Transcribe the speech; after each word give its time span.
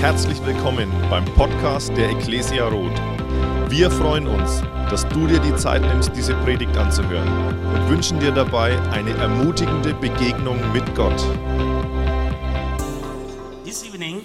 Herzlich 0.00 0.38
willkommen 0.44 0.90
beim 1.10 1.24
Podcast 1.24 1.90
der 1.96 2.10
Ecclesia 2.10 2.68
Roth. 2.68 2.96
Wir 3.68 3.90
freuen 3.90 4.26
uns, 4.26 4.62
dass 4.90 5.06
du 5.08 5.26
dir 5.26 5.40
die 5.40 5.54
Zeit 5.56 5.82
nimmst, 5.82 6.10
diese 6.14 6.34
Predigt 6.44 6.76
anzuhören 6.76 7.28
und 7.74 7.88
wünschen 7.88 8.20
dir 8.20 8.30
dabei 8.30 8.78
eine 8.90 9.10
ermutigende 9.14 9.94
Begegnung 9.94 10.56
mit 10.72 10.84
Gott. 10.94 11.16
This 13.64 13.82
evening, 13.84 14.22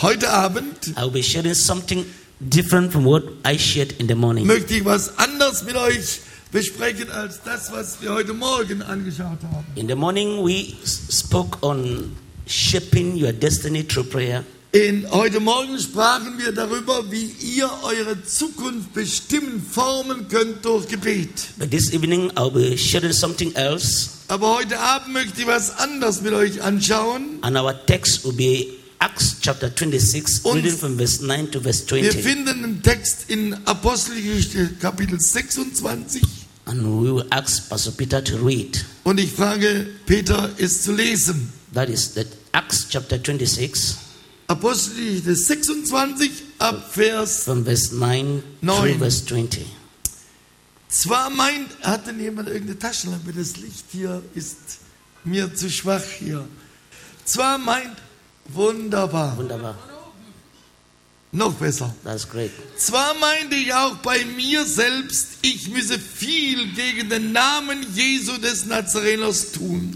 Heute 0.00 0.30
Abend 0.30 0.92
I'll 0.96 1.10
be 1.10 1.22
sharing 1.22 1.54
something 1.54 2.04
different 2.38 2.92
from 2.92 3.04
what 3.04 3.24
I 3.44 3.58
shared 3.58 3.92
in 3.98 4.06
the 4.08 4.14
morning. 4.14 4.46
möchte 4.46 4.74
ich 4.74 4.84
was 4.84 5.18
anderes 5.18 5.64
mit 5.64 5.76
euch 5.76 6.20
besprechen 6.52 7.10
als 7.10 7.40
das, 7.42 7.72
was 7.72 8.00
wir 8.00 8.12
heute 8.14 8.32
Morgen 8.34 8.82
angeschaut 8.82 9.38
haben. 9.52 9.66
In 9.74 9.88
the 9.88 9.96
morning, 9.96 10.44
we 10.44 10.74
spoke 10.86 11.58
on 11.62 12.16
shaping 12.46 13.20
your 13.20 13.32
destiny 13.32 13.82
through 13.82 14.08
prayer. 14.08 14.44
In, 14.70 15.10
heute 15.10 15.40
Morgen 15.40 15.78
sprachen 15.80 16.36
wir 16.38 16.52
darüber, 16.52 17.10
wie 17.10 17.24
ihr 17.56 17.70
eure 17.84 18.22
Zukunft 18.22 18.92
bestimmen, 18.92 19.62
formen 19.66 20.28
könnt 20.28 20.62
durch 20.62 20.86
Gebet. 20.88 21.30
But 21.56 21.70
this 21.70 21.90
evening, 21.94 22.30
I'll 22.32 22.50
be 22.50 22.76
sharing 22.76 23.12
something 23.12 23.54
else, 23.54 24.10
Aber 24.28 24.56
heute 24.58 24.78
Abend 24.78 25.14
möchte 25.14 25.40
ich 25.40 25.46
was 25.46 25.70
anderes 25.78 26.20
mit 26.20 26.34
euch 26.34 26.60
anschauen. 26.62 27.38
and 27.40 27.56
our 27.56 27.72
text 27.86 28.22
will 28.26 28.32
be 28.34 28.66
Acts 28.98 29.36
chapter 29.40 29.70
26, 29.70 30.44
Und 30.44 30.56
reading 30.56 30.76
from 30.76 30.98
verse 30.98 31.24
9 31.24 31.50
to 31.50 31.60
verse 31.60 31.84
Wir 31.90 32.10
20. 32.10 32.22
finden 32.22 32.48
einen 32.48 32.82
Text 32.82 33.24
in 33.28 33.54
Apostelgeschichte 33.64 34.68
Kapitel 34.80 35.18
26 35.18 36.20
And 36.66 36.82
we 36.82 37.14
will 37.14 37.24
ask 37.30 37.70
Pastor 37.70 37.92
Peter 37.92 38.22
to 38.22 38.36
read. 38.44 38.84
und 39.04 39.18
ich 39.18 39.32
frage 39.32 39.86
Peter, 40.04 40.50
es 40.58 40.82
zu 40.82 40.92
lesen. 40.92 41.50
That 41.72 41.88
is 41.88 42.12
that 42.14 42.26
Acts 42.52 42.86
chapter 42.90 43.16
26, 43.16 43.96
Apostelgeschichte 44.48 45.34
26 45.36 46.30
ab 46.58 46.90
Vers 46.92 47.44
from 47.44 47.64
verse 47.64 47.94
9 47.94 48.42
Neun. 48.62 48.76
through 48.80 48.98
verse 48.98 49.24
20. 49.26 49.66
Zwar 50.88 51.28
meint, 51.28 51.68
hat 51.82 52.06
denn 52.06 52.18
jemand 52.18 52.48
irgendeine 52.48 52.78
Taschenlampe? 52.78 53.32
Das 53.34 53.58
Licht 53.58 53.84
hier 53.92 54.22
ist 54.34 54.56
mir 55.24 55.54
zu 55.54 55.68
schwach 55.70 56.02
hier. 56.18 56.48
Zwar 57.26 57.58
meint, 57.58 57.96
wunderbar, 58.46 59.36
Wunderbar. 59.36 59.76
noch 61.30 61.52
besser. 61.52 61.94
That's 62.04 62.26
great. 62.26 62.50
Zwar 62.78 63.12
meinte 63.20 63.54
ich 63.54 63.74
auch 63.74 63.96
bei 63.96 64.24
mir 64.24 64.64
selbst, 64.64 65.28
ich 65.42 65.68
müsse 65.68 65.98
viel 65.98 66.72
gegen 66.72 67.10
den 67.10 67.32
Namen 67.32 67.86
Jesu 67.94 68.38
des 68.38 68.64
Nazareners 68.64 69.52
tun. 69.52 69.94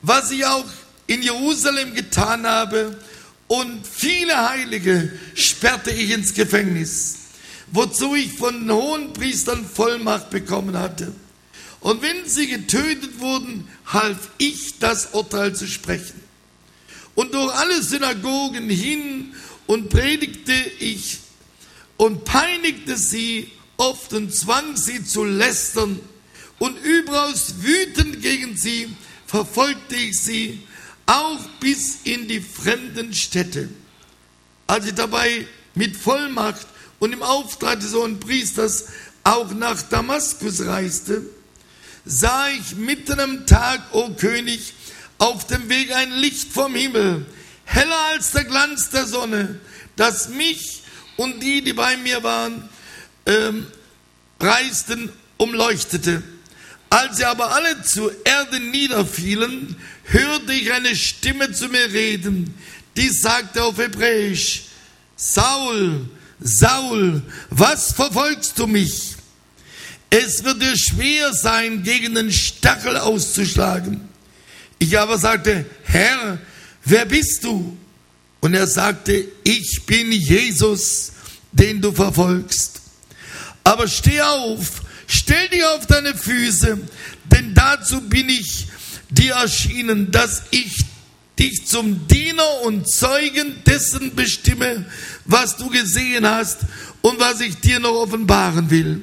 Was 0.00 0.30
ich 0.30 0.46
auch 0.46 0.64
in 1.06 1.22
Jerusalem 1.22 1.94
getan 1.94 2.46
habe 2.46 2.96
und 3.48 3.86
viele 3.86 4.50
Heilige 4.50 5.12
sperrte 5.34 5.90
ich 5.90 6.10
ins 6.10 6.34
Gefängnis, 6.34 7.16
wozu 7.72 8.14
ich 8.14 8.32
von 8.34 8.60
den 8.60 8.70
hohen 8.70 9.12
Priestern 9.14 9.66
Vollmacht 9.66 10.30
bekommen 10.30 10.78
hatte. 10.78 11.12
Und 11.80 12.02
wenn 12.02 12.28
sie 12.28 12.46
getötet 12.46 13.20
wurden, 13.20 13.68
half 13.86 14.30
ich 14.36 14.78
das 14.78 15.08
Urteil 15.12 15.54
zu 15.54 15.66
sprechen. 15.66 16.20
Und 17.14 17.34
durch 17.34 17.52
alle 17.54 17.82
Synagogen 17.82 18.68
hin 18.68 19.34
und 19.66 19.88
predigte 19.88 20.54
ich 20.78 21.18
und 21.96 22.24
peinigte 22.24 22.96
sie 22.96 23.50
oft 23.76 24.12
und 24.12 24.34
zwang 24.34 24.76
sie 24.76 25.04
zu 25.04 25.24
lästern. 25.24 25.98
Und 26.58 26.76
überaus 26.84 27.54
wütend 27.60 28.20
gegen 28.20 28.56
sie 28.56 28.88
verfolgte 29.26 29.96
ich 29.96 30.18
sie, 30.18 30.60
auch 31.08 31.40
bis 31.58 32.02
in 32.04 32.28
die 32.28 32.40
fremden 32.40 33.14
Städte. 33.14 33.68
Als 34.66 34.86
ich 34.86 34.94
dabei 34.94 35.46
mit 35.74 35.96
Vollmacht 35.96 36.66
und 36.98 37.14
im 37.14 37.22
Auftrag 37.22 37.80
des 37.80 37.94
hohen 37.94 38.20
Priesters 38.20 38.84
auch 39.24 39.50
nach 39.52 39.80
Damaskus 39.82 40.66
reiste, 40.66 41.22
sah 42.04 42.48
ich 42.50 42.76
mitten 42.76 43.18
am 43.20 43.46
Tag, 43.46 43.80
o 43.92 44.10
König, 44.10 44.74
auf 45.16 45.46
dem 45.46 45.68
Weg 45.70 45.94
ein 45.94 46.12
Licht 46.12 46.52
vom 46.52 46.74
Himmel, 46.74 47.24
heller 47.64 47.98
als 48.12 48.32
der 48.32 48.44
Glanz 48.44 48.90
der 48.90 49.06
Sonne, 49.06 49.58
das 49.96 50.28
mich 50.28 50.82
und 51.16 51.42
die, 51.42 51.62
die 51.62 51.72
bei 51.72 51.96
mir 51.96 52.22
waren, 52.22 52.68
ähm, 53.24 53.66
reisten, 54.38 55.10
umleuchtete. 55.38 56.22
Als 56.90 57.18
sie 57.18 57.24
aber 57.24 57.54
alle 57.54 57.82
zur 57.82 58.12
Erde 58.24 58.60
niederfielen, 58.60 59.76
hörte 60.10 60.52
ich 60.52 60.72
eine 60.72 60.94
Stimme 60.96 61.52
zu 61.52 61.68
mir 61.68 61.92
reden, 61.92 62.54
die 62.96 63.08
sagte 63.08 63.62
auf 63.62 63.78
Hebräisch, 63.78 64.64
Saul, 65.16 66.08
Saul, 66.40 67.22
was 67.50 67.92
verfolgst 67.92 68.58
du 68.58 68.66
mich? 68.66 69.16
Es 70.10 70.42
wird 70.42 70.62
dir 70.62 70.76
schwer 70.76 71.32
sein, 71.34 71.82
gegen 71.82 72.14
den 72.14 72.32
Stachel 72.32 72.96
auszuschlagen. 72.96 74.08
Ich 74.78 74.98
aber 74.98 75.18
sagte, 75.18 75.66
Herr, 75.84 76.38
wer 76.84 77.04
bist 77.04 77.44
du? 77.44 77.76
Und 78.40 78.54
er 78.54 78.66
sagte, 78.66 79.26
ich 79.44 79.82
bin 79.84 80.12
Jesus, 80.12 81.12
den 81.52 81.82
du 81.82 81.92
verfolgst. 81.92 82.80
Aber 83.64 83.88
steh 83.88 84.20
auf, 84.20 84.82
stell 85.06 85.48
dich 85.48 85.64
auf 85.64 85.86
deine 85.86 86.14
Füße, 86.14 86.78
denn 87.24 87.52
dazu 87.54 88.00
bin 88.00 88.28
ich 88.28 88.68
dir 89.10 89.34
erschienen, 89.34 90.10
dass 90.10 90.42
ich 90.50 90.84
dich 91.38 91.66
zum 91.66 92.06
Diener 92.08 92.62
und 92.64 92.88
Zeugen 92.90 93.54
dessen 93.64 94.14
bestimme, 94.14 94.84
was 95.24 95.56
du 95.56 95.68
gesehen 95.70 96.26
hast 96.26 96.60
und 97.02 97.20
was 97.20 97.40
ich 97.40 97.56
dir 97.56 97.80
noch 97.80 97.94
offenbaren 97.94 98.70
will. 98.70 99.00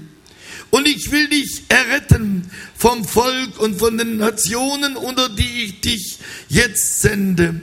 Und 0.72 0.88
ich 0.88 1.12
will 1.12 1.30
dich 1.30 1.64
erretten 1.70 2.50
vom 2.76 3.06
Volk 3.06 3.60
und 3.60 3.80
von 3.80 3.98
den 3.98 4.18
Nationen, 4.18 4.98
unter 4.98 5.30
die 5.30 5.64
ich 5.64 5.82
dich 5.82 6.20
jetzt 6.50 7.02
sende, 7.02 7.62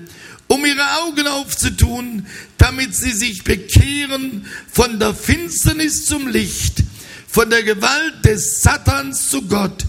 um 0.49 0.65
ihre 0.65 1.03
Augen 1.03 1.27
aufzutun, 1.27 2.27
damit 2.57 2.95
sie 2.95 3.13
sich 3.13 3.45
bekehren 3.45 4.47
von 4.71 4.99
der 4.99 5.15
Finsternis 5.15 6.07
zum 6.07 6.29
Licht, 6.29 6.83
von 7.29 7.51
der 7.51 7.63
Gewalt 7.65 8.25
des 8.25 8.63
Satans 8.63 9.29
zu 9.29 9.43
Gott, 9.43 9.85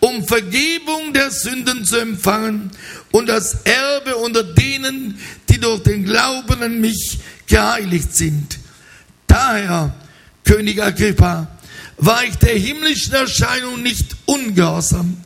um 0.00 0.26
Vergebung 0.26 1.12
der 1.12 1.30
Sünden 1.30 1.84
zu 1.84 1.98
empfangen 1.98 2.70
und 3.12 3.28
das 3.28 3.58
Erbe 3.64 4.16
unter 4.16 4.42
denen, 4.42 5.18
die 5.48 5.58
durch 5.58 5.82
den 5.82 6.04
Glauben 6.04 6.62
an 6.62 6.80
mich 6.80 7.18
geheiligt 7.46 8.14
sind. 8.14 8.58
Daher, 9.26 9.94
König 10.44 10.82
Agrippa, 10.82 11.48
war 11.98 12.24
ich 12.24 12.36
der 12.36 12.54
himmlischen 12.54 13.14
Erscheinung 13.14 13.82
nicht 13.82 14.16
ungehorsam, 14.26 15.16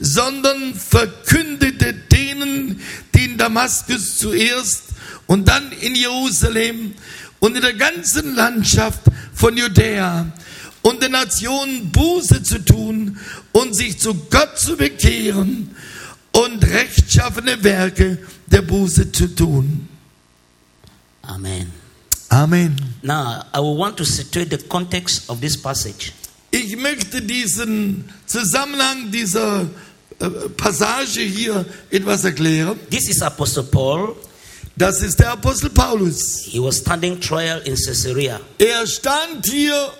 sondern 0.00 0.74
verkündete 0.74 1.94
denen, 1.94 2.80
die 3.14 3.24
in 3.24 3.38
Damaskus 3.38 4.16
zuerst 4.18 4.84
und 5.26 5.48
dann 5.48 5.70
in 5.80 5.94
Jerusalem 5.94 6.94
und 7.40 7.56
in 7.56 7.62
der 7.62 7.74
ganzen 7.74 8.34
Landschaft 8.34 9.00
von 9.34 9.56
Judäa 9.56 10.26
und 10.84 11.02
den 11.02 11.12
Nationen 11.12 11.90
Buße 11.90 12.42
zu 12.42 12.58
tun 12.58 13.18
und 13.52 13.74
sich 13.74 13.98
zu 13.98 14.14
Gott 14.30 14.58
zu 14.58 14.76
bekehren 14.76 15.74
und 16.32 16.62
rechtschaffene 16.62 17.64
Werke 17.64 18.18
der 18.46 18.62
Buße 18.62 19.10
zu 19.10 19.34
tun. 19.34 19.88
Amen. 21.22 21.72
Amen. 22.28 22.76
Now, 23.02 23.44
I 23.54 23.60
will 23.60 23.78
want 23.78 23.96
to 23.96 24.04
situate 24.04 24.50
the 24.50 24.58
context 24.68 25.28
of 25.30 25.40
this 25.40 25.56
passage. 25.56 26.12
Ich 26.50 26.76
möchte 26.76 27.22
diesen 27.22 28.04
Zusammenhang 28.26 29.10
dieser 29.10 29.62
äh, 30.18 30.28
Passage 30.56 31.22
hier 31.22 31.64
etwas 31.90 32.24
erklären. 32.24 32.78
This 32.90 33.08
is 33.08 33.22
Apostle 33.22 33.64
Paul. 33.64 34.14
Das 34.76 35.00
ist 35.00 35.18
der 35.18 35.32
Apostel 35.32 35.70
Paulus. 35.70 36.42
He 36.44 36.60
was 36.60 36.78
standing 36.78 37.18
trial 37.20 37.62
in 37.64 37.74
Caesarea, 37.74 38.40
Er 38.58 38.86
stand 38.86 39.46
hier, 39.46 39.92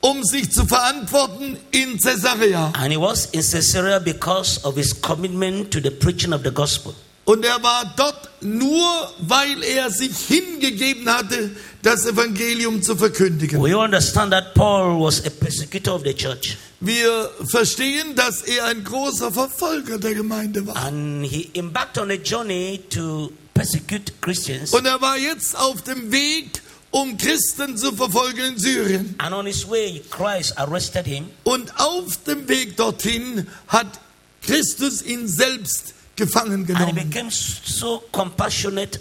um 0.00 0.22
sich 0.24 0.50
zu 0.52 0.66
verantworten 0.66 1.56
in 1.72 1.98
Caesarea. 1.98 2.72
and 2.76 2.92
he 2.92 2.96
was 2.98 3.26
in 3.32 3.40
Caesarea 3.42 3.98
because 3.98 4.60
of 4.64 4.76
his 4.76 4.92
commitment 5.00 5.70
to 5.72 5.80
the 5.80 5.90
preaching 5.90 6.32
of 6.32 6.42
the 6.44 6.50
gospel. 6.50 6.94
Und 7.24 7.44
er 7.44 7.60
war 7.60 7.92
dort 7.96 8.28
nur, 8.40 9.12
weil 9.18 9.60
er 9.64 9.90
sich 9.90 10.16
hingegeben 10.28 11.08
hatte, 11.12 11.50
das 11.82 12.06
Evangelium 12.06 12.82
zu 12.82 12.94
verkündigen. 12.94 13.60
We 13.60 13.76
understand 13.76 14.30
that 14.32 14.54
Paul 14.54 15.00
was 15.00 15.24
a 15.26 15.30
persecutor 15.30 15.94
of 15.96 16.02
the 16.04 16.14
church, 16.14 16.56
Wir 16.78 17.28
verstehen, 17.50 18.14
dass 18.14 18.42
er 18.42 18.66
ein 18.66 18.84
großer 18.84 19.32
Verfolger 19.32 19.98
der 19.98 20.14
Gemeinde 20.14 20.64
war. 20.68 20.76
and 20.76 21.24
he 21.26 21.50
embarked 21.54 21.98
on 21.98 22.10
a 22.12 22.14
journey 22.14 22.80
to 22.90 23.32
persecute 23.54 24.12
Christians. 24.20 24.72
Und 24.72 24.86
er 24.86 25.00
war 25.00 25.18
jetzt 25.18 25.56
auf 25.58 25.82
dem 25.82 26.12
Weg, 26.12 26.62
um 26.96 27.16
Christen 27.18 27.76
zu 27.76 27.92
verfolgen 27.92 28.54
in 28.54 28.58
Syrien. 28.58 29.14
And 29.18 29.34
on 29.34 29.46
his 29.46 29.68
way, 29.68 30.02
Christ 30.10 30.56
arrested 30.56 31.06
him 31.06 31.28
Und 31.44 31.70
auf 31.78 32.16
dem 32.24 32.48
Weg 32.48 32.76
dorthin 32.76 33.46
hat 33.68 34.00
Christus 34.40 35.02
ihn 35.02 35.28
selbst 35.28 35.92
gefangen 36.16 36.60
and 36.60 36.66
he 36.68 36.72
genommen. 36.72 37.10
became 37.10 37.30
so 37.30 38.02
compassionate 38.12 38.98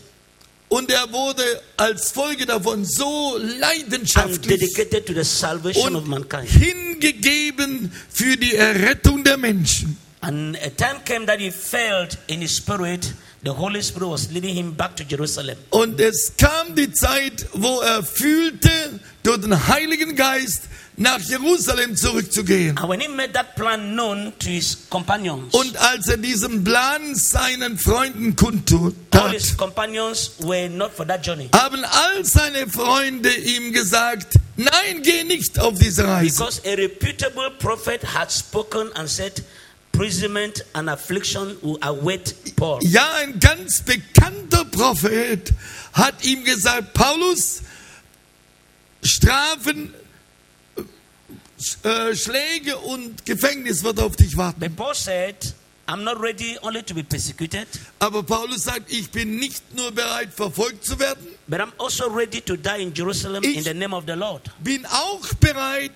Und 0.67 0.91
er 0.91 1.11
wurde 1.13 1.43
als 1.77 2.11
Folge 2.11 2.45
davon 2.45 2.83
so 2.85 3.37
leidenschaftlich 3.37 4.77
und 5.77 6.33
hingegeben 6.43 7.93
für 8.09 8.35
die 8.35 8.55
Errettung 8.55 9.23
der 9.23 9.37
Menschen. 9.37 9.97
And 10.27 10.55
a 10.55 10.69
time 10.71 11.01
came 11.05 11.25
that 11.27 11.39
he 11.39 11.51
felt 11.51 12.17
in 12.27 12.41
his 12.41 12.55
spirit, 12.55 13.13
the 13.43 13.53
Holy 13.53 13.81
Spirit 13.83 14.07
was 14.09 14.31
leading 14.33 14.55
him 14.55 14.71
back 14.73 14.95
to 14.95 15.03
Jerusalem. 15.03 15.55
Und 15.69 15.99
es 15.99 16.33
kam 16.35 16.73
die 16.73 16.91
Zeit, 16.91 17.45
wo 17.53 17.79
er 17.81 18.01
fühlte, 18.01 18.69
durch 19.21 19.41
den 19.41 19.67
Heiligen 19.67 20.15
Geist 20.15 20.63
nach 20.97 21.19
Jerusalem 21.19 21.95
zurückzugehen. 21.95 22.75
And 22.79 22.89
when 22.89 23.01
he 23.01 23.07
made 23.07 23.33
that 23.33 23.55
plan 23.55 23.93
known 23.93 24.33
to 24.39 24.49
his 24.49 24.87
companions, 24.89 25.53
Und 25.53 25.77
als 25.77 26.07
er 26.07 26.17
diesen 26.17 26.63
Plan 26.63 27.13
seinen 27.13 27.77
Freunden 27.77 28.35
kundtut, 28.35 28.95
all 29.11 29.29
his 29.29 29.55
companions 29.55 30.31
were 30.39 30.69
not 30.69 30.91
for 30.91 31.05
that 31.05 31.23
journey. 31.23 31.49
haben 31.53 31.83
all 31.83 32.23
seine 32.25 32.67
Freunde 32.67 33.29
ihm 33.31 33.73
gesagt, 33.73 34.37
nein, 34.55 35.03
geh 35.03 35.23
nicht 35.23 35.59
auf 35.59 35.77
diese 35.77 36.07
Reise. 36.07 36.35
Because 36.37 36.61
a 36.65 36.73
reputable 36.75 37.51
prophet 37.59 38.01
had 38.15 38.31
spoken 38.31 38.89
and 38.95 39.07
said, 39.07 39.43
imprisonment 39.99 40.61
and 40.73 40.89
affliction 40.89 41.57
will 41.61 41.77
await 41.81 42.33
Paul. 42.57 42.79
Ja, 42.83 43.07
ein 43.21 43.39
ganz 43.39 43.81
bekannter 43.81 44.65
Prophet 44.65 45.51
hat 45.93 46.23
ihm 46.25 46.43
gesagt, 46.43 46.93
Paulus, 46.93 47.61
Strafen, 49.01 49.93
äh, 51.83 52.15
Schläge 52.15 52.77
und 52.77 53.25
Gefängnis 53.25 53.83
wird 53.83 53.99
auf 53.99 54.15
dich 54.17 54.35
warten. 54.35 54.59
But 54.59 54.75
Paul 54.75 54.93
said, 54.95 55.53
I'm 55.87 56.03
not 56.03 56.19
ready 56.19 56.57
only 56.61 56.81
to 56.83 56.93
be 56.95 57.03
persecuted, 57.03 57.67
Aber 57.99 58.23
Paulus 58.23 58.63
sagt, 58.63 58.91
ich 58.91 59.09
bin 59.11 59.37
nicht 59.37 59.63
nur 59.75 59.91
bereit, 59.91 60.33
verfolgt 60.33 60.83
zu 60.83 60.99
werden, 60.99 61.25
but 61.47 61.59
I'm 61.61 61.71
also 61.77 62.07
ready 62.09 62.41
to 62.41 62.57
die 62.57 62.81
in 62.81 62.93
Jerusalem 62.93 63.43
Ich- 63.43 63.55
in 63.57 63.63
the 63.63 63.73
name 63.73 63.95
of 63.95 64.03
the 64.07 64.13
Lord. 64.13 64.41
bin 64.59 64.85
auch 64.87 65.33
bereit, 65.39 65.93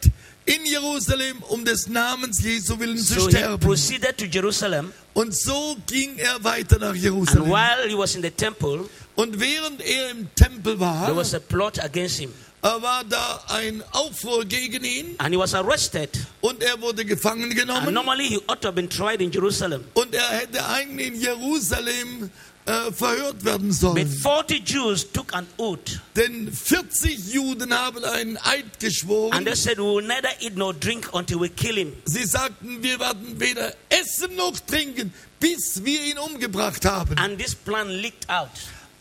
in 0.56 0.66
Jerusalem 0.66 1.44
um 1.50 1.64
des 1.64 1.88
Namens 1.88 2.42
Jesu 2.42 2.80
willen 2.80 2.98
zu 2.98 3.14
So 3.20 3.26
he 3.28 3.36
sterben. 3.38 3.60
proceeded 3.60 4.18
to 4.18 4.26
Jerusalem, 4.26 4.92
Und 5.14 5.36
so 5.36 5.76
ging 5.88 6.18
er 6.18 6.44
weiter 6.44 6.80
nach 6.80 6.90
and 6.94 7.02
Jerusalem. 7.04 7.50
while 7.50 7.88
he 7.88 7.96
was 7.98 8.16
in 8.16 8.22
the 8.24 8.32
temple, 8.32 8.90
Und 9.16 9.40
während 9.40 9.82
er 9.82 10.12
im 10.12 10.28
Tempel 10.36 10.78
there 10.78 10.80
war, 10.80 11.16
was 11.16 11.34
a 11.34 11.40
plot 11.40 11.80
against 11.84 12.18
him, 12.20 12.32
war 12.62 13.04
da 13.08 13.44
ein 13.50 13.84
Aufruhr 13.92 14.44
gegen 14.46 14.84
ihn 14.84 15.16
and 15.18 15.34
he 15.34 15.38
was 15.40 15.54
arrested. 15.54 16.10
und 16.42 16.62
er 16.64 16.80
wurde 16.82 17.06
gefangen 17.06 17.44
And 17.52 17.56
genommen. 17.56 17.94
normally 17.94 18.28
he 18.28 18.38
ought 18.48 18.62
to 18.62 18.68
have 18.70 18.76
been 18.76 18.90
tried 18.90 19.22
in 19.22 19.32
Jerusalem. 19.32 19.84
Und 19.94 20.14
er 20.16 20.28
hätte 20.30 20.66
eigentlich 20.66 21.08
in 21.08 21.22
Jerusalem 21.22 22.32
äh, 22.70 22.92
verhört 22.92 23.44
werden 23.44 23.70
But 23.70 23.78
sollen. 23.78 24.08
40 24.08 24.70
Jews 24.70 25.12
took 25.12 25.34
an 25.34 25.48
oath, 25.58 26.00
Denn 26.16 26.52
40 26.52 27.34
Juden 27.34 27.74
haben 27.74 28.04
einen 28.04 28.38
Eid 28.38 28.64
and 28.64 28.80
geschworen. 28.80 29.46
they 29.46 29.56
said, 29.56 29.78
We 29.78 29.84
will 29.84 30.06
neither 30.06 30.30
eat 30.42 30.56
nor 30.56 30.74
drink 30.74 31.10
until 31.14 31.40
we 31.42 31.50
kill 31.50 31.76
him. 31.76 31.94
Sie 32.06 32.24
sagten, 32.26 32.82
wir 32.84 33.00
werden 33.00 33.40
weder 33.40 33.74
essen 33.90 34.36
noch 34.36 34.60
trinken, 34.60 35.14
bis 35.40 35.84
wir 35.84 36.04
ihn 36.04 36.18
umgebracht 36.20 36.86
haben. 36.86 37.18
And 37.18 37.38
this 37.40 37.56
plan 37.56 37.90
leaked 37.90 38.30
out. 38.30 38.50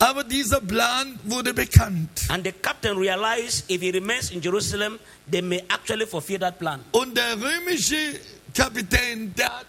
Aber 0.01 0.23
dieser 0.23 0.61
Plan 0.61 1.19
wurde 1.25 1.53
bekannt. 1.53 2.09
And 2.29 2.45
the 2.47 2.53
captain 2.53 2.97
realized 2.97 3.65
if 3.69 3.81
he 3.81 3.91
remains 3.91 4.31
in 4.31 4.41
Jerusalem, 4.41 4.99
they 5.31 5.43
may 5.43 5.63
actually 5.69 6.07
fulfill 6.07 6.39
that 6.39 6.59
plan. 6.59 6.81
Und 6.93 7.17
der 7.17 7.33
römische 7.37 7.97
Kapitän, 8.55 9.35
der 9.35 9.47
hat 9.59 9.67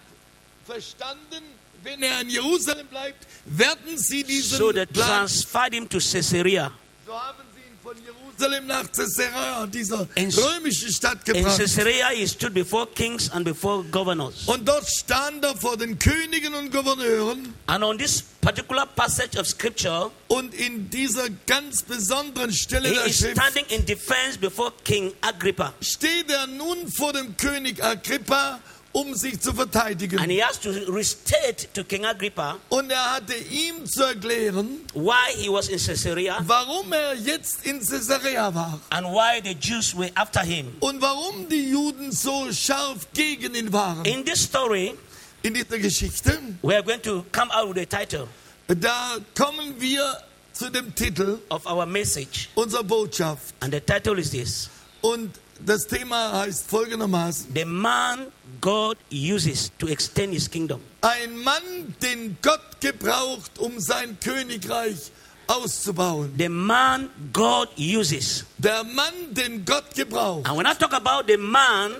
verstanden, 0.66 1.44
wenn 1.84 2.02
er 2.04 2.22
in 2.22 2.30
Jerusalem 2.30 2.88
bleibt, 2.88 3.26
werden 3.46 3.98
sie 3.98 4.24
diesen 4.24 4.58
So 4.58 4.72
they 4.72 4.86
Plan 4.86 5.08
transferred 5.28 5.74
him 5.74 5.88
to 5.90 5.98
Caesarea. 6.00 6.72
So 7.06 7.14
haben 7.14 7.38
sie 7.56 7.60
ihn 7.62 7.78
von 7.82 7.96
Jerusalem 8.04 8.68
nach 8.68 8.90
Caesarea, 8.92 9.66
dieser 9.68 10.08
In- 10.16 10.32
römischen 10.32 10.92
Stadt 10.94 11.28
In 11.28 11.34
gebracht. 11.36 11.58
Caesarea, 11.58 12.10
he 12.10 12.28
stood 12.28 12.54
before 12.54 12.88
kings 12.96 13.30
and 13.32 13.44
before 13.44 13.84
governors. 13.86 14.48
Und 14.48 14.68
dort 14.68 14.88
stand 14.88 15.44
er 15.44 15.56
vor 15.58 15.76
den 15.78 15.98
Königen 16.00 16.54
und 16.54 16.72
Gouverneuren. 16.72 17.54
And 17.68 17.84
on 17.84 17.98
this 17.98 18.22
particular 18.42 18.86
passage 18.86 19.38
of 19.38 19.48
scripture, 19.48 20.12
Und 20.28 20.54
in 20.54 20.90
dieser 20.90 21.30
ganz 21.48 21.82
besonderen 21.82 22.54
Stelle 22.54 22.90
he 22.90 22.96
der 22.96 23.06
is 23.08 23.18
Schrift 23.18 23.38
standing 23.42 23.66
in 23.70 23.86
defense 23.86 24.38
before 24.40 24.72
King 24.86 25.12
Agrippa. 25.22 25.74
steht 25.82 26.30
er 26.30 26.48
nun 26.48 26.88
vor 26.92 27.12
dem 27.14 27.36
König 27.36 27.84
Agrippa, 27.84 28.60
um 28.92 29.14
sich 29.16 29.40
zu 29.40 29.54
verteidigen. 29.54 30.20
And 30.20 30.32
he 30.32 30.44
has 30.44 30.60
to 30.60 30.70
restate 30.92 31.68
to 31.74 31.84
King 31.84 32.06
Agrippa 32.06 32.58
Und 32.70 32.90
er 32.92 33.14
hatte 33.14 33.36
ihm 33.36 33.86
zu 33.86 34.04
erklären, 34.04 34.80
why 34.94 35.32
he 35.36 35.48
was 35.50 35.68
in 35.70 35.78
Caesarea 35.80 36.38
warum 36.42 36.92
er 36.94 37.14
jetzt 37.16 37.66
in 37.66 37.80
Caesarea 37.80 38.54
war. 38.54 38.80
and 38.90 39.06
why 39.08 39.40
the 39.44 39.54
Jews 39.60 39.96
were 39.96 40.12
after 40.16 40.42
him. 40.42 40.76
Und 40.80 41.02
warum 41.02 41.48
die 41.50 41.70
Juden 41.70 42.12
so 42.12 42.52
scharf 42.52 43.08
gegen 43.14 43.54
ihn 43.56 43.72
waren. 43.72 44.04
In 44.06 44.26
this 44.26 44.44
story, 44.44 44.96
In 45.42 45.54
dieser 45.54 45.78
Geschichte, 45.80 46.38
we 46.62 46.74
are 46.76 46.84
going 46.84 47.02
to 47.02 47.24
come 47.32 47.50
out 47.54 47.74
with 47.74 47.82
a 47.84 47.86
title 47.86 48.28
da 48.68 49.18
kommen 49.36 49.80
wir 49.80 50.18
zu 50.54 50.70
dem 50.70 50.94
Titel 50.94 51.40
of 51.50 51.66
our 51.66 51.86
message. 51.86 52.50
unserer 52.56 52.84
Botschaft. 52.84 53.54
And 53.62 53.74
the 53.74 53.80
title 53.80 54.20
is 54.20 54.32
this 54.32 54.70
Und 55.02 55.32
das 55.66 55.88
Thema 55.88 56.34
heißt 56.40 56.68
folgendermaßen. 56.70 57.48
The 57.56 57.66
man 57.66 58.28
God 58.62 58.98
uses 59.12 59.72
to 59.80 59.88
extend 59.88 60.34
his 60.34 60.50
kingdom. 60.50 60.82
Ein 61.02 61.38
Mann, 61.44 61.96
den 62.02 62.38
Gott 62.42 62.80
gebraucht, 62.82 63.58
um 63.60 63.80
sein 63.80 64.18
Königreich 64.20 65.12
auszubauen. 65.48 66.34
The 66.38 66.50
man 66.50 67.10
God 67.34 67.70
uses. 67.78 68.46
Der 68.58 68.84
Mann, 68.84 69.14
den 69.32 69.66
Gott 69.66 69.96
gebraucht. 69.96 70.48
And 70.48 70.58
when 70.58 70.66
I 70.66 70.74
talk 70.76 70.94
about 70.94 71.24
the 71.28 71.38
man, 71.38 71.92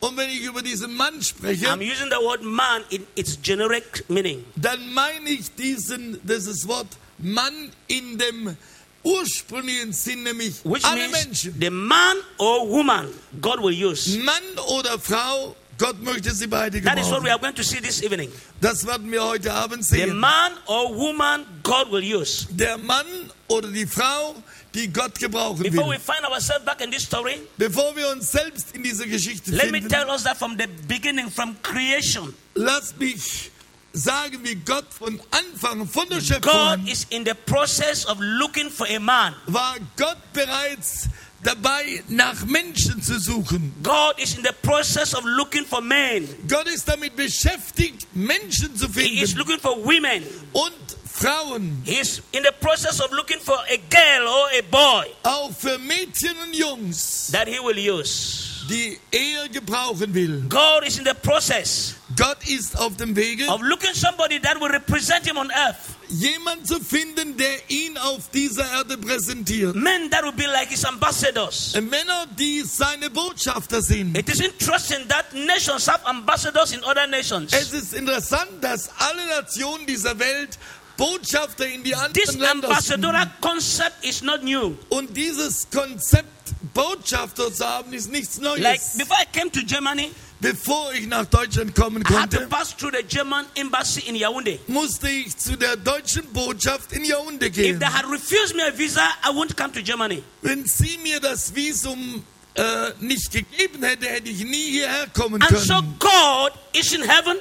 Und 0.00 0.16
wenn 0.16 0.30
ich 0.30 0.42
über 0.42 0.62
diesen 0.62 0.94
Mann 0.94 1.20
spreche, 1.22 1.66
I'm 1.66 1.80
using 1.82 2.08
the 2.08 2.24
word 2.24 2.40
man 2.42 2.82
in 2.90 3.04
its 3.16 3.36
generic 3.42 4.04
meaning. 4.08 4.44
dann 4.54 4.92
meine 4.94 5.28
ich 5.30 5.52
diesen, 5.56 6.20
dieses 6.22 6.68
Wort 6.68 6.86
Mann 7.18 7.72
in 7.88 8.16
dem 8.16 8.56
ursprünglichen 9.02 9.92
Sinn, 9.92 10.22
nämlich 10.22 10.54
Which 10.64 10.84
alle 10.84 11.08
Menschen. 11.08 11.54
the 11.60 11.70
man 11.70 12.16
or 12.38 12.68
woman 12.68 13.08
God 13.40 13.60
will 13.60 13.72
use. 13.74 14.18
Mann 14.18 14.42
oder 14.68 14.98
Frau, 15.00 15.56
Gott 15.78 16.02
möchte 16.02 16.34
sie 16.34 16.46
beide 16.48 16.82
That 16.82 16.98
is 16.98 17.06
what 17.08 17.22
we 17.22 17.28
gebrauchen. 17.28 17.30
are 17.30 17.38
going 17.38 17.54
to 17.54 17.62
see 17.62 17.80
this 17.80 18.02
evening. 18.02 18.30
Das 18.60 18.84
werden 18.84 19.10
wir 19.10 19.24
heute 19.24 19.52
Abend 19.52 19.84
The 19.84 19.96
sehen. 19.98 20.18
man 20.18 20.52
or 20.66 20.94
woman 20.94 21.46
God 21.62 21.90
will 21.92 22.02
use. 22.02 22.46
Der 22.50 22.76
Mann 22.78 23.06
oder 23.46 23.68
die 23.68 23.86
Frau, 23.86 24.34
die 24.74 24.88
Gott 24.92 25.18
gebrauchen 25.18 25.62
Before 25.62 25.86
we 25.88 25.92
will. 25.92 25.98
find 26.00 26.24
ourselves 26.28 26.64
back 26.64 26.80
in 26.80 26.90
this 26.90 27.04
story, 27.04 27.40
Bevor 27.56 27.94
wir 27.96 28.08
uns 28.10 28.30
selbst 28.32 28.74
in 28.74 28.82
dieser 28.82 29.06
Geschichte 29.06 29.52
let 29.52 29.70
me 29.70 29.78
finden, 29.78 29.88
tell 29.88 30.08
us 30.10 30.24
that 30.24 30.36
from 30.36 30.56
the 30.58 30.66
beginning, 30.88 31.30
from 31.30 31.56
creation, 31.62 32.34
Lass 32.54 32.94
mich 32.98 33.50
sagen, 33.92 34.40
wie 34.42 34.54
Gott 34.56 34.84
von 34.90 35.20
Anfang, 35.30 35.86
von 35.88 36.08
der 36.08 36.18
God 36.18 36.26
Schöpfung, 36.26 36.86
is 36.88 37.06
in 37.10 37.24
the 37.24 37.34
process 37.46 38.04
of 38.06 38.18
looking 38.20 38.68
for 38.68 38.86
a 38.88 38.98
man. 38.98 39.34
war 39.46 39.76
Gott 39.96 40.18
bereits 40.32 41.08
dabei, 41.42 42.02
nach 42.08 42.44
Menschen 42.46 43.02
zu 43.02 43.18
suchen. 43.18 43.72
God 43.82 44.18
is 44.18 44.34
in 44.36 44.42
the 44.42 44.52
process 44.62 45.14
of 45.14 45.24
looking 45.24 45.64
for 45.64 45.80
men. 45.80 46.28
Gott 46.48 46.66
ist 46.68 46.86
damit 46.88 47.14
beschäftigt, 47.16 48.06
Menschen 48.14 48.76
zu 48.76 48.88
finden. 48.88 49.14
He 49.16 49.22
is 49.22 49.34
looking 49.34 49.58
for 49.60 49.76
women. 49.84 50.22
und 50.52 50.72
Frauen, 51.10 51.82
He 51.84 51.98
is 51.98 52.22
in 52.32 52.42
the 52.44 52.52
process 52.60 53.00
of 53.00 53.10
looking 53.12 53.40
for 53.40 53.56
a 53.68 53.76
girl 53.90 54.28
or 54.28 54.48
a 54.56 54.62
boy 54.70 55.06
auch 55.24 55.50
für 55.52 55.76
Mädchen 55.78 56.36
und 56.46 56.54
Jungs, 56.54 57.28
that 57.32 57.48
he 57.48 57.58
will 57.58 57.76
use. 57.76 58.64
die 58.68 58.98
er 59.10 59.48
gebrauchen 59.48 60.12
will. 60.14 60.44
God 60.48 60.86
is 60.86 60.98
in 60.98 61.04
the 61.04 61.14
process 61.14 61.94
Gott 62.16 62.38
ist 62.48 62.78
auf 62.78 62.96
dem 62.96 63.16
Wege, 63.16 63.48
of 63.48 63.60
looking 63.62 63.94
somebody 63.94 64.38
that 64.40 64.60
will 64.60 64.70
represent 64.70 65.26
him 65.26 65.38
on 65.38 65.50
earth. 65.50 65.96
Jemand 66.10 66.66
zu 66.66 66.80
finden, 66.80 67.36
der 67.36 67.70
ihn 67.70 67.96
auf 67.98 68.30
dieser 68.32 68.70
Erde 68.70 68.96
präsentiert. 68.98 69.74
Men 69.74 70.10
that 70.10 70.22
will 70.24 70.32
be 70.32 70.46
like 70.46 70.68
his 70.68 70.84
ambassadors. 70.84 71.74
Männer, 71.74 72.26
die 72.38 72.62
seine 72.62 73.10
Botschafter 73.10 73.82
sind. 73.82 74.16
It 74.16 74.28
is 74.28 74.40
interesting 74.40 75.06
that 75.08 75.32
nations 75.34 75.86
have 75.88 76.04
ambassadors 76.06 76.72
in 76.72 76.82
other 76.84 77.06
nations. 77.06 77.52
Es 77.52 77.72
ist 77.72 77.94
interessant, 77.94 78.48
dass 78.62 78.90
alle 78.98 79.26
Nationen 79.26 79.86
dieser 79.86 80.18
Welt 80.18 80.58
Botschafter 80.96 81.66
in 81.66 81.84
die 81.84 81.90
This 81.90 81.98
anderen 82.30 82.40
Länder 82.40 82.68
sind. 82.80 83.04
ambassadorial 83.04 83.30
concept 83.40 84.04
is 84.04 84.22
not 84.22 84.42
new. 84.42 84.76
Und 84.88 85.16
dieses 85.16 85.68
Konzept, 85.70 86.26
Botschafter 86.74 87.52
zu 87.54 87.64
haben, 87.64 87.92
ist 87.92 88.10
nichts 88.10 88.38
Like 88.38 88.58
Neues. 88.60 88.96
before 88.96 89.18
I 89.22 89.26
came 89.38 89.50
to 89.52 89.60
Germany, 89.64 90.10
Bevor 90.40 90.92
ich 90.94 91.06
nach 91.08 91.24
Deutschland 91.26 91.74
kommen 91.74 92.02
I 92.08 92.12
had 92.14 92.30
to 92.30 92.36
konnte, 92.38 92.48
pass 92.48 92.76
through 92.76 92.92
the 92.92 93.02
German 93.02 93.44
embassy 93.56 94.02
in 94.06 94.14
Yaoundé. 94.14 94.58
musste 94.68 95.08
ich 95.08 95.36
zu 95.36 95.56
der 95.56 95.76
deutschen 95.76 96.24
Botschaft 96.32 96.92
in 96.92 97.02
Yaoundé 97.04 97.46
If 97.48 97.52
gehen. 97.54 97.78
they 97.80 97.88
had 97.88 98.04
refused 98.06 98.54
me 98.54 98.62
a 98.62 98.70
visa, 98.76 99.00
I 99.24 99.30
wouldn't 99.32 99.56
come 99.56 99.72
to 99.72 99.82
Germany. 99.82 100.22
Wenn 100.42 100.64
sie 100.64 100.96
mir 101.02 101.18
das 101.18 101.52
Visum 101.54 102.22
äh, 102.54 102.62
nicht 103.00 103.32
gegeben 103.32 103.82
hätte, 103.82 104.06
hätte 104.06 104.28
ich 104.28 104.44
nie 104.44 104.70
hierher 104.70 105.08
kommen 105.08 105.42
And 105.42 105.58
so 105.58 105.74
können. 105.74 105.96
God 105.98 106.52
is 106.72 106.92
in 106.92 107.02
heaven 107.02 107.36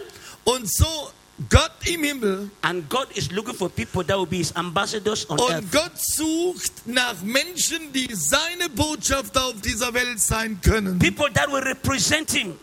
Und 0.46 0.68
so 0.72 1.12
Gott 1.51 1.74
im 1.86 2.04
Himmel 2.04 2.50
And 2.63 2.89
God 2.89 3.10
is 3.13 3.30
looking 3.32 3.54
for 3.54 3.70
people 3.70 4.04
that 4.06 4.18
will 4.18 4.25
be 4.25 4.38
his 4.38 4.56
ambassadors 4.56 5.30
on 5.30 5.39
earth. 5.39 5.62
und 5.62 5.72
Gott 5.72 5.92
sucht 6.01 6.72
nach 6.88 7.22
Menschen, 7.22 7.94
die 7.94 8.08
seine 8.16 8.70
Botschafter 8.70 9.46
auf 9.46 9.62
dieser 9.62 9.94
Welt 9.94 10.20
sein 10.20 10.60
können. 10.63 10.98
People 10.98 11.32
that 11.32 11.48
will 11.51 11.62
represent 11.62 12.32
him. 12.32 12.56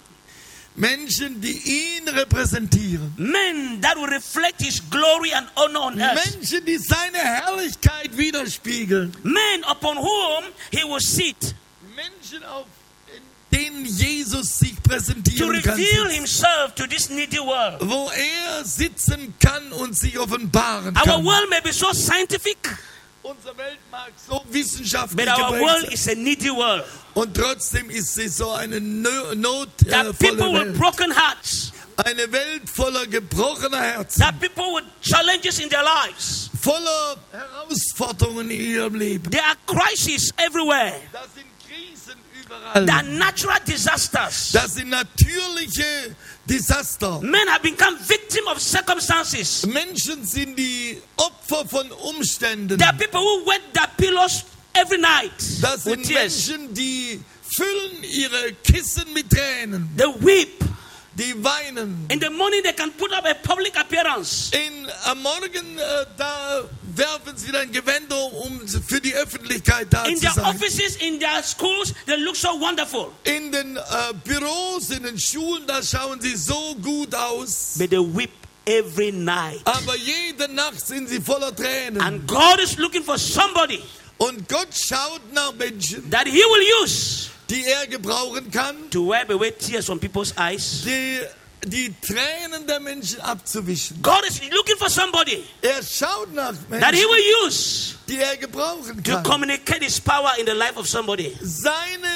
Menschen, 0.76 1.40
die 1.40 1.52
ihn 1.52 2.08
repräsentieren. 2.08 3.14
Men 3.16 3.80
that 3.80 3.96
will 3.96 4.08
reflect 4.08 4.60
his 4.60 4.80
glory 4.90 5.32
and 5.32 5.46
honor 5.56 5.80
on 5.82 6.00
earth. 6.00 6.32
Menschen, 6.34 6.64
die 6.64 6.78
seine 6.78 7.18
Herrlichkeit 7.18 8.16
widerspiegeln. 8.16 9.12
Men 9.22 9.64
upon 9.70 9.96
whom 9.98 10.44
he 10.70 10.82
will 10.82 11.00
sit 11.00 11.54
Menschen, 11.94 12.44
auf 12.44 12.66
denen 13.52 13.84
Jesus 13.84 14.58
sich 14.58 14.74
präsentieren 14.82 15.62
kann. 15.62 15.74
reveal 15.74 16.10
himself 16.10 16.74
to 16.74 16.86
this 16.88 17.08
needy 17.08 17.38
world. 17.38 17.76
Wo 17.80 18.10
er 18.10 18.64
sitzen 18.64 19.32
kann 19.38 19.70
und 19.74 19.96
sich 19.96 20.18
offenbaren 20.18 20.96
Our 20.96 21.04
kann. 21.04 21.24
world 21.24 21.48
may 21.50 21.60
be 21.60 21.72
so 21.72 21.92
scientific, 21.92 22.58
Unsere 23.24 23.56
Welt 23.56 23.78
mag 23.90 24.12
so 24.28 24.42
wissenschaftlich 24.50 25.26
but 25.26 25.38
our 25.38 25.58
world 25.58 25.90
is 25.92 26.06
a 26.08 26.14
needy 26.14 26.50
world. 26.50 26.84
Und 27.14 27.34
trotzdem 27.34 27.88
ist 27.88 28.14
sie 28.14 28.28
so 28.28 28.50
eine 28.52 28.76
äh, 28.76 28.80
That 28.80 29.36
notvolle 29.38 30.12
people 30.12 30.52
with 30.52 30.66
Welt. 30.66 30.78
broken 30.78 31.10
hearts, 31.16 31.72
Eine 31.96 32.30
Welt 32.30 32.68
voller 32.68 33.06
gebrochener 33.06 33.80
Herzen. 33.80 34.20
that 34.20 34.38
people 34.40 34.74
with 34.74 34.84
challenges 35.00 35.58
in 35.58 35.70
their 35.70 35.82
lives. 35.84 36.50
Voller 36.60 37.16
Herausforderungen 37.32 38.50
in 38.50 38.60
ihrem 38.60 38.94
Leben. 38.96 39.30
There 39.30 39.42
are 39.44 39.56
crises 39.66 40.30
everywhere. 40.36 41.00
Das 41.12 41.22
sind 41.34 41.46
Are 42.74 43.02
natural 43.02 43.60
disasters. 43.66 44.50
Das 44.52 44.74
sind 44.74 44.90
natürliche 44.90 46.14
Desaster. 46.46 47.20
Men 47.20 47.48
have 47.48 47.62
become 47.62 47.96
victim 48.06 48.46
of 48.48 48.60
circumstances. 48.60 49.64
Menschen 49.66 50.24
sind 50.24 50.58
die 50.58 51.00
Opfer 51.16 51.66
von 51.66 51.90
Umständen. 51.90 52.76
There 52.78 52.88
are 52.88 52.96
people 52.98 53.20
who 53.20 53.46
wet 53.46 53.62
their 53.72 53.88
pillows 53.96 54.44
every 54.74 54.98
night 54.98 55.32
Das 55.62 55.84
sind. 55.84 56.08
Menschen, 56.08 56.74
die 56.74 57.20
füllen 57.56 58.02
ihre 58.02 58.52
Kissen 58.64 59.12
mit 59.14 59.30
Tränen. 59.30 59.88
They 59.96 60.06
weep. 60.20 60.64
Die 61.16 61.34
weinen. 61.44 62.06
In 62.10 62.20
the 62.20 62.28
morning, 62.30 62.62
they 62.62 62.72
can 62.72 62.90
put 62.92 63.12
up 63.12 63.24
a 63.24 63.34
public 63.34 63.76
appearance. 63.78 64.50
In, 64.52 64.88
am 65.04 65.22
Morgen, 65.22 65.78
äh, 65.78 66.06
da 66.16 66.64
werfen 66.94 67.36
sie 67.36 67.52
dann 67.52 67.70
Gewänder, 67.70 68.16
um 68.32 68.60
für 68.66 69.00
die 69.00 69.14
Öffentlichkeit 69.14 69.86
da 69.90 70.04
In 70.06 70.16
zu 70.16 70.22
their 70.22 70.32
sein. 70.32 70.44
offices, 70.44 70.96
in 70.96 71.20
their 71.20 71.42
schools, 71.42 71.94
they 72.06 72.16
look 72.16 72.34
so 72.36 72.48
wonderful. 72.60 73.12
In 73.24 73.52
den 73.52 73.76
äh, 73.76 73.80
Büros, 74.24 74.90
in 74.90 75.04
den 75.04 75.18
Schulen, 75.18 75.64
da 75.66 75.82
schauen 75.82 76.20
sie 76.20 76.34
so 76.36 76.74
gut 76.82 77.14
aus. 77.14 77.74
But 77.78 77.90
they 77.90 77.98
weep 77.98 78.30
every 78.66 79.12
night. 79.12 79.60
Aber 79.64 79.96
jede 79.96 80.52
Nacht 80.52 80.84
sind 80.84 81.08
sie 81.08 81.20
voller 81.20 81.54
Tränen. 81.54 82.00
And 82.00 82.26
God 82.26 82.58
is 82.60 82.76
looking 82.76 83.04
for 83.04 83.18
somebody 83.18 83.80
Und 84.18 84.48
Gott 84.48 84.68
schaut 84.72 85.20
nach 85.32 85.52
Menschen, 85.54 86.08
that 86.10 86.26
He 86.26 86.38
will 86.38 86.82
use 86.82 87.28
die 87.50 87.64
er 87.66 87.86
gebrauchen 87.86 88.50
kann, 88.50 88.76
to 88.90 89.06
wipe 89.08 89.32
away 89.32 89.50
tears 89.52 89.86
from 89.86 89.98
people's 90.00 90.32
eyes. 90.38 90.82
die, 90.84 91.20
die 91.66 91.94
Tränen 92.02 92.66
der 92.66 92.80
Menschen 92.80 93.20
abzuwischen. 93.20 94.02
God 94.02 94.24
is 94.28 94.40
looking 94.52 94.76
for 94.76 94.90
somebody 94.90 95.42
Er 95.62 95.82
schaut 95.82 96.32
nach 96.34 96.52
that 96.70 96.94
He 96.94 97.04
will 97.04 97.46
use 97.46 97.94
die 98.08 98.18
er 98.18 98.36
gebrauchen 98.36 99.02
to 99.02 99.22
communicate 99.22 99.82
His 99.82 99.98
power 100.00 100.32
in 100.38 100.44
the 100.46 100.52
life 100.52 100.76
of 100.76 100.86
somebody. 100.86 101.34
Seine 101.40 102.08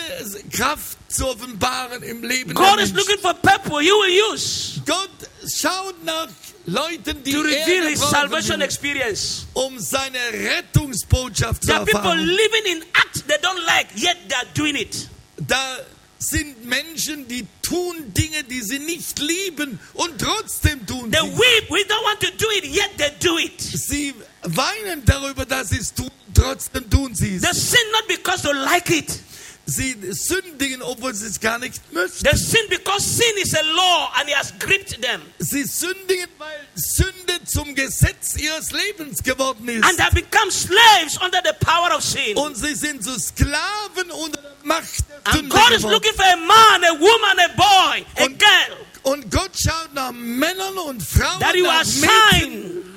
Kraft 0.53 0.99
zu 1.09 1.27
offenbaren 1.29 2.03
im 2.03 2.23
Leben 2.23 2.55
der 2.55 2.55
God 2.55 2.79
is 2.81 2.93
Menschen. 2.93 2.97
looking 2.97 3.19
for 3.23 3.35
people 3.35 3.81
He 3.81 3.91
will 3.91 4.33
use 4.33 4.81
Gott 4.85 5.09
schaut 5.47 6.05
nach 6.05 6.29
Leuten, 6.67 7.23
die 7.25 7.33
to 7.33 7.41
reveal 7.41 7.85
er 7.85 7.89
His 7.91 8.01
salvation 8.01 8.61
experience. 8.61 9.47
um 9.55 9.79
seine 9.79 10.19
Rettungsbotschaft 10.33 11.63
zu 11.63 11.69
There 11.69 11.79
are 11.81 11.87
people 11.87 12.15
living 12.17 12.67
in 12.77 12.83
acts 12.93 13.23
they 13.27 13.39
don't 13.43 13.65
like, 13.65 13.87
yet 13.97 14.17
they 14.29 14.35
are 14.37 14.47
doing 14.55 14.77
it. 14.77 15.09
Da 15.49 15.79
sind 16.21 16.65
Menschen, 16.65 17.27
die 17.29 17.47
tun 17.63 18.13
Dinge, 18.15 18.45
die 18.45 18.61
sie 18.61 18.79
nicht 18.79 19.19
lieben 19.19 19.79
und 19.95 20.19
trotzdem 20.21 20.85
tun 20.87 21.11
They 21.11 21.21
sie. 21.21 21.37
weep, 21.37 21.71
we 21.71 21.81
don't 21.85 22.05
want 22.05 22.21
to 22.21 22.31
do 22.39 22.47
it, 22.59 22.65
yet 22.65 22.91
they 22.97 23.11
do 23.21 23.39
it. 23.39 23.61
Sie 23.61 24.15
weinen 24.43 25.05
darüber, 25.05 25.45
dass 25.45 25.71
sie 25.71 25.79
es 25.79 25.93
tun, 25.95 26.11
trotzdem 26.35 26.89
tun 26.91 27.15
sie 27.15 27.39
They 27.41 27.51
es. 27.51 27.71
sin 27.71 27.81
not 27.93 28.07
because 28.09 28.43
they 28.43 28.53
like 28.53 28.91
it. 28.91 29.11
Sie 29.71 29.95
sündigen, 30.13 30.81
obwohl 30.81 31.15
sie 31.15 31.27
es 31.27 31.39
gar 31.41 31.59
nicht 31.59 31.93
möchten. 31.93 32.25
They 32.25 32.39
sin 32.39 32.67
because 32.71 33.03
sin 33.05 33.37
is 33.43 33.55
a 33.55 33.61
law 33.63 34.11
and 34.19 34.27
it 34.27 34.35
has 34.35 34.55
gripped 34.59 35.01
them. 35.03 35.21
Sie 35.39 35.65
sündigen, 35.65 36.27
weil 36.39 36.67
Sünde 36.75 37.45
zum 37.45 37.75
Gesetz 37.75 38.37
ihres 38.37 38.71
Lebens 38.71 39.23
geworden 39.23 39.69
ist. 39.69 39.85
And 39.85 39.97
they 39.99 40.05
have 40.05 40.15
become 40.15 40.51
slaves 40.51 41.19
under 41.23 41.43
the 41.45 41.53
power 41.63 41.95
of 41.95 42.03
sin. 42.03 42.35
Und 42.39 42.57
sie 42.57 42.75
sind 42.75 43.05
zu 43.05 43.19
Sklaven 43.21 44.11
unter 44.25 44.41
der 44.41 44.55
Macht 44.63 45.05
der 45.11 45.17
And 45.25 45.37
Sünde 45.37 45.55
God 45.55 45.71
is 45.73 45.83
looking 45.83 46.15
for 46.15 46.25
a 46.25 46.37
man, 46.37 46.85
a 46.85 46.99
woman, 46.99 47.39
a 47.39 47.49
boy, 47.55 48.07
a 48.17 48.25
Und- 48.25 48.39
girl 48.39 48.77
Und 49.03 49.31
Gott 49.31 49.51
schaut 49.55 49.93
nach 49.95 50.13
Männern 50.13 50.79
und 50.79 51.03
Frauen, 51.03 51.41
that 51.41 51.55
you 51.55 51.65
nach 51.65 51.85
Mädchen, 51.85 52.09
assign 52.09 52.88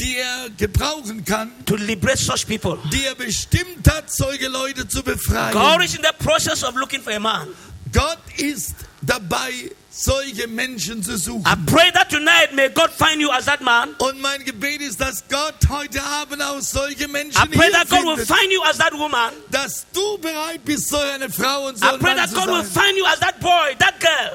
die 0.00 0.16
er 0.16 0.50
gebrauchen 0.56 1.24
kann, 1.24 1.52
to 1.66 1.76
liberate 1.76 2.18
such 2.18 2.46
people. 2.46 2.78
die 2.90 3.04
er 3.04 3.14
bestimmt 3.14 3.88
hat, 3.88 4.10
solche 4.10 4.48
Leute 4.48 4.88
zu 4.88 5.02
befreien. 5.02 5.52
God 5.52 5.84
is 5.84 5.94
in 5.94 6.02
the 6.02 6.24
process 6.24 6.64
of 6.64 6.74
looking 6.74 7.02
for 7.02 7.12
a 7.12 7.20
man. 7.20 7.48
Gott 7.92 8.18
ist 8.36 8.74
dabei, 9.02 9.52
solche 9.90 10.46
Menschen 10.46 11.02
zu 11.02 11.18
suchen. 11.18 11.44
I 11.44 11.56
pray 11.66 11.90
that 11.92 12.08
tonight 12.08 12.54
may 12.54 12.68
God 12.68 12.90
find 12.90 13.20
you 13.20 13.30
as 13.30 13.44
that 13.46 13.60
man. 13.60 13.94
Und 13.98 14.20
mein 14.20 14.44
Gebet 14.44 14.80
ist, 14.80 15.00
dass 15.00 15.24
Gott 15.28 15.56
heute 15.68 16.02
Abend 16.02 16.42
auch 16.42 16.60
solche 16.60 17.04
I 17.04 17.06
pray 17.06 17.70
that 17.70 17.88
God 17.88 18.04
will 18.04 18.24
find 18.24 18.52
you 18.52 18.62
as 18.62 18.78
that 18.78 18.92
woman. 18.92 19.32
dass 19.50 19.86
du 19.92 20.18
bereit 20.18 20.64
bist, 20.64 20.88
so 20.88 20.98
eine 20.98 21.28
Frau 21.28 21.66
und 21.68 21.78
so 21.78 21.86
I 21.86 21.98
pray 21.98 22.14
that 22.14 22.32
God 22.32 22.48
will 22.48 22.64
find 22.64 22.96
you 22.96 23.04
as 23.06 23.18
that 23.20 23.40
boy, 23.40 23.74
that 23.78 23.98
girl. 24.00 24.29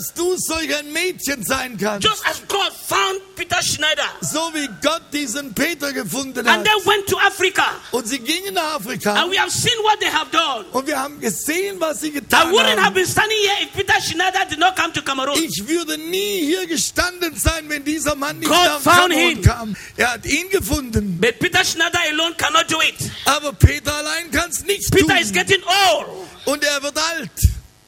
Dass 0.00 0.14
du 0.14 0.34
solch 0.38 0.74
ein 0.74 0.90
Mädchen 0.94 1.44
sein 1.44 1.76
kannst. 1.76 2.08
Just 2.08 2.26
as 2.26 2.40
God 2.48 2.72
found 2.88 3.20
Peter 3.36 3.60
Schneider. 3.62 4.04
So 4.22 4.38
wie 4.54 4.66
Gott 4.82 5.02
diesen 5.12 5.52
Peter 5.52 5.92
gefunden 5.92 6.38
And 6.38 6.48
hat. 6.48 6.64
they 6.64 6.86
went 6.86 7.06
to 7.06 7.18
Africa. 7.18 7.64
Und 7.90 8.08
sie 8.08 8.18
gingen 8.18 8.54
nach 8.54 8.76
Afrika. 8.76 9.12
And 9.12 9.30
we 9.30 9.38
have 9.38 9.50
seen 9.50 9.76
what 9.82 10.00
they 10.00 10.08
have 10.10 10.30
done. 10.30 10.64
Und 10.72 10.86
wir 10.86 10.98
haben 10.98 11.20
gesehen, 11.20 11.76
was 11.80 12.00
sie 12.00 12.08
I 12.08 12.12
getan 12.12 12.50
wouldn't 12.50 12.76
have 12.76 12.80
haben. 12.86 12.94
been 12.94 13.06
standing 13.06 13.36
here 13.42 13.62
if 13.66 13.72
Peter 13.74 14.00
Schneider 14.00 14.46
did 14.48 14.58
not 14.58 14.74
come 14.74 14.90
to 14.94 15.02
Cameroon. 15.02 15.36
Ich 15.42 15.68
würde 15.68 15.98
nie 15.98 16.46
hier 16.46 16.66
gestanden 16.66 17.36
sein, 17.36 17.68
wenn 17.68 17.84
dieser 17.84 18.14
Mann 18.14 18.38
nicht 18.38 18.48
God 18.48 18.56
nach 18.56 18.82
Kamerun 18.82 19.42
kam. 19.42 19.76
Er 19.98 20.14
hat 20.14 20.24
ihn 20.24 20.48
gefunden. 20.48 21.18
But 21.20 21.38
Peter 21.40 21.62
Schneider 21.62 21.98
alone 22.10 22.34
cannot 22.38 22.70
do 22.70 22.80
it. 22.80 22.96
Aber 23.26 23.52
Peter 23.52 23.94
allein 23.96 24.30
kann 24.30 24.48
es 24.48 24.64
nicht 24.64 24.90
Peter 24.90 25.20
is 25.20 25.26
tun. 25.26 25.34
getting 25.34 25.62
old. 25.92 26.06
Und 26.46 26.64
er 26.64 26.82
wird 26.82 26.96
alt. 26.96 27.30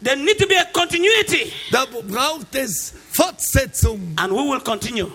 There 0.02 0.16
need 0.16 0.38
to 0.38 0.47
be 0.47 0.56
a 0.56 0.64
continuity. 0.73 1.52
Da 1.71 1.85
braucht 1.87 2.54
es 2.54 2.92
Fortsetzung. 3.12 4.14
And 4.16 4.32
we 4.32 4.38
will 4.49 4.61
continue? 4.61 5.11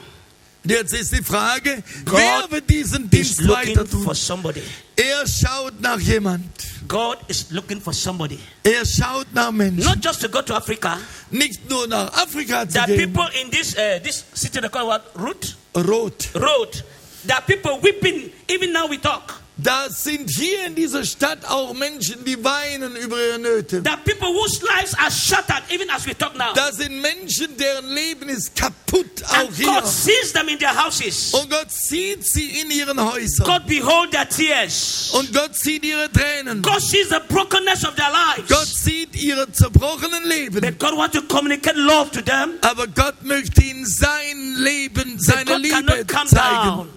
Jetzt 0.63 0.94
ist 0.94 1.13
die 1.13 1.24
Frage, 1.24 1.82
God 2.03 2.15
wer 2.17 2.51
wird 2.51 2.70
diesen 2.70 3.06
Is 3.06 3.10
Dienst 3.10 3.41
looking 3.41 3.75
weiter 3.77 3.86
for 3.86 4.06
tun? 4.08 4.15
somebody. 4.15 4.62
Er 4.98 5.25
schaut 5.25 5.79
nach 5.79 6.00
jemand. 6.00 6.44
God 6.88 7.17
is 7.29 7.46
looking 7.51 7.79
for 7.82 7.94
somebody. 7.94 8.38
Er 8.63 8.86
schaut 8.86 9.27
nach 9.34 9.51
Menschen. 9.51 9.84
Not 9.86 10.01
just 10.03 10.20
to 10.22 10.27
go 10.29 10.41
to 10.41 10.56
Africa. 10.56 10.98
Nicht 11.32 11.70
nur 11.70 11.88
nach 11.88 12.12
Afrika 12.13 12.65
zu 12.67 12.74
There 12.74 12.82
are 12.84 12.88
gehen. 12.88 13.13
people 13.13 13.29
in 13.41 13.50
this 13.50 13.75
uh, 13.77 14.00
this 14.03 14.25
city 14.34 14.60
they 14.60 14.67
call 14.70 14.88
what? 14.88 15.03
Route? 15.15 15.56
Rot. 15.75 16.29
Road. 16.36 16.84
There 17.25 17.36
are 17.38 17.44
people 17.46 17.79
weeping. 17.82 18.29
Even 18.50 18.74
now 18.74 18.88
we 18.88 18.98
talk. 18.98 19.41
Da 19.60 19.90
sind 19.90 20.30
hier 20.30 20.66
in 20.68 20.76
dieser 20.76 21.04
Stadt 21.04 21.44
auch 21.46 21.74
Menschen, 21.74 22.24
die 22.24 22.42
weinen 22.44 22.96
über 22.96 23.18
ihre 23.26 23.40
Nöte. 23.40 23.82
There 23.82 23.96
are 23.96 24.04
people 24.04 24.28
whose 24.28 24.62
lives 24.64 24.94
are 24.94 25.10
shattered 25.12 25.64
even 25.72 25.90
as 25.90 26.06
we 26.06 26.16
talk 26.16 26.36
now. 26.38 26.54
Da 26.54 26.72
sind 26.72 27.02
Menschen, 27.02 27.58
deren 27.58 27.88
Leben 27.90 28.30
ist 28.30 28.56
kaputt, 28.56 29.24
auch 29.28 29.34
And 29.40 29.50
God 29.64 29.84
hier. 29.84 29.86
sees 29.88 30.32
them 30.34 30.48
in 30.48 30.60
their 30.60 30.76
houses. 30.76 31.34
Und 31.34 31.50
Gott 31.50 31.72
sieht 31.72 32.24
sie 32.24 32.60
in 32.62 32.70
ihren 32.70 33.00
Häusern. 33.02 33.46
God 33.48 33.66
behold 33.66 34.12
their 34.12 34.30
tears. 34.30 35.10
Und 35.14 35.34
Gott 35.34 35.56
sieht 35.56 35.84
ihre 35.84 36.12
Tränen. 36.12 36.62
God 36.62 36.80
sees 36.82 37.10
the 37.10 37.20
brokenness 37.28 37.84
of 37.84 37.96
their 37.96 38.12
lives. 38.12 38.48
Gott 38.50 38.68
sieht 38.68 39.16
ihre 39.16 39.52
zerbrochenen 39.52 40.24
Leben. 40.26 40.62
But 40.62 40.78
God 40.78 40.96
wants 40.96 41.16
to 41.18 41.24
communicate 41.24 41.76
love 41.78 42.12
to 42.12 42.22
them. 42.22 42.54
Aber 42.62 42.86
Gott 42.88 43.24
möchte 43.24 43.64
ihnen 43.64 43.88
sein 43.88 44.56
Leben, 44.58 45.18
seine 45.20 45.58
Liebe 45.58 46.06
zeigen. 46.06 46.28
down. 46.30 46.90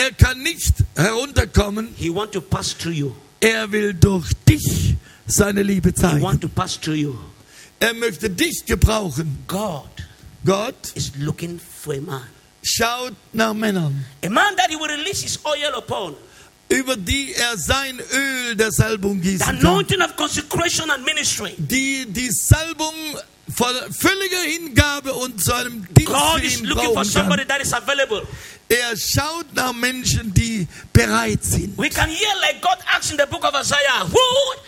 Er 0.00 0.12
kann 0.12 0.42
nicht 0.42 0.74
herunterkommen. 0.96 1.92
He 1.96 2.08
wants 2.14 2.32
to 2.34 2.40
pass 2.40 2.72
through 2.76 2.92
you. 2.94 3.12
Er 3.40 3.70
will 3.72 3.94
durch 3.94 4.32
dich 4.48 4.94
seine 5.26 5.62
Liebe 5.62 5.88
He 5.88 5.94
zeigen. 5.94 6.22
wants 6.22 6.40
to 6.42 6.48
pass 6.48 6.78
through 6.80 6.94
you. 6.96 7.14
Er 7.80 7.94
möchte 7.94 8.30
dich 8.30 8.64
gebrauchen. 8.66 9.38
God 9.48 9.88
Gott 10.44 10.92
is 10.94 11.12
looking 11.18 11.58
for 11.58 11.94
a 11.94 12.00
man. 12.00 12.22
schaut 12.62 13.14
nach 13.32 13.54
Männern. 13.54 14.04
A 14.24 14.28
man 14.28 14.54
that 14.56 14.68
he 14.70 14.76
will 14.76 14.90
release 14.90 15.22
his 15.22 15.38
oil 15.44 15.74
upon. 15.76 16.14
Über 16.68 16.96
die 16.96 17.32
er 17.34 17.56
sein 17.56 17.98
Öl 18.12 18.56
der 18.56 18.70
Salbung 18.70 19.22
The 19.22 19.30
gießen 19.30 19.46
kann. 19.46 19.58
anointing 19.58 20.00
of 20.02 20.14
consecration 20.16 20.90
and 20.90 21.04
ministry. 21.04 21.54
Die 21.56 22.06
die 22.08 22.30
Salbung 22.30 22.94
von 23.56 23.74
völliger 23.98 24.40
Hingabe 24.42 25.12
und 25.14 25.42
zu 25.42 25.54
einem 25.54 25.86
Dienst 25.94 26.12
God 26.12 26.42
is 26.42 26.58
ihn 26.58 26.66
looking 26.66 26.84
for 26.84 26.94
brauchen 26.96 27.04
somebody 27.10 27.44
kann. 27.46 27.48
that 27.58 27.62
is 27.66 27.72
available. 27.72 28.22
Er 28.70 28.94
schaut 28.98 29.46
nach 29.54 29.72
Menschen, 29.72 30.34
die 30.34 30.68
bereit 30.92 31.42
sind. 31.42 31.78
We 31.78 31.88
can 31.88 32.10
hear 32.10 32.28
like 32.42 32.60
God 32.60 32.76
asks 32.94 33.10
in 33.10 33.16
the 33.16 33.24
book 33.24 33.42
of 33.42 33.54
Isaiah, 33.58 34.04
Who 34.06 34.18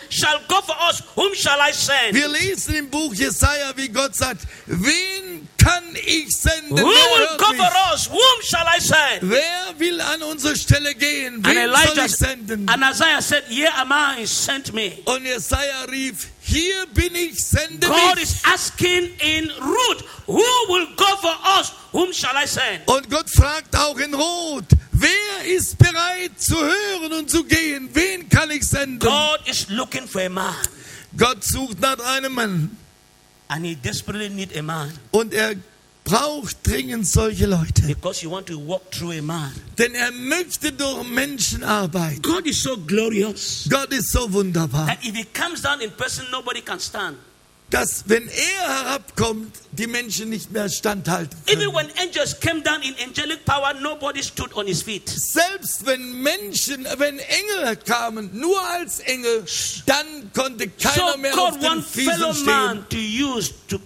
shall 0.09 0.39
go 0.47 0.59
for 0.61 0.75
us? 0.89 1.03
Whom 1.15 1.35
shall 1.35 1.59
I 1.61 1.71
send? 1.71 2.15
Wir 2.15 2.27
lesen 2.27 2.73
im 2.73 2.89
Buch 2.89 3.13
Jesaja, 3.13 3.71
wie 3.75 3.89
Gott 3.89 4.15
sagt, 4.15 4.41
wen 4.65 5.30
kann 5.63 5.83
ich 6.05 6.29
senden? 6.35 6.77
Who 6.77 6.87
Wer, 6.87 7.19
will 7.19 7.37
for 7.57 7.93
us? 7.93 8.09
Whom 8.09 8.41
shall 8.43 8.65
I 8.65 8.79
send? 8.79 9.21
Wer 9.21 9.73
will 9.77 10.01
an 10.01 10.23
unsere 10.23 10.55
Stelle 10.55 10.95
gehen? 10.95 11.43
Wen 11.43 11.53
soll 11.53 11.57
Elijah 11.57 12.05
ich 12.05 12.15
senden? 12.15 12.67
and 12.69 12.83
Isaiah 12.83 13.21
said, 13.21 13.43
Here 13.47 13.71
am 13.77 13.91
I, 13.91 14.25
sent 14.25 14.73
me. 14.73 14.91
Und 15.05 15.25
Jesaja 15.25 15.83
rief, 15.91 16.27
hier 16.41 16.85
bin 16.93 17.13
ich, 17.15 17.37
sende 17.43 17.87
God 17.87 18.15
mich. 18.15 18.23
is 18.23 18.41
asking 18.43 19.09
in 19.19 19.49
Ruth, 19.59 20.03
Who 20.27 20.43
will 20.69 20.87
for 21.21 21.37
us? 21.59 21.71
Whom 21.91 22.11
shall 22.11 22.35
I 22.35 22.45
send? 22.47 22.87
Und 22.87 23.09
Gott 23.09 23.29
fragt 23.29 23.75
auch 23.75 23.97
in 23.97 24.13
Rot, 24.13 24.65
wer 24.91 25.45
ist 25.45 25.77
bereit 25.77 26.31
zu 26.37 26.55
hören 26.55 27.13
und 27.13 27.29
zu 27.29 27.43
gehen? 27.43 27.89
Wen 27.93 28.27
kann 28.29 28.49
ich 28.51 28.63
senden? 28.63 28.99
God 28.99 29.39
is 29.45 29.67
looking 29.69 30.07
for 30.07 30.21
a 30.21 30.29
man, 30.29 30.55
Gott 31.15 31.43
sucht 31.43 31.79
nach 31.79 31.99
einem 31.99 32.33
Mann 32.33 32.77
und 35.11 35.33
er 35.33 35.55
braucht 36.03 36.57
dringend 36.67 37.07
solche 37.07 37.45
Leute. 37.45 37.83
because 37.87 38.23
you 38.23 38.31
want 38.31 38.47
to 38.47 38.57
walk 38.57 38.91
through 38.91 39.11
a 39.19 39.21
man. 39.21 39.51
Denn 39.77 39.93
er 39.93 40.11
möchte 40.11 40.71
durch 40.71 41.07
Menschen 41.07 41.63
arbeiten. 41.63 42.21
God 42.21 42.45
is 42.45 42.61
so 42.61 42.77
glorious 42.77 43.67
Gott 43.69 43.91
ist 43.93 44.11
so 44.11 44.31
wunderbar, 44.31 44.87
that 44.87 45.03
if 45.03 45.15
he 45.15 45.25
comes 45.25 45.61
down 45.61 45.79
in 45.81 45.91
person, 45.91 46.25
nobody 46.31 46.61
can 46.61 46.79
stand. 46.79 47.17
Dass 47.71 48.03
wenn 48.07 48.27
er 48.27 48.83
herabkommt, 48.83 49.55
die 49.71 49.87
Menschen 49.87 50.29
nicht 50.29 50.51
mehr 50.51 50.69
standhalten 50.69 51.37
können. 51.45 51.73
Selbst 55.05 55.85
wenn 55.85 56.21
Menschen, 56.21 56.87
wenn 56.97 57.19
Engel 57.19 57.75
kamen, 57.77 58.29
nur 58.33 58.61
als 58.69 58.99
Engel, 58.99 59.45
dann 59.85 60.31
konnte 60.33 60.67
keiner 60.67 61.13
So 61.13 61.17
mehr 61.17 61.33
auf 61.39 61.51
God 61.51 61.61
den 61.61 61.69
wants 61.69 61.91
fellow 61.91 62.33
Füßen 62.33 62.85
stehen. 62.89 63.55
to 63.67 63.77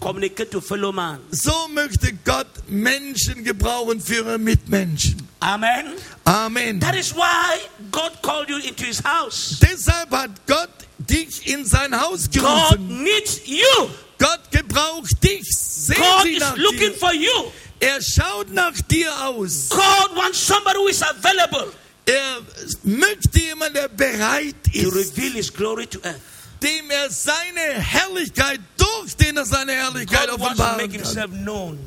to. 0.61 1.19
So 1.31 1.67
möchte 1.69 2.13
Gott 2.25 2.47
Menschen 2.67 3.43
gebrauchen 3.43 4.01
für 4.01 4.15
ihre 4.15 4.37
Mitmenschen. 4.39 5.25
Amen. 5.39 5.85
Amen. 6.23 6.79
That 6.79 6.95
is 6.95 7.13
why 7.15 7.59
God 7.91 8.11
called 8.23 8.49
you 8.49 8.57
into 8.57 8.85
his 8.85 9.03
house. 9.03 9.59
Deshalb 9.61 10.09
hat 10.11 10.31
Gott 10.47 10.69
dich 11.09 11.47
in 11.47 11.65
sein 11.65 11.99
Haus 11.99 12.25
God 12.31 12.33
gerufen. 12.33 13.03
needs 13.03 13.41
you. 13.45 13.89
Gott 14.17 14.49
gebraucht 14.51 15.21
dich. 15.23 15.47
Sehen 15.57 15.97
God 15.97 16.23
Sie 16.23 16.33
is 16.35 16.39
nach 16.39 16.57
looking 16.57 16.91
dir. 16.91 16.93
for 16.93 17.13
you. 17.13 17.51
Er 17.79 18.01
schaut 18.01 18.51
nach 18.53 18.73
dir 18.89 19.11
aus. 19.27 19.69
God 19.69 20.15
wants 20.15 20.39
somebody 20.39 20.77
who 20.77 20.87
is 20.87 21.01
available 21.01 21.71
Er 22.07 22.37
möchte 22.83 23.39
jemanden, 23.39 23.73
der 23.73 23.87
bereit 23.89 24.55
to 24.71 24.71
ist, 24.99 25.17
reveal 25.17 25.31
his 25.33 25.51
glory 25.51 25.87
to 25.87 25.99
earth. 26.03 26.21
dem 26.61 26.89
er 26.91 27.09
seine 27.09 27.81
Herrlichkeit, 27.81 28.59
durch 28.77 29.15
den 29.15 29.35
er 29.37 29.45
seine 29.45 29.73
Herrlichkeit 29.73 30.29
God 30.29 30.39
wants 30.39 30.57
to 30.57 30.63
offenbaren 30.63 30.77
make 30.77 30.89
kann. 30.89 31.03
himself 31.03 31.31
known 31.31 31.79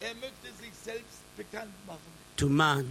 Er 0.00 0.14
möchte 0.14 0.48
sich 0.60 0.72
selbst 0.84 1.18
bekannt 1.36 1.70
machen 1.86 1.98
to 2.36 2.48
man, 2.48 2.84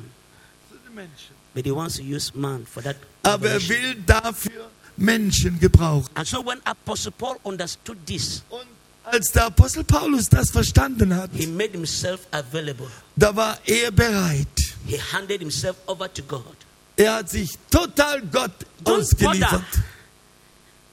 zu 0.69 0.77
den 0.85 0.93
Menschen. 0.95 1.33
but 1.55 1.65
he 1.65 1.71
wants 1.71 1.95
to 1.97 2.03
use 2.03 2.31
man 2.35 2.65
for 2.65 2.81
that. 2.83 2.95
Aber 3.23 3.49
er 3.49 3.67
will 3.67 3.95
dafür 4.05 4.69
Menschen 4.97 5.59
gebrauchen. 5.59 6.09
And 6.15 6.27
so 6.27 6.41
when 6.45 6.59
Apostle 6.65 7.11
Paul 7.11 7.37
understood 7.43 7.97
this, 8.05 8.43
Und 8.49 8.65
als 9.05 9.31
der 9.31 9.45
Apostel 9.45 9.83
Paulus 9.83 10.27
das 10.29 10.49
verstanden 10.49 11.15
hat, 11.15 11.29
he 11.33 11.47
made 11.47 11.71
himself 11.71 12.21
available. 12.31 12.87
da 13.15 13.35
war 13.35 13.57
er 13.65 13.91
bereit. 13.91 14.47
He 14.85 14.97
handed 15.13 15.39
himself 15.41 15.77
over 15.87 16.11
to 16.13 16.21
God. 16.23 16.55
Er 16.97 17.15
hat 17.15 17.29
sich 17.29 17.51
total 17.69 18.21
Gott 18.23 18.51
Don't 18.83 18.99
ausgeliefert. 19.01 19.61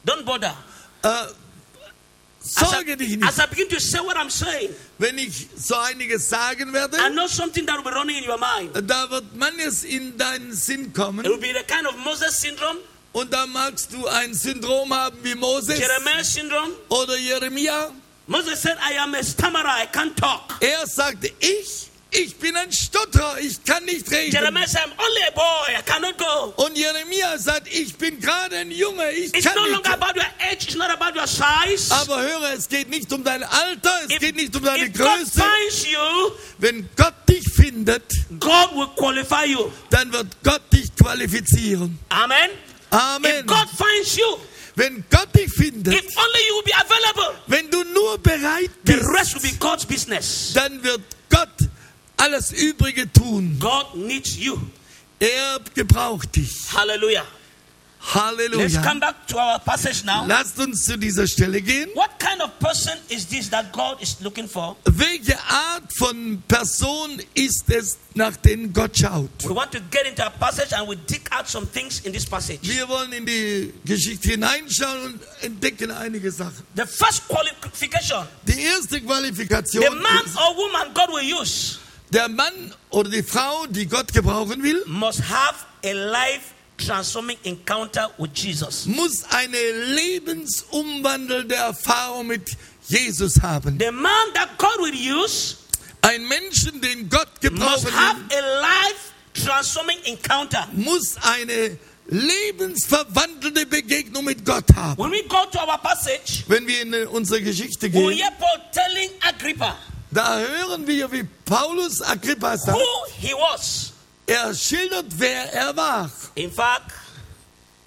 bother. 0.04 0.16
Don't 0.18 0.25
bother. 0.25 0.56
Äh, 1.02 1.08
As 2.47 2.56
I, 2.60 2.64
sorge 2.67 2.97
dich 2.99 3.17
nicht. 3.17 3.25
as 3.26 3.38
I 3.38 3.47
begin 3.47 3.69
to 3.71 3.80
say 3.80 4.00
what 4.00 4.17
I'm 4.19 4.28
saying, 4.30 4.69
Wenn 4.99 5.17
ich 5.17 5.49
so 5.56 5.76
einiges 5.76 6.28
sagen 6.28 6.73
werde, 6.75 6.99
I 6.99 7.08
know 7.10 7.26
something 7.26 7.64
that 7.67 7.76
will 7.78 7.84
be 7.90 7.97
running 7.97 8.17
in 8.23 8.28
your 8.28 8.38
mind. 8.38 8.71
da 8.88 9.08
wird 9.10 9.34
manches 9.34 9.82
in 9.84 10.17
deinen 10.19 10.52
Sinn 10.52 10.93
kommen. 10.93 11.25
It 11.25 11.30
will 11.30 11.38
be 11.40 11.54
the 11.54 11.64
kind 11.67 11.86
of 11.86 11.97
Moses 12.04 12.38
syndrome, 12.38 12.76
Und 13.14 13.32
da 13.32 13.46
magst 13.46 13.92
du 13.92 14.06
ein 14.08 14.34
Syndrom 14.34 14.92
haben 14.92 15.16
wie 15.22 15.34
Moses 15.36 15.80
oder 16.88 17.16
Jeremia. 17.16 17.90
Moses 18.26 18.60
said, 18.60 18.76
I 18.78 18.98
am 18.98 19.14
a 19.14 19.22
stammerer, 19.22 19.82
I 19.82 19.86
can't 19.86 20.16
talk. 20.16 20.54
Er 20.60 20.84
sagte, 20.86 21.30
ich, 21.38 21.90
ich 22.10 22.34
bin 22.36 22.56
ein 22.56 22.72
Stotterer, 22.72 23.38
ich 23.38 23.62
kann 23.64 23.84
nicht 23.84 24.10
reden. 24.10 24.32
Jeremiah 24.32 24.66
said, 24.66 24.82
I'm 24.82 24.92
only 24.98 25.22
a 25.28 25.30
boy, 25.32 25.76
I 25.78 25.82
cannot 25.82 26.18
go. 26.18 26.54
Und 26.64 26.76
Jeremia 26.76 27.38
sagt, 27.38 27.68
ich 27.72 27.94
bin 27.96 28.18
gerade 28.18 28.56
ein 28.56 28.70
Junge, 28.72 29.12
ich 29.12 29.32
It's 29.32 29.44
kann 29.44 29.54
no 29.56 29.66
nicht. 29.76 29.86
about 29.86 30.16
your 30.18 30.26
age, 30.50 30.64
it's 30.64 30.74
not 30.74 30.90
about 30.90 31.16
your 31.16 31.26
size. 31.28 31.92
Aber 31.94 32.20
höre, 32.20 32.52
es 32.56 32.68
geht 32.68 32.88
nicht 32.90 33.12
um 33.12 33.22
dein 33.22 33.44
Alter, 33.44 33.92
es 34.06 34.12
If, 34.14 34.18
geht 34.20 34.34
nicht 34.36 34.56
um 34.56 34.64
deine 34.64 34.86
if 34.86 34.92
God 34.98 35.06
Größe. 35.06 35.40
finds 35.40 35.84
you, 35.86 36.30
Wenn 36.58 36.88
Gott 36.96 37.14
dich 37.28 37.44
findet, 37.54 38.02
God 38.40 38.74
will 38.74 38.88
qualify 38.96 39.44
you. 39.46 39.70
dann 39.90 40.12
wird 40.12 40.28
Gott 40.42 40.62
dich 40.72 40.94
qualifizieren. 40.96 41.96
Amen. 42.08 42.50
Amen. 42.95 43.41
If 43.41 43.47
God 43.47 43.69
finds 43.71 44.17
you, 44.17 44.39
Wenn 44.76 45.04
Gott 45.11 45.28
dich 45.35 45.52
findet, 45.52 45.95
if 45.95 46.17
only 46.17 46.41
you 46.49 46.54
will 46.57 46.65
be 46.65 46.73
available, 46.75 47.35
wenn 47.47 47.71
du 47.71 47.85
nur 47.85 48.19
bereit 48.19 48.71
the 48.85 48.95
bist, 48.95 49.09
rest 49.09 49.35
will 49.35 49.50
be 49.50 49.57
God's 49.59 49.85
business. 49.87 50.52
dann 50.54 50.83
wird 50.83 51.00
Gott 51.30 51.49
alles 52.17 52.52
Übrige 52.52 53.13
tun. 53.13 53.57
God 53.61 53.95
needs 53.95 54.37
you. 54.37 54.59
Er 55.21 55.61
gebraucht 55.75 56.35
dich. 56.37 56.50
Hallelujah. 56.73 57.25
Let's 58.04 58.76
Halleluja. 58.76 58.82
come 58.82 59.00
back 59.00 59.26
to 59.28 59.38
our 59.38 59.58
passage 59.60 60.04
now. 60.04 60.26
Lasst 60.26 60.58
uns 60.58 60.84
zu 60.84 60.97
dieser 60.99 61.26
Stelle 61.26 61.60
gehen. 61.60 61.88
What 61.95 62.10
kind 62.19 62.43
of 62.43 62.50
person 62.60 62.93
is 63.08 63.26
this 63.26 63.49
that 63.50 63.73
God 63.73 64.00
is 64.02 64.17
looking 64.21 64.47
for? 64.47 64.76
Welche 64.84 65.36
Art 65.49 65.84
von 65.97 66.43
Person 66.47 67.21
ist 67.34 67.71
es, 67.71 67.99
nach 68.14 68.36
denen 68.36 68.73
Gott 68.73 68.97
schaut? 68.99 69.30
We 69.45 69.54
want 69.54 69.73
to 69.73 69.80
get 69.90 70.06
into 70.06 70.23
a 70.25 70.30
passage 70.30 70.73
and 70.73 70.88
we 70.88 70.97
dig 70.97 71.23
out 71.32 71.49
some 71.49 71.67
things 71.67 72.00
in 72.00 72.12
this 72.12 72.26
passage. 72.26 72.60
Wir 72.62 72.86
wollen 72.88 73.12
in 73.12 73.25
die 73.26 73.73
Geschichte 73.84 74.30
hineinschauen 74.30 75.14
und 75.14 75.21
entdecken 75.43 75.90
einige 75.90 76.30
Sachen. 76.30 76.62
The 76.76 76.86
first 76.86 77.26
qualification 77.28 78.26
Die 78.47 78.60
erste 78.60 79.00
Qualifikation 79.00 79.82
the 79.82 79.90
man 79.90 80.25
ist, 80.25 80.36
or 80.36 80.54
woman 80.56 80.93
God 80.95 81.08
will 81.08 81.40
use 81.40 81.78
der 82.10 82.28
Mann 82.28 82.73
oder 82.90 83.10
die 83.10 83.23
Frau, 83.23 83.67
die 83.67 83.86
Gott 83.86 84.12
gebrauchen 84.12 84.62
will, 84.62 84.84
must 84.86 85.21
have 85.28 85.64
a 85.84 85.93
life 85.93 86.53
transforming 86.78 87.37
encounter 87.45 88.10
with 88.19 88.30
Jesus. 88.34 88.87
muss 88.87 89.25
eine 89.30 89.56
lebensumwandelnde 89.95 91.54
Erfahrung 91.54 92.26
mit 92.28 92.56
Jesus 92.89 93.41
haben. 93.43 93.78
The 93.78 93.91
man 93.91 94.32
that 94.34 94.58
God 94.58 94.78
will 94.80 94.95
use 94.95 95.56
Ein 96.02 96.26
Menschen, 96.28 96.80
den 96.82 97.08
Gott 97.08 97.28
must 97.28 97.41
gebrauchen 97.41 97.93
have 97.93 98.21
a 98.30 98.60
life 98.60 99.13
transforming 99.32 99.99
encounter. 100.04 100.69
muss 100.73 101.17
eine 101.23 101.78
lebensverwandelte 102.06 103.65
Begegnung 103.67 104.25
mit 104.25 104.45
Gott 104.45 104.67
haben. 104.76 105.02
When 105.02 105.10
we 105.10 105.23
go 105.26 105.47
to 105.50 105.58
our 105.58 105.78
passage, 105.78 106.45
Wenn 106.47 106.67
wir 106.67 106.82
in 106.82 106.95
unsere 107.08 107.41
Geschichte 107.41 107.87
we 107.87 107.91
gehen, 107.91 108.10
hear 108.10 108.30
Paul 108.39 108.60
telling 108.73 109.10
Agrippa 109.23 109.76
da 110.15 110.39
hören 110.39 110.87
wir, 110.87 111.10
wie 111.10 111.25
Paulus 111.45 112.00
Agrippa 112.00 112.56
sagt, 112.56 112.78
who 112.78 112.84
he 113.19 113.32
was. 113.32 113.94
Er 114.26 114.54
schildert, 114.54 115.19
wer 115.19 115.52
er 115.52 115.76
war. 115.76 116.10
In 116.34 116.50
fact, 116.50 116.93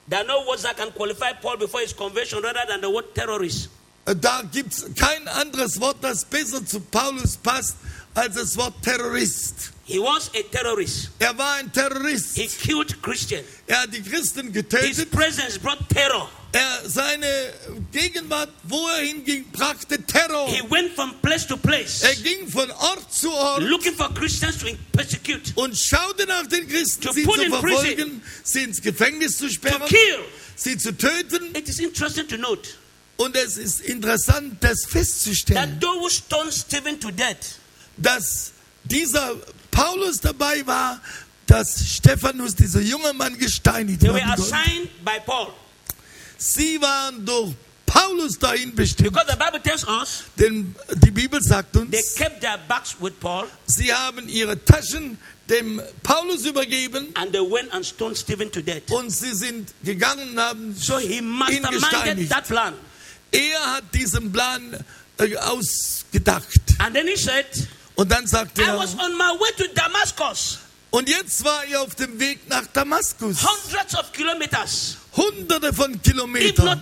there 0.10 0.22
are 0.22 0.28
no 0.28 0.46
words 0.48 0.64
that 0.64 0.78
can 0.78 0.92
qualify 0.92 1.34
Paul 1.34 1.58
before 1.58 1.82
his 1.82 1.94
conversion 1.94 2.42
rather 2.42 2.66
than 2.68 2.82
the 2.82 2.90
word 2.90 3.14
terrorist. 3.14 3.70
Da 4.06 4.42
gibt 4.42 4.74
es 4.74 4.86
kein 4.96 5.28
anderes 5.28 5.80
Wort, 5.82 5.98
das 6.02 6.24
besser 6.24 6.66
zu 6.66 6.80
Paulus 6.80 7.36
passt, 7.36 7.76
als 8.14 8.36
das 8.36 8.56
Wort 8.56 8.74
Terrorist. 8.82 9.74
He 9.84 10.00
was 10.00 10.30
a 10.34 10.44
terrorist. 10.52 11.10
Er 11.20 11.38
war 11.38 11.56
ein 11.56 11.72
Terrorist. 11.72 12.36
He 12.38 12.48
killed 12.48 13.02
Christians. 13.02 13.46
Er 13.68 13.82
hat 13.82 13.94
die 13.94 14.02
Christen 14.02 14.54
His 14.54 15.06
presence 15.06 15.58
brought 15.58 15.80
terror. 15.90 16.30
Er, 16.58 16.90
seine 16.90 17.28
Gegenwart, 17.92 18.50
wo 18.64 18.88
er 18.88 19.06
hinging, 19.06 19.46
brachte 19.52 20.02
Terror. 20.04 20.50
He 20.50 20.64
went 20.70 20.96
from 20.96 21.14
place 21.22 21.46
to 21.46 21.56
place 21.56 22.02
Er 22.02 22.16
ging 22.16 22.48
von 22.48 22.72
Ort 22.72 23.14
zu 23.14 23.32
Ort 23.32 23.62
looking 23.62 23.94
for 23.94 24.12
Christians 24.16 24.58
to 24.58 24.68
persecute, 24.92 25.54
und 25.56 25.78
schaute 25.78 26.26
nach 26.26 26.48
den 26.48 26.68
Christen, 26.68 27.04
To 27.04 27.14
sie 27.14 27.24
zu 27.24 27.32
verfolgen, 27.32 28.24
sie 28.44 28.64
ins 28.64 28.82
Gefängnis 28.82 29.38
zu 29.38 29.46
to 29.48 29.54
sperren, 29.54 29.88
kill. 29.88 30.20
sie 30.56 30.78
zu 30.78 30.98
töten. 30.98 31.56
It 31.56 31.70
is 31.70 31.78
interesting 31.78 32.28
to 32.28 32.38
note 32.38 32.68
Und 33.18 33.36
es 33.36 33.58
ist 33.58 33.82
interessant, 33.82 34.58
das 34.62 34.86
festzustellen, 34.86 35.60
that 35.60 35.80
those 35.80 36.00
who 36.00 36.10
stoned 36.10 36.54
Stephen 36.54 37.00
to 37.00 37.12
death 37.12 37.60
dass 37.98 38.52
dieser 38.84 39.36
Paulus 39.70 40.22
dabei 40.22 40.66
war, 40.66 41.02
dass 41.46 41.88
Stephanus, 41.98 42.56
dieser 42.56 42.82
junge 42.82 43.14
Mann, 43.14 43.38
gesteinigt 43.38 44.02
They 44.02 44.10
Sie 46.38 46.82
waren 46.82 47.26
durch 47.26 47.54
Paulus 47.86 48.38
dahin 48.38 48.76
bestimmt. 48.76 49.14
Because 49.14 49.28
the 49.32 49.38
Bible 49.38 49.62
tells 49.64 49.88
us 49.88 50.24
Denn 50.38 50.76
die 50.96 51.12
Bibel 51.12 51.42
sagt 51.42 51.74
they 51.74 51.82
uns, 51.82 52.16
kept 52.16 52.42
their 52.42 52.58
bags 52.68 52.96
with 53.00 53.14
Paul 53.20 53.48
sie 53.66 53.94
haben 53.94 54.28
ihre 54.30 54.64
Taschen 54.66 55.18
dem 55.50 55.82
Paulus 56.04 56.46
übergeben 56.46 57.08
and 57.16 57.32
they 57.32 57.40
went 57.40 57.72
and 57.74 57.86
stoned 57.86 58.18
Stephen 58.18 58.52
to 58.52 58.62
death. 58.62 58.84
und 58.92 59.10
sie 59.10 59.34
sind 59.34 59.74
gegangen 59.84 60.32
und 60.32 60.40
haben 60.40 60.76
So 60.76 60.98
he 61.00 61.20
ihn 61.20 61.64
gesteinigt. 61.72 62.30
that 62.30 62.46
plan. 62.48 62.74
Er 63.32 63.74
hat 63.76 63.84
diesen 63.94 64.32
Plan 64.34 64.78
äh, 65.20 65.36
ausgedacht. 65.38 66.60
And 66.80 66.94
then 66.94 67.08
he 67.08 67.16
said, 67.16 67.46
Und 67.96 68.12
dann 68.12 68.28
sagt 68.28 68.60
I 68.60 68.64
er, 68.64 68.78
was 68.78 68.94
on 68.94 69.18
my 69.18 69.32
way 69.40 69.52
to 69.58 69.64
Damascus, 69.74 70.60
und 70.92 71.10
jetzt 71.10 71.44
war 71.44 71.64
er 71.66 71.82
auf 71.82 71.96
dem 71.96 72.20
Weg 72.20 72.48
nach 72.50 72.66
Damaskus. 72.68 73.38
hundreds 73.44 73.96
of 73.98 74.12
kilometers, 74.12 74.98
Hunderte 75.18 75.74
von 75.74 76.00
Kilometern, 76.02 76.82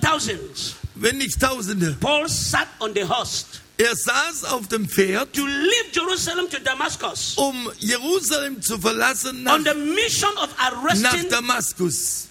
wenn 0.96 1.18
nicht 1.18 1.40
Tausende. 1.40 1.96
Paul 2.00 2.28
sat 2.30 2.68
on 2.80 2.94
the 2.94 3.04
horse 3.04 3.46
Er 3.78 3.94
saß 3.94 4.46
auf 4.46 4.68
dem 4.70 4.88
Pferd, 4.88 5.34
to 5.34 5.46
leave 5.46 5.90
Jerusalem 5.92 6.50
to 6.50 6.60
Damascus 6.60 7.34
um 7.36 7.70
Jerusalem 7.80 8.62
zu 8.62 8.80
verlassen 8.80 9.44
nach, 9.44 9.56
on 9.56 9.66
the 9.66 9.74
mission 9.74 10.30
of 10.38 10.50
nach 10.58 10.72
arresting, 10.72 11.30
Damaskus. 11.30 12.28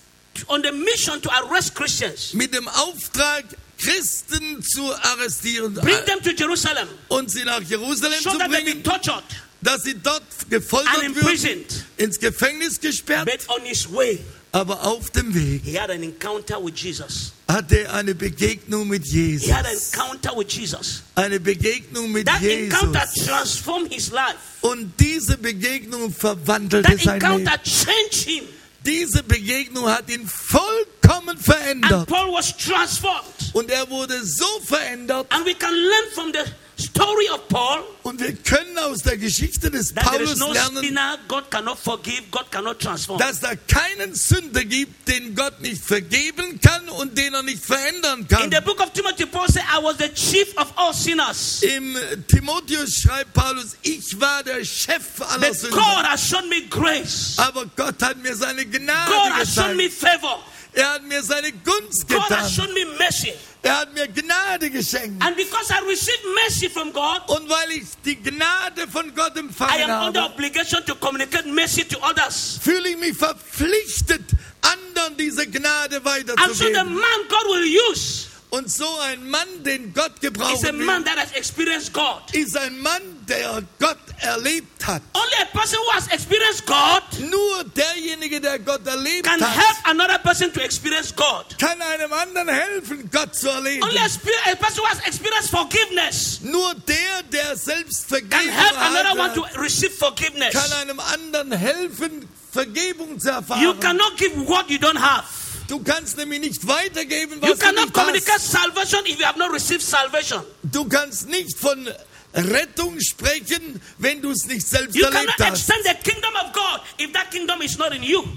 on 0.49 0.63
the 0.63 0.73
mission 0.73 1.21
to 1.21 1.31
arrest 1.31 1.75
Christians, 1.75 2.33
Mit 2.33 2.55
dem 2.55 2.67
Auftrag, 2.69 3.45
Christen 3.79 4.63
zu 4.63 4.91
arrestieren 5.03 5.75
bring 5.75 6.03
them 6.07 6.23
to 6.23 6.31
Jerusalem 6.31 6.89
und 7.09 7.31
sie 7.31 7.45
nach 7.45 7.61
Jerusalem 7.61 8.19
so 8.23 8.31
zu 8.31 8.39
bringen, 8.39 8.83
tortured 8.83 9.25
dass 9.61 9.83
sie 9.83 9.95
dort 10.03 10.23
gefoltert 10.49 10.95
würden, 10.97 11.15
imprisoned. 11.17 11.85
ins 11.99 12.19
Gefängnis 12.19 12.81
gesperrt. 12.81 13.27
But 13.27 13.47
on 13.49 13.65
his 13.67 13.87
way, 13.91 14.19
Aber 14.55 14.85
auf 14.87 15.11
dem 15.11 15.35
Weg 15.35 15.63
he 15.65 15.77
had 15.77 15.91
an 15.91 16.05
encounter 16.05 16.65
with 16.65 16.75
Jesus. 16.77 17.33
hatte 17.49 17.81
er 17.81 17.95
eine 17.95 18.15
Begegnung 18.15 18.87
mit 18.87 19.05
Jesus. 19.05 19.49
He 19.49 19.53
had 19.53 19.67
an 19.67 19.73
encounter 19.75 20.37
with 20.37 20.47
Jesus. 20.53 21.03
Eine 21.17 21.41
Begegnung 21.41 22.13
mit 22.13 22.27
That 22.29 22.41
encounter 22.41 23.05
Jesus. 23.13 23.27
transformed 23.27 23.93
his 23.93 24.13
life. 24.13 24.37
Und 24.61 24.93
diese 25.01 25.37
Begegnung 25.39 26.13
verwandelte 26.13 26.89
That 26.89 27.01
sein 27.03 27.19
Leben. 27.21 27.41
encounter 27.41 27.63
changed 27.65 28.29
him. 28.29 28.45
Diese 28.87 29.25
Begegnung 29.25 29.89
hat 29.89 30.09
ihn 30.09 30.29
vollkommen 30.29 31.31
And 31.31 31.43
verändert. 31.43 32.09
Paul 32.09 32.33
was 32.35 32.57
transformed. 32.57 33.25
Und 33.55 33.71
er 33.73 33.91
wurde 33.91 34.25
so 34.25 34.47
verändert. 34.65 35.27
And 35.33 35.45
we 35.45 35.55
can 35.55 35.75
learn 35.75 36.11
from 36.15 36.33
the 36.33 36.49
story 36.79 37.29
of 37.33 37.47
Paul 37.49 37.81
Und 38.03 38.21
wir 38.21 38.35
können 38.35 38.77
aus 38.79 39.03
der 39.03 39.17
Geschichte 39.17 39.71
des 39.71 39.93
Paulus 39.93 40.37
no 40.39 40.53
lernen, 40.53 40.83
sinner 40.83 41.19
God 41.29 41.51
cannot 41.51 41.79
forgive, 41.79 42.23
God 42.31 42.51
cannot 42.51 42.81
transform. 42.81 43.19
dass 43.19 43.41
da 43.41 43.51
keinen 43.57 44.15
Sünder 44.15 44.65
gibt, 44.65 45.09
den 45.09 45.35
Gott 45.35 45.61
nicht 45.61 45.83
vergeben 45.85 46.61
kann 46.61 46.89
und 46.89 47.17
den 47.17 47.33
er 47.35 47.43
nicht 47.43 47.65
verändern 47.65 48.21
In 48.21 48.29
kann. 48.29 48.51
the 48.51 48.61
book 48.61 48.81
of 48.81 48.93
Timothy, 48.93 49.27
Paul 49.27 49.47
said, 49.49 49.63
I 49.73 49.83
was 49.83 49.97
the 49.99 50.09
chief 50.15 50.57
of 50.57 50.73
all 50.77 50.93
sinners. 50.93 51.63
Im 51.63 51.97
Timotheus 52.29 52.95
schreibt 53.03 53.33
Paulus, 53.33 53.77
ich 53.83 54.21
war 54.21 54.43
der 54.43 54.65
Chef 54.65 55.21
aller 55.21 55.49
But 55.49 55.57
Sünder. 55.59 55.77
God 55.77 56.05
has 56.07 56.29
shown 56.29 56.49
me 56.49 56.63
grace. 56.69 57.35
Aber 57.39 57.67
Gott 57.77 58.03
hat 58.03 58.17
mir 58.19 58.35
seine 58.37 58.67
God 58.67 58.81
Gnade 58.81 59.35
has 59.35 59.55
shown 59.55 59.77
me 59.77 59.85
gezeigt. 59.89 60.21
favor. 60.21 60.45
Er 60.77 60.95
hat 60.95 61.03
mir 61.05 61.23
seine 61.23 61.53
Gunst 61.53 62.09
God 62.09 62.19
has 62.31 62.49
getan. 62.49 62.51
shown 62.67 62.75
me 62.75 62.85
mercy. 62.99 63.33
Er 63.63 63.79
hat 63.79 63.95
mir 63.95 64.09
Gnade 64.09 64.69
geschenkt. 64.71 65.25
And 65.25 65.37
because 65.37 65.71
I 65.73 65.79
received 65.89 66.25
mercy 66.45 66.69
from 66.69 66.93
God, 66.93 67.23
Und 67.29 67.49
weil 67.49 67.71
ich 67.73 67.85
die 68.05 68.17
Gnade 68.17 68.87
von 68.93 69.15
Gott 69.15 69.37
I 69.37 69.39
empfangen 69.41 69.91
am 69.91 70.09
under 70.09 70.23
habe, 70.23 70.35
obligation 70.35 70.85
to 70.85 70.95
communicate 70.97 71.47
mercy 71.47 71.85
to 71.85 71.99
others. 72.01 72.59
fühle 72.63 72.89
ich 72.91 72.97
mich 72.99 73.17
verpflichtet, 73.17 74.23
anderen 74.63 75.17
diese 75.17 75.47
Gnade 75.47 75.97
And 75.97 76.05
so 76.05 76.11
the 76.11 76.11
weiterzugeben. 76.11 76.95
man 76.95 77.29
God 77.29 77.45
will 77.55 77.81
use 77.91 78.27
Und 78.51 78.71
so 78.71 78.87
ein 79.01 79.29
Mann, 79.31 79.49
den 79.65 79.93
Gott 79.95 80.13
is 80.13 80.17
a 80.19 80.21
gebrauchen 80.31 80.85
man 80.85 81.05
will, 81.05 81.05
that 81.13 81.19
has 81.19 81.33
experienced 81.33 81.93
God. 81.93 82.23
ist 82.33 82.57
ein 82.57 82.79
Mann, 82.81 83.03
der 83.29 83.63
Gott 83.79 83.99
erlebt 84.21 84.87
hat. 84.87 85.03
Only 85.15 85.37
a 85.43 85.47
person 85.57 85.79
who 85.79 85.93
has 85.93 86.07
experienced 86.09 86.67
God 86.67 87.03
Nur 87.31 87.65
derjenige, 87.65 88.41
der 88.41 88.59
Gott 88.59 88.87
erlebt 88.87 89.25
can 89.27 89.41
help 89.41 89.57
hat, 89.57 89.77
another 89.85 90.19
person 90.19 90.53
to 90.53 90.61
experience 90.61 91.15
God. 91.15 91.57
kann 91.59 91.81
einem 91.83 92.13
anderen 92.13 92.49
helfen, 92.49 93.09
Gott 93.11 93.35
zu 93.35 93.49
erleben. 93.49 93.83
Only 93.83 93.99
a, 93.99 94.55
person 94.57 94.83
who 94.83 94.87
has 94.89 94.99
experienced 95.07 95.51
forgiveness 95.51 96.41
Nur 96.43 96.75
der, 96.87 97.23
der 97.33 97.57
selbst 97.57 98.09
can 98.09 98.21
Vergebung 98.29 98.53
help 98.55 98.79
another 98.79 99.13
one 99.19 99.29
hat, 99.31 99.35
to 99.35 99.61
receive 99.61 99.93
forgiveness. 99.95 100.53
kann 100.53 100.73
einem 100.81 101.01
anderen 101.01 101.53
helfen, 101.53 102.29
Vergebung 102.53 103.19
zu 103.19 103.29
You 103.29 103.35
erfahren. 103.35 103.81
cannot 103.81 104.17
give 104.17 104.33
what 104.49 104.69
you 104.71 104.79
don't 104.79 104.99
have. 105.01 105.25
Du 105.67 105.83
kannst 105.83 106.17
nämlich 106.19 106.41
nicht 106.41 106.67
weitergeben, 106.69 107.41
You 107.43 107.51
was 107.53 107.59
du 107.59 107.65
cannot 107.67 107.85
nicht 107.87 107.95
communicate 107.95 108.35
hast. 108.35 108.53
salvation 108.53 109.01
if 109.07 109.19
you 109.19 109.25
have 109.27 109.39
not 109.39 109.51
received 109.51 109.83
salvation. 109.83 110.43
Du 110.63 110.85
kannst 110.87 111.27
nicht 111.29 111.59
von 111.59 111.89
Rettung 112.35 112.99
sprechen, 113.01 113.81
wenn 113.99 114.21
du 114.21 114.31
es 114.33 114.45
nicht 114.47 114.67
selbst 114.67 114.97
You 114.97 115.05
erlebt 115.07 115.35
hast. 115.39 115.71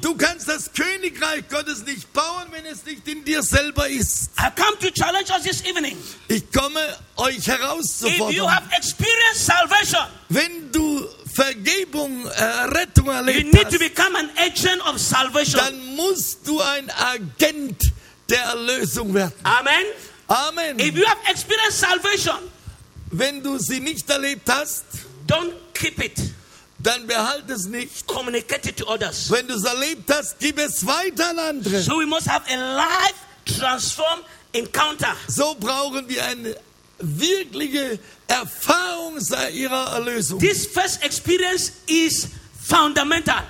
Du 0.01 0.15
kannst 0.15 0.47
das 0.47 0.71
Königreich 0.71 1.47
Gottes 1.49 1.83
nicht 1.83 2.11
bauen, 2.13 2.45
wenn 2.51 2.65
es 2.65 2.85
nicht 2.85 3.07
in 3.07 3.25
dir 3.25 3.41
selber 3.41 3.87
ist. 3.89 4.29
I 4.39 4.49
come 4.55 4.77
to 4.79 4.89
challenge 4.91 5.31
us 5.31 5.43
this 5.43 5.63
evening. 5.65 5.97
Ich 6.27 6.51
komme 6.51 6.79
euch 7.17 7.37
If 7.37 7.47
you 7.47 7.53
herauszufordern. 7.53 8.51
have 8.55 8.69
experienced 8.77 9.45
salvation, 9.45 10.05
Wenn 10.29 10.71
du 10.71 11.07
Vergebung, 11.33 12.25
äh, 12.27 12.43
Rettung 12.43 13.05
you 13.05 13.11
erlebt 13.11 13.65
hast, 13.65 13.79
become 13.79 14.17
an 14.17 14.29
agent 14.37 14.81
of 14.87 14.99
salvation. 14.99 15.59
dann 15.63 15.95
musst 15.95 16.47
du 16.47 16.61
ein 16.61 16.89
Agent 16.91 17.81
der 18.29 18.43
Erlösung 18.43 19.13
werden. 19.13 19.33
Amen. 19.43 19.85
Amen. 20.27 20.79
If 20.79 20.95
you 20.95 21.05
have 21.05 21.17
experienced 21.29 21.79
salvation, 21.79 22.37
Wenn 23.11 23.41
du 23.41 23.57
sie 23.57 23.79
nicht 23.79 24.09
erlebt 24.09 24.49
hast, 24.49 24.85
don't 25.27 25.53
keep 25.73 26.03
it. 26.03 26.19
dann 26.79 27.07
behalt 27.07 27.49
es 27.49 27.65
nicht. 27.65 28.05
Communicate 28.07 28.69
it 28.69 28.77
to 28.77 28.87
others. 28.87 29.29
Wenn 29.29 29.47
du 29.47 29.55
es 29.55 29.63
erlebt 29.63 30.09
hast, 30.11 30.39
gib 30.39 30.59
es 30.59 30.85
weiter 30.85 31.29
an 31.29 31.39
andere. 31.39 31.81
So 31.81 31.99
we 31.99 32.05
must 32.05 32.27
have 32.27 32.45
a 32.49 32.75
life 32.75 33.15
transformed 33.45 34.23
encounter. 34.53 35.15
So 35.27 35.55
brauchen 35.59 36.07
wir 36.07 36.23
eine 36.25 36.55
wirkliche 36.99 37.99
Erfahrung 38.27 39.17
ihrer 39.53 39.93
Erlösung. 39.93 40.39
This 40.39 40.67
first 40.67 41.03
experience 41.03 41.71
is 41.87 42.27
fundamental. 42.61 43.43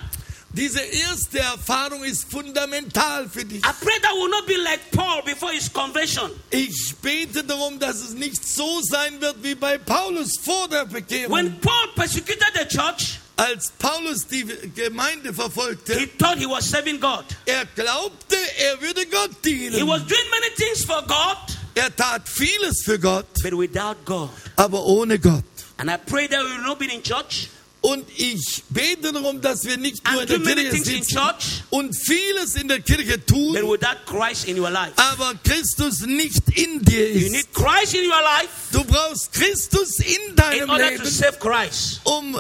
Diese 0.57 0.79
erste 0.81 1.37
Erfahrung 1.39 2.03
ist 2.03 2.29
fundamental 2.31 3.29
für 3.29 3.45
dich. 3.45 3.59
I 3.59 3.71
pray 3.79 3.99
that 4.01 4.11
will 4.15 4.29
not 4.29 4.47
be 4.47 4.55
like 4.57 4.79
Paul 4.91 5.21
before 5.23 5.51
his 5.53 5.71
conversion. 5.71 6.31
Ich 6.49 6.95
bete 7.01 7.43
darum, 7.43 7.77
dass 7.79 7.97
es 7.97 8.13
nicht 8.13 8.43
so 8.43 8.81
sein 8.81 9.21
wird 9.21 9.35
wie 9.43 9.53
bei 9.55 9.77
Paulus 9.77 10.31
vor 10.43 10.67
der 10.67 10.85
Bekehrung. 10.85 11.31
When 11.37 11.59
Paul 11.61 11.87
persecuted 11.95 12.43
the 12.55 12.65
church, 12.67 13.19
Als 13.35 13.71
Paulus 13.77 14.25
die 14.25 14.45
Gemeinde 14.73 15.31
verfolgte, 15.31 15.93
he 15.95 16.07
thought 16.07 16.39
he 16.39 16.47
was 16.47 16.67
serving 16.67 16.99
God. 16.99 17.23
er 17.45 17.65
glaubte, 17.75 18.35
er 18.57 18.81
würde 18.81 19.05
Gott 19.05 19.29
He 19.43 19.69
dienen. 19.69 19.87
was 19.87 20.01
doing 20.07 20.29
many 20.31 20.49
things 20.55 20.83
for 20.83 21.03
God, 21.03 21.37
Er 21.75 21.95
tat 21.95 22.27
vieles 22.27 22.81
für 22.83 22.97
Gott, 22.97 23.27
but 23.43 23.53
without 23.55 23.97
God. 24.05 24.31
aber 24.55 24.83
ohne 24.83 25.19
Gott. 25.19 25.43
And 25.77 25.91
I 25.91 25.97
pray 25.97 26.27
that 26.27 26.39
we 26.43 26.49
will 26.49 26.63
not 26.63 26.79
be 26.79 26.85
in 26.91 27.03
church 27.03 27.49
Und 27.87 28.05
ich 28.17 28.63
bete 28.69 29.13
darum, 29.13 29.39
dass 29.39 29.63
wir 29.63 29.77
nicht 29.77 30.03
nur 30.11 30.21
and 30.21 30.29
in 30.29 30.43
der 30.43 30.55
Kirche 30.55 30.75
in 30.77 30.83
sitzen 30.83 31.15
church, 31.15 31.63
und 31.69 31.95
vieles 31.95 32.55
in 32.55 32.67
der 32.67 32.81
Kirche 32.81 33.25
tun, 33.25 33.53
without 33.55 33.97
Christ 34.05 34.45
in 34.45 34.59
your 34.59 34.69
life. 34.69 34.91
aber 34.97 35.33
Christus 35.43 36.01
nicht 36.01 36.41
in 36.55 36.83
dir 36.83 37.11
You 37.13 37.27
ist. 37.27 37.31
need 37.31 37.53
Christ 37.53 37.93
in 37.95 38.05
your 38.05 38.21
life 38.21 38.49
Du 38.71 38.83
brauchst 38.83 39.31
Christus 39.31 39.99
in 39.99 40.05
in 40.29 40.35
deinem 40.35 40.67
to 40.67 40.75
Leben, 40.75 41.03
um 42.03 42.37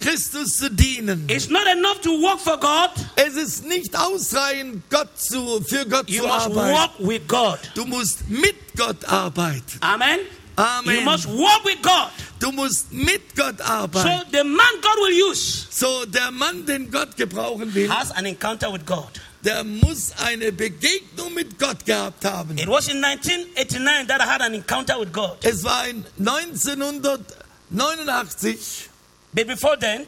Christus 0.00 0.56
zu 0.56 0.70
dienen. 0.70 1.28
It's 1.28 1.48
not 1.48 1.66
enough 1.66 2.00
to 2.00 2.10
work 2.20 2.40
for 2.40 2.58
God. 2.58 2.90
Es 3.16 3.34
ist 3.34 3.66
nicht 3.66 3.94
ausreichend, 3.96 4.82
Gott 4.90 5.10
zu, 5.16 5.62
für 5.68 5.86
Gott 5.86 6.08
You 6.08 6.22
zu 6.22 6.26
arbeiten. 6.28 6.72
walk 6.72 6.90
with 6.98 7.20
God. 7.28 7.58
Du 7.74 7.84
musst 7.84 8.28
mit 8.28 8.56
Gott 8.76 9.04
arbeiten. 9.04 9.78
Amen. 9.80 10.18
Amen. 10.60 10.96
You 10.96 11.04
must 11.04 11.26
walk 11.26 11.64
with 11.64 11.82
God. 11.82 12.10
Du 12.38 12.52
musst 12.52 12.92
mit 12.92 13.34
Gott 13.36 13.60
arbeiten. 13.60 14.08
So 14.08 14.24
the 14.30 14.44
man 14.44 14.80
God 14.80 14.96
will 14.98 15.30
use 15.30 15.66
So, 15.70 16.04
der 16.06 16.30
Mann, 16.30 16.64
den 16.66 16.90
Gott 16.90 17.16
gebrauchen 17.16 17.74
will, 17.74 17.88
has 17.88 18.10
an 18.12 18.26
encounter 18.26 18.72
with 18.72 18.84
God. 18.84 19.20
der 19.42 19.64
muss 19.64 20.12
eine 20.18 20.52
Begegnung 20.52 21.32
mit 21.34 21.58
Gott 21.58 21.84
gehabt 21.84 22.24
haben. 22.24 22.56
It 22.58 22.68
was 22.68 22.88
in 22.88 23.02
1989 23.02 24.06
that 24.08 24.20
I 24.20 24.26
had 24.26 24.42
an 24.42 24.54
encounter 24.54 25.00
with 25.00 25.12
God. 25.12 25.38
Es 25.44 25.64
war 25.64 25.86
in 25.88 26.04
1989, 26.18 28.88
But 29.32 29.46
before 29.46 29.76
then, 29.76 30.06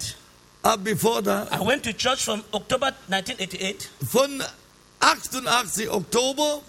ah, 0.64 0.72
ab 0.72 0.84
bevor 0.84 1.22
da, 1.22 1.46
I 1.50 1.60
went 1.60 1.84
to 1.84 1.92
church 1.92 2.24
from 2.24 2.42
October 2.52 2.92
1988, 3.08 3.88
von 4.02 4.42
88 5.00 5.88
Oktober 5.88 6.60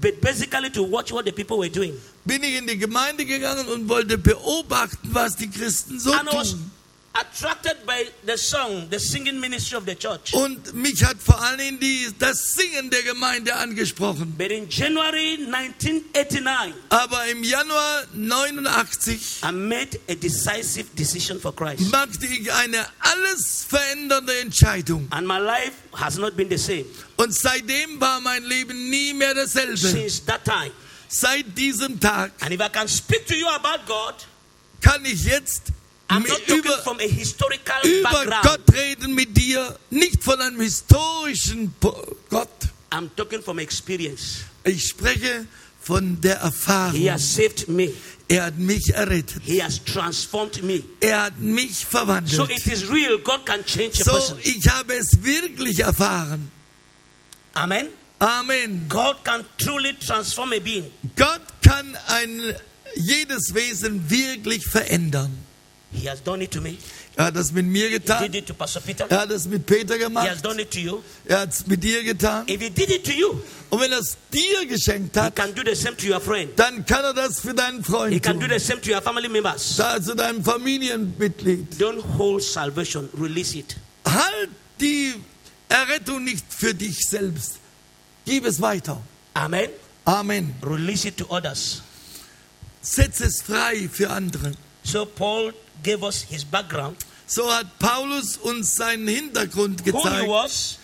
but 0.00 0.20
basically 0.20 0.70
to 0.70 0.82
watch 0.82 1.12
what 1.12 1.24
the 1.24 1.32
people 1.32 1.58
were 1.58 1.68
doing. 1.68 1.96
Bin 2.28 2.42
ich 2.44 2.54
in 2.56 2.66
die 2.68 2.78
Gemeinde 2.78 3.24
gegangen 3.24 3.66
und 3.66 3.88
wollte 3.88 4.16
beobachten, 4.18 5.08
was 5.12 5.34
die 5.34 5.50
Christen 5.50 5.98
so 5.98 6.12
And 6.12 6.28
I 6.32 6.36
was, 6.36 6.50
tun. 6.52 6.70
attracted 7.14 7.84
by 7.84 8.06
the 8.26 8.36
song, 8.36 8.86
the 8.90 8.98
singing 9.00 9.40
ministry 9.40 9.76
of 9.76 9.84
the 9.86 9.94
church. 9.96 10.32
Und 10.34 10.72
mich 10.74 11.02
hat 11.04 11.16
vor 11.20 11.40
allen 11.42 11.58
Dingen 11.58 11.80
die, 11.80 12.06
das 12.18 12.54
Singen 12.54 12.90
der 12.90 13.02
Gemeinde 13.02 13.56
angesprochen. 13.56 14.34
But 14.38 14.52
in 14.52 14.68
January 14.68 15.38
1989, 15.52 16.74
Aber 16.90 17.26
im 17.26 17.42
Januar 17.42 18.04
89 18.12 19.40
I 19.42 19.52
made 19.52 19.98
a 20.08 20.14
decisive 20.14 20.86
decision 20.96 21.40
for 21.40 21.52
Christ. 21.54 21.90
machte 21.90 22.26
ich 22.26 22.52
eine 22.52 22.86
alles 23.00 23.64
verändernde 23.68 24.38
Entscheidung. 24.40 25.06
And 25.10 25.26
my 25.26 25.38
life 25.38 25.72
has 25.94 26.18
not 26.18 26.36
been 26.36 26.48
the 26.50 26.58
same 26.58 26.84
Und 27.16 27.34
seitdem 27.34 28.00
war 28.00 28.20
mein 28.20 28.44
Leben 28.44 28.90
nie 28.90 29.12
mehr 29.14 29.34
dasselbe. 29.34 29.76
since 29.76 30.20
that 30.24 30.44
time. 30.44 30.70
Seit 31.08 31.56
diesem 31.56 31.98
Tag 32.00 32.32
And 32.40 32.52
if 32.52 32.60
I 32.60 32.68
can 32.68 32.86
speak 32.88 33.26
to 33.26 33.34
you 33.34 33.46
about 33.48 33.86
God, 33.86 34.14
kann 34.80 35.04
ich 35.04 35.24
jetzt 35.24 35.72
I'm 36.10 36.20
not 36.26 36.38
talking 36.46 36.58
über, 36.58 36.78
from 36.82 36.98
a 37.00 37.08
historical 37.08 37.80
über 37.84 38.02
background. 38.10 38.42
Gott 38.42 38.74
reden 38.74 39.14
mit 39.14 39.36
dir, 39.36 39.78
nicht 39.90 40.22
von 40.22 40.40
einem 40.40 40.60
historischen 40.60 41.74
Gott. 42.30 42.48
I'm 42.90 43.10
talking 43.16 43.42
from 43.42 43.58
experience. 43.58 44.38
Ich 44.64 44.88
spreche 44.88 45.46
von 45.82 46.18
der 46.20 46.38
He 46.40 46.44
Erfahrung. 46.44 47.10
has 47.10 47.34
saved 47.34 47.68
me. 47.68 47.90
Er 48.30 48.44
hat 48.46 48.58
mich 48.58 48.90
errettet. 48.94 49.42
He 49.44 49.62
has 49.62 49.82
transformed 49.84 50.62
me. 50.62 50.82
Er 51.00 51.24
hat 51.24 51.38
mich 51.38 51.78
So 51.80 51.86
verwandelt. 51.98 52.50
it 52.50 52.66
is 52.66 52.90
real. 52.90 53.18
God 53.18 53.44
can 53.46 53.64
change 53.64 54.00
a 54.00 54.04
So, 54.04 54.12
person. 54.12 54.38
ich 54.42 54.68
habe 54.68 54.94
es 54.94 55.22
wirklich 55.22 55.80
erfahren. 55.80 56.50
Amen. 57.54 57.88
Amen. 58.20 58.86
God 58.88 59.16
can 59.24 59.44
truly 59.58 59.92
transform 59.94 60.52
a 60.52 60.58
being. 60.58 60.90
Gott 61.16 61.40
kann 61.62 61.96
ein, 62.08 62.54
jedes 62.96 63.54
Wesen 63.54 64.08
wirklich 64.10 64.66
verändern. 64.66 65.30
He 65.92 66.06
has 66.08 66.20
done 66.22 66.42
it 66.42 66.50
to 66.50 66.60
me. 66.60 66.76
Er 67.16 67.26
hat 67.26 67.36
das 67.36 67.50
mit 67.52 67.64
mir 67.66 67.86
He 67.88 67.92
getan. 67.94 68.22
did 68.24 68.34
it 68.34 68.46
to 68.46 68.54
Pastor 68.54 68.80
Peter. 68.82 69.06
Er 69.08 69.20
hat 69.20 69.30
es 69.30 69.46
mit 69.46 69.64
Peter 69.64 69.94
He 69.96 70.02
has 70.02 70.08
gemacht. 70.08 70.44
done 70.44 70.60
it 70.60 70.70
to 70.70 70.78
you. 70.80 71.00
Er 71.24 71.40
hat 71.40 71.52
es 71.52 71.66
mit 71.66 71.82
dir 71.82 72.02
getan. 72.04 72.46
If 72.48 72.60
he 72.60 72.68
did 72.70 72.90
it 72.90 73.04
to 73.04 73.12
you, 73.12 73.40
Und 73.70 73.80
wenn 73.80 73.92
er 73.92 74.00
es 74.00 74.16
dir 74.32 74.66
geschenkt 74.66 75.14
he 75.16 75.20
hat, 75.20 75.34
can 75.36 75.54
do 75.54 75.62
the 75.64 75.74
same 75.74 75.96
to 75.96 76.06
your 76.06 76.20
friend. 76.20 76.50
dann 76.58 76.84
kann 76.84 77.04
er 77.04 77.14
das 77.14 77.40
für 77.40 77.54
deinen 77.54 77.78
He 77.78 77.84
Freund 77.84 78.22
can 78.22 78.38
do 78.38 78.46
tun. 78.46 78.58
the 78.58 78.64
same 78.64 78.80
to 78.82 78.90
your 78.90 79.00
family 79.00 79.28
members. 79.28 79.76
Da 79.76 80.00
zu 80.02 80.14
deinem 80.14 80.44
Familienmitglied. 80.44 81.74
Don't 81.80 82.02
hold 82.18 82.42
salvation, 82.42 83.08
release 83.18 83.56
it. 83.56 83.76
Halt 84.04 84.50
die 84.80 85.14
Errettung 85.68 86.24
nicht 86.24 86.44
für 86.50 86.74
dich 86.74 86.98
selbst. 87.08 87.57
Gib 88.28 88.44
es 88.44 88.60
weiter. 88.60 89.00
Amen. 89.34 89.70
Amen. 90.04 90.54
Release 90.62 91.08
it 91.08 91.16
to 91.16 91.24
others. 91.30 91.80
Setz 92.82 93.20
es 93.20 93.40
frei 93.40 93.88
für 93.90 94.10
andere. 94.10 94.52
So 94.84 95.06
Paul 95.06 95.54
gave 95.82 96.02
us 96.04 96.22
his 96.28 96.44
background, 96.44 96.96
So 97.26 97.50
hat 97.50 97.78
Paulus 97.78 98.36
uns 98.36 98.74
seinen 98.74 99.08
Hintergrund 99.08 99.80
who 99.80 99.84
he 99.84 99.92
gezeigt. 99.92 100.28
was, 100.28 100.78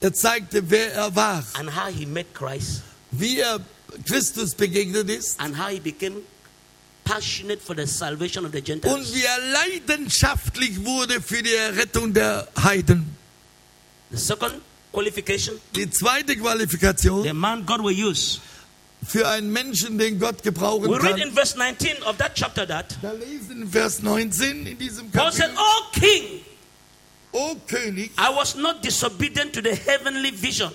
Er 0.00 0.12
zeigte, 0.14 0.62
wer 0.70 0.92
er 0.94 1.14
war, 1.14 1.44
and 1.54 1.68
how 1.74 1.88
he 1.92 2.06
met 2.06 2.32
Christ, 2.34 2.82
wie 3.10 3.40
er 3.40 3.60
Christus 4.06 4.54
begegnet 4.54 5.08
ist 5.10 5.38
and 5.40 5.54
how 5.58 5.68
he 5.68 5.80
became 5.80 6.16
passionate 7.04 7.60
for 7.62 7.74
the 7.76 7.86
salvation 7.86 8.44
of 8.46 8.52
the 8.52 8.58
und 8.58 8.64
Gentiles. 8.64 9.14
wie 9.14 9.22
er 9.22 9.38
leidenschaftlich 9.52 10.84
wurde 10.84 11.20
für 11.20 11.42
die 11.42 11.54
Errettung 11.54 12.12
der 12.14 12.46
Heiden. 12.62 13.16
The 14.10 14.18
second 14.18 14.54
qualification, 14.92 15.58
Die 15.74 15.90
zweite 15.90 16.36
Qualifikation 16.36 17.22
the 17.22 17.32
man 17.32 17.64
God 17.66 17.82
will 17.84 17.94
use. 17.96 18.40
für 19.06 19.28
einen 19.28 19.52
Menschen, 19.52 19.96
den 19.98 20.18
Gott 20.18 20.42
gebrauchen 20.42 20.90
We 20.90 20.96
read 21.00 21.16
kann. 21.16 21.18
in 21.20 21.32
verse 21.32 21.56
19 21.56 22.02
of 22.04 22.16
that 22.18 22.34
chapter 22.34 22.66
that 22.66 22.96
Da 23.02 23.12
lesen 23.12 23.62
in 23.62 23.68
Vers 23.70 24.02
19 24.02 24.66
in 24.66 24.78
diesem 24.78 25.10
Paul 25.10 25.30
said, 25.32 25.54
Kapitel. 25.54 25.58
Oh 25.58 25.84
King, 25.92 26.40
O 27.32 27.56
König, 27.68 28.10
I 28.18 28.34
was 28.34 28.56
not 28.56 28.82
disobedient 28.82 29.52
to 29.52 29.60
the 29.62 29.74
heavenly 29.74 30.32
vision. 30.32 30.72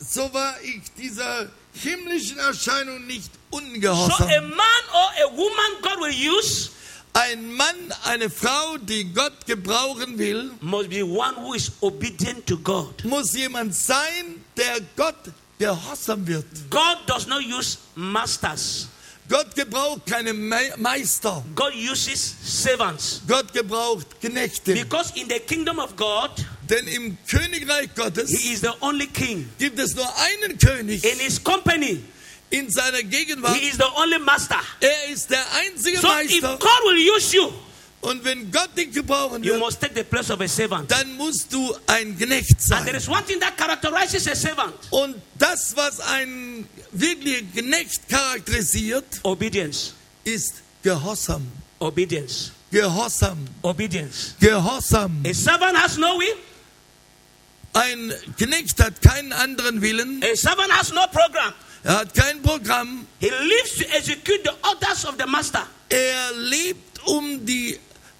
so 0.00 0.32
war 0.32 0.54
ich 0.62 0.80
dieser 0.96 1.48
himmlischen 1.74 2.38
Erscheinung 2.38 3.06
nicht 3.06 3.30
So 3.50 3.58
a 3.58 3.60
ungehorsam. 3.60 4.48
man 4.48 4.84
or 4.94 5.10
a 5.26 5.36
woman 5.36 5.82
God 5.82 5.98
will 6.00 6.14
use 6.14 6.70
Ein 7.14 7.52
Mann, 7.54 7.74
eine 8.04 8.30
Frau, 8.30 8.76
die 8.78 9.04
Gott 9.12 9.44
gebrauchen 9.46 10.18
will, 10.18 10.52
must 10.60 10.88
be 10.90 11.04
one 11.04 11.34
who 11.36 11.54
is 11.54 11.72
obedient 11.80 12.46
to 12.46 12.56
God. 12.58 13.04
muss 13.04 13.32
jemand 13.34 13.74
sein, 13.74 14.44
der 14.56 14.80
Gott 14.96 15.16
gehorsam 15.58 16.26
wird. 16.26 16.46
God 16.70 16.98
does 17.06 17.26
not 17.26 17.42
use 17.42 17.78
masters. 17.96 18.88
Gott 19.28 19.54
gebraucht 19.54 20.06
keine 20.06 20.32
Me 20.32 20.72
Meister. 20.78 21.44
God 21.54 21.74
uses 21.74 22.34
servants. 22.42 23.20
Gott 23.28 23.52
gebraucht 23.52 24.06
Knechte. 24.22 24.72
Because 24.72 25.12
in 25.16 25.28
the 25.28 25.38
kingdom 25.40 25.78
of 25.78 25.94
God, 25.96 26.30
Denn 26.70 26.86
im 26.86 27.18
Königreich 27.26 27.94
Gottes 27.94 28.30
he 28.30 28.52
is 28.54 28.60
the 28.60 28.72
only 28.80 29.06
king. 29.06 29.48
gibt 29.58 29.78
es 29.78 29.94
nur 29.94 30.08
einen 30.16 30.56
König 30.56 31.04
In 31.04 31.18
his 31.18 31.42
company, 31.42 32.00
in 32.50 32.70
seiner 32.70 33.02
Gegenwart. 33.02 33.54
he 33.56 33.68
is 33.68 33.76
the 33.76 33.84
only 33.96 34.18
master. 34.18 34.58
Er 34.80 35.12
ist 35.12 35.30
der 35.30 35.44
einzige 35.60 35.98
So 35.98 36.08
if 36.08 36.14
Meister. 36.42 36.56
God 36.58 36.82
will 36.84 37.14
use 37.16 37.34
you, 37.36 37.52
Und 38.00 38.24
wenn 38.24 38.50
Gott 38.52 38.70
dich 38.76 38.92
gebrauchen 38.92 39.42
you 39.42 39.50
wird, 39.52 39.60
must 39.60 39.80
take 39.80 39.92
the 39.94 40.04
place 40.04 40.30
of 40.30 40.40
a 40.40 40.46
servant. 40.48 40.88
dann 40.90 41.16
musst 41.16 41.52
du 41.52 41.74
ein 41.86 42.16
Knecht 42.16 42.52
And 42.70 42.86
there 42.86 42.92
sein. 42.92 42.94
is 42.94 43.08
one 43.08 43.24
thing 43.24 43.40
that 43.40 43.56
characterizes 43.56 44.26
a 44.28 44.34
servant 44.36 44.74
Und 44.90 45.16
das, 45.38 45.74
was 45.76 45.98
einen 46.00 46.68
wirklichen 46.92 47.52
Knecht 47.52 48.08
charakterisiert, 48.08 49.04
obedience. 49.24 49.94
ist 50.24 50.54
Gehorsam. 50.82 51.46
Obedience. 51.80 52.52
Gehorsam. 52.70 53.46
Obedience. 53.62 54.34
Gehorsam. 54.40 55.22
A 55.26 55.32
servant 55.34 55.76
has 55.76 55.96
no 55.98 56.18
will, 56.18 56.36
Ein 57.74 58.12
Knecht 58.38 58.80
hat 58.82 59.00
keinen 59.02 59.32
anderen 59.32 59.80
Willen. 59.82 60.22
a 60.22 60.34
servant 60.36 60.70
has 60.72 60.92
no 60.92 61.06
program. 61.12 61.52
Er 61.88 62.00
hat 62.00 62.12
kein 62.14 62.42
Programm. 62.42 63.06
He 63.18 63.30
lives 63.30 63.76
to 63.78 63.84
execute 63.96 64.44
the 64.44 64.52
orders 64.62 65.06
of 65.06 65.14
the 65.18 65.26
master. 65.26 65.62
Er 65.88 66.32
lebt, 66.36 67.00
um 67.06 67.46
die 67.46 67.78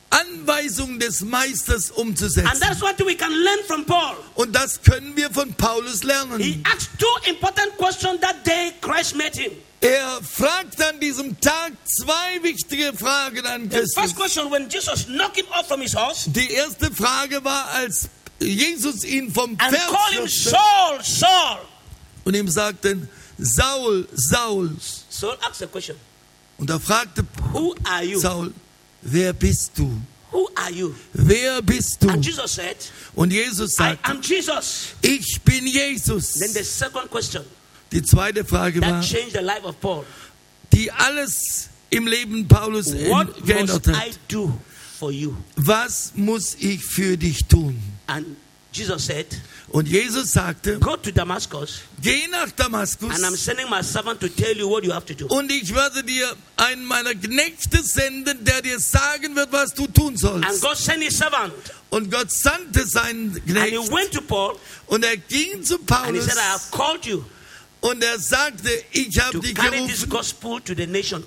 Anweisung 0.08 0.98
des 0.98 1.20
Meisters 1.20 1.90
And 1.90 1.98
umzusetzen. 1.98 2.58
that's 2.60 2.80
what 2.80 2.98
we 3.04 3.14
can 3.14 3.30
learn 3.30 3.58
from 3.66 3.84
Paul. 3.84 4.16
Und 4.36 4.54
das 4.54 4.80
können 4.82 5.14
wir 5.14 5.30
von 5.30 5.52
Paulus 5.52 6.00
He 6.00 6.06
lernen. 6.06 6.64
asked 6.64 6.98
two 6.98 7.28
important 7.30 7.76
questions 7.76 8.18
that 8.22 8.42
day 8.42 8.72
Christ 8.80 9.14
met 9.16 9.36
him. 9.36 9.52
Er 9.82 10.18
fragt 10.22 10.80
an 10.82 10.98
diesem 10.98 11.38
Tag 11.38 11.72
zwei 11.84 12.42
wichtige 12.42 12.94
Fragen 12.94 13.44
an 13.44 13.68
Christus. 13.68 14.14
question 14.14 14.50
when 14.50 14.66
Jesus 14.70 15.04
knocked 15.08 15.36
him 15.36 15.46
off 15.52 15.68
from 15.68 15.82
his 15.82 15.92
horse 15.94 16.30
Die 16.30 16.50
erste 16.52 16.90
Frage 16.90 17.44
war, 17.44 17.68
als 17.74 18.08
Jesus 18.40 19.04
ihn 19.04 19.30
vom 19.30 19.50
and 19.60 19.76
Pferd 19.76 20.30
Saul. 21.04 21.58
und 22.24 22.34
ihm 22.34 22.48
sagte, 22.48 22.96
Saul, 23.38 24.06
Saul. 24.14 24.70
Saul 25.08 25.36
asked 25.48 25.60
the 25.60 25.66
question, 25.66 25.96
Und 26.58 26.70
er 26.70 26.80
fragte 26.80 27.24
Who 27.52 27.74
are 27.84 28.02
you? 28.04 28.18
Saul, 28.20 28.52
wer 29.02 29.32
bist 29.32 29.72
du? 29.76 29.90
Who 30.32 30.48
are 30.56 30.70
you? 30.72 30.94
Wer 31.14 31.62
bist 31.62 32.02
du? 32.02 32.08
And 32.10 32.24
Jesus 32.24 32.52
said, 32.52 32.76
Und 33.14 33.32
Jesus 33.32 33.72
I 33.78 33.94
sagte, 33.94 34.10
am 34.10 34.20
Jesus. 34.22 34.88
ich 35.02 35.40
bin 35.44 35.66
Jesus. 35.66 36.32
Then 36.34 36.52
the 36.52 36.64
second 36.64 37.08
question 37.10 37.44
Die 37.92 38.02
zweite 38.02 38.44
Frage 38.44 38.80
that 38.80 38.90
war, 38.90 39.02
changed 39.02 39.32
the 39.32 39.40
life 39.42 39.64
of 39.64 39.80
Paul. 39.80 40.04
die 40.72 40.90
alles 40.90 41.70
im 41.90 42.06
Leben 42.06 42.46
Paulus 42.46 42.92
What 42.92 43.28
must 43.28 43.46
geändert 43.46 43.86
I 43.86 43.92
hat. 43.92 44.18
do 44.28 44.52
for 44.98 45.10
you? 45.10 45.34
Was 45.56 46.12
muss 46.14 46.56
ich 46.60 46.84
für 46.84 47.16
dich 47.16 47.44
tun? 47.46 47.80
And 48.06 48.26
Jesus 48.72 49.06
said, 49.06 49.26
Und 49.70 49.86
Jesus 49.86 50.32
sagte, 50.32 50.78
Go 50.78 50.96
to 50.96 51.10
Damascus, 51.10 51.80
geh 52.00 52.26
nach 52.28 52.50
Damaskus 52.52 53.14
and 53.14 53.24
I'm 53.24 53.36
sending 53.36 53.68
my 53.68 53.82
servant 53.82 54.18
to 54.20 54.28
tell 54.28 54.56
you 54.56 54.68
what 54.68 54.82
you 54.84 54.92
have 54.92 55.04
to 55.06 55.14
do. 55.14 55.26
und 55.26 55.52
ich 55.52 55.74
werde 55.74 56.02
dir 56.02 56.34
einen 56.56 56.84
meiner 56.86 57.14
Knechte 57.14 57.82
senden, 57.82 58.44
der 58.44 58.62
dir 58.62 58.80
sagen 58.80 59.36
wird, 59.36 59.52
was 59.52 59.74
du 59.74 59.86
tun 59.86 60.08
And 60.08 60.18
sollst. 60.18 60.62
God 60.62 60.76
sent 60.76 61.02
his 61.02 61.18
servant. 61.18 61.52
Und 61.90 62.10
Gott 62.10 62.30
sandte 62.30 62.86
seinen 62.86 63.34
And 63.36 63.46
he 63.46 63.52
Knecht 63.52 63.92
went 63.92 64.12
to 64.12 64.22
Paul 64.22 64.56
und 64.86 65.04
er 65.04 65.16
ging 65.18 65.62
zu 65.62 65.74
and 65.74 65.82
he 65.82 65.86
Paulus 65.94 66.24
said, 66.24 66.36
I 66.38 66.50
have 66.52 66.70
called 66.70 67.04
you 67.04 67.24
und 67.80 68.02
er 68.02 68.18
sagte, 68.18 68.70
ich 68.92 69.18
habe 69.20 69.38
dich 69.38 69.54
berufen, 69.54 70.90
nation, 70.90 71.24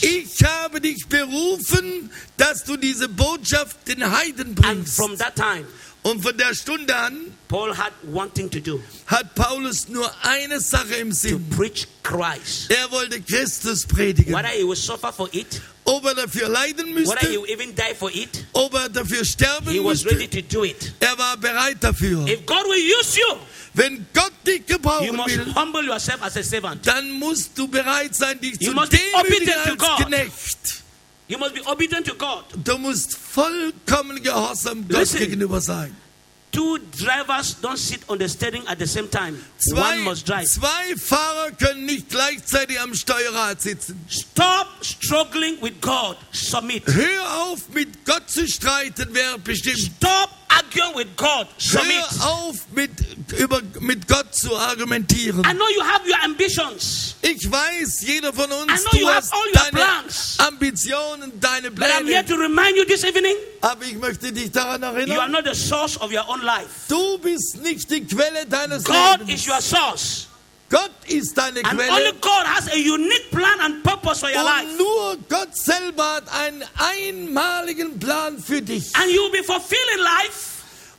ich 0.00 0.44
habe 0.44 0.80
dich 0.80 1.06
berufen, 1.06 2.10
dass 2.36 2.64
du 2.64 2.76
diese 2.76 3.08
Botschaft 3.08 3.86
den 3.86 4.10
Heiden 4.10 4.56
And 4.64 4.84
bringst. 4.86 4.96
time, 5.36 5.64
Und 6.02 6.22
von 6.22 6.36
der 6.36 6.54
Stunde 6.54 6.96
an 6.96 7.35
Paul 7.48 7.72
had 7.72 7.92
one 8.12 8.30
thing 8.30 8.50
to 8.50 8.60
do 8.60 8.80
hat 9.06 9.34
Paulus 9.34 9.88
nur 9.88 10.10
eine 10.22 10.58
Sache 10.60 10.94
im 10.96 11.10
to 11.10 11.14
Sinn. 11.16 11.48
preach 11.50 11.86
Christ. 12.02 12.70
Er 12.70 12.90
wollte 12.90 13.20
Christus 13.20 13.84
predigen. 13.86 14.34
Whether 14.34 14.48
he 14.48 14.64
will 14.64 14.74
suffer 14.76 15.12
for 15.12 15.28
it, 15.32 15.60
Ob 15.84 16.04
er 16.04 16.14
dafür 16.16 16.48
leiden 16.48 16.86
whether 16.94 17.20
he 17.20 17.36
müsste, 17.36 17.42
will 17.42 17.50
even 17.50 17.74
die 17.74 17.94
for 17.96 18.10
it, 18.12 18.44
ob 18.52 18.74
er 18.74 18.88
dafür 18.88 19.24
sterben 19.24 19.70
he 19.72 19.78
was 19.78 20.04
ready 20.04 20.26
to 20.26 20.42
do 20.42 20.64
it. 20.64 20.92
er 21.00 21.16
war 21.16 21.36
bereit 21.36 21.76
dafür. 21.80 22.26
If 22.26 22.44
God 22.46 22.64
will 22.66 22.82
use 23.00 23.16
you, 23.16 23.36
Wenn 23.74 24.04
Gott 24.12 24.32
dich 24.46 24.62
you 24.68 24.76
gebrauchen 24.78 25.14
must 25.16 25.36
will, 25.36 25.54
humble 25.54 25.84
yourself 25.84 26.22
as 26.22 26.36
a 26.36 26.42
servant. 26.42 26.84
dann 26.86 27.12
musst 27.12 27.56
du 27.56 27.68
bereit 27.68 28.14
sein, 28.14 28.40
dich 28.40 28.60
You 28.60 28.70
zu 28.70 28.74
must 28.74 28.92
demütigen 28.92 29.52
to 29.64 29.70
als 29.70 29.78
God. 29.78 30.06
Knecht. 30.06 30.82
You 31.28 31.38
must 31.38 31.54
be 31.54 31.60
obedient 31.64 32.06
to 32.06 32.14
God. 32.14 32.44
Du 32.64 32.78
musst 32.78 33.16
vollkommen 33.16 34.20
gehorsam 34.22 34.86
Gott 34.88 34.98
Listen. 35.00 35.18
gegenüber 35.18 35.60
sein. 35.60 35.94
Two 36.56 36.78
drivers 36.78 37.54
don't 37.60 37.76
sit 37.76 38.00
on 38.08 38.16
the 38.16 38.26
steering 38.26 38.66
at 38.66 38.78
the 38.78 38.86
same 38.86 39.08
time. 39.08 39.34
One 39.34 39.44
Zwei, 39.58 39.96
must 39.98 40.26
drive. 40.26 40.46
zwei 40.46 40.96
Fahrer 40.96 41.50
können 41.52 41.84
nicht 41.84 42.08
gleichzeitig 42.08 42.80
am 42.80 42.94
Steuerrad 42.94 43.60
sitzen. 43.60 44.00
Stop 44.08 44.66
struggling 44.82 45.60
with 45.60 45.78
God. 45.82 46.16
Submit. 46.32 46.82
Hör 46.86 47.42
auf, 47.42 47.68
mit 47.74 48.06
Gott 48.06 48.30
zu 48.30 48.48
streiten, 48.48 49.08
wer 49.12 49.36
bestimmt. 49.36 49.80
Stop 49.98 50.30
arguing 50.48 50.94
with 50.96 51.16
God. 51.16 51.46
Submit. 51.58 51.94
Hör 52.20 52.28
auf, 52.30 52.56
mit, 52.72 52.90
über, 53.38 53.60
mit 53.80 54.06
Gott 54.08 54.34
zu 54.34 54.56
argumentieren. 54.56 55.40
I 55.44 55.52
know 55.54 55.68
you 55.74 55.82
have 55.82 56.06
your 56.08 56.18
ambitions, 56.24 57.14
Ich 57.22 57.50
weiß, 57.50 58.02
jeder 58.02 58.32
von 58.32 58.50
I 58.50 58.54
uns, 58.54 58.84
know 58.84 58.98
you 59.00 59.08
have 59.08 59.26
all 59.32 59.46
your 59.46 59.52
deine 59.54 59.70
plans. 59.72 60.36
Ambitionen, 60.38 61.32
deine 61.40 61.70
but 61.70 61.84
I'm 61.86 62.06
here 62.06 62.22
Pläne. 62.22 62.26
to 62.28 62.36
remind 62.36 62.76
you 62.76 62.84
this 62.84 63.04
evening 63.04 63.34
Aber 63.60 63.84
ich 63.84 63.96
möchte 63.98 64.32
dich 64.32 64.50
daran 64.52 64.82
you 64.82 64.86
are 64.88 64.96
erinnern, 65.00 65.32
not 65.32 65.44
the 65.44 65.54
source 65.54 65.96
of 66.00 66.12
your 66.12 66.24
own 66.28 66.42
life. 66.42 66.86
du 66.88 67.18
bist 67.18 67.56
nicht 67.62 67.90
die 67.90 68.04
Quelle 68.06 68.46
deines 68.46 68.84
God 68.84 69.18
Lebens. 69.20 69.40
is 69.42 69.46
your 69.48 69.60
source. 69.60 70.26
Gott 70.68 70.90
ist 71.06 71.36
deine 71.38 71.64
And 71.64 71.78
only 71.80 71.86
Quelle. 71.86 72.12
God 72.20 72.44
has 72.46 72.66
a 72.68 72.76
unique 72.76 73.30
plan 73.30 73.60
and 73.60 73.82
purpose 73.84 74.20
for 74.20 74.28
your 74.30 74.42
life. 74.42 74.66
Und 74.68 74.78
nur 74.78 75.16
Gott 75.28 75.56
selber 75.56 76.14
hat 76.16 76.24
einen 76.32 76.64
einmaligen 76.76 77.98
Plan 77.98 78.38
für 78.38 78.60
dich. 78.62 78.94
And 78.96 79.10
you 79.10 79.22
will 79.22 79.30
be 79.40 79.44
fulfilling 79.44 79.98
life 79.98 80.52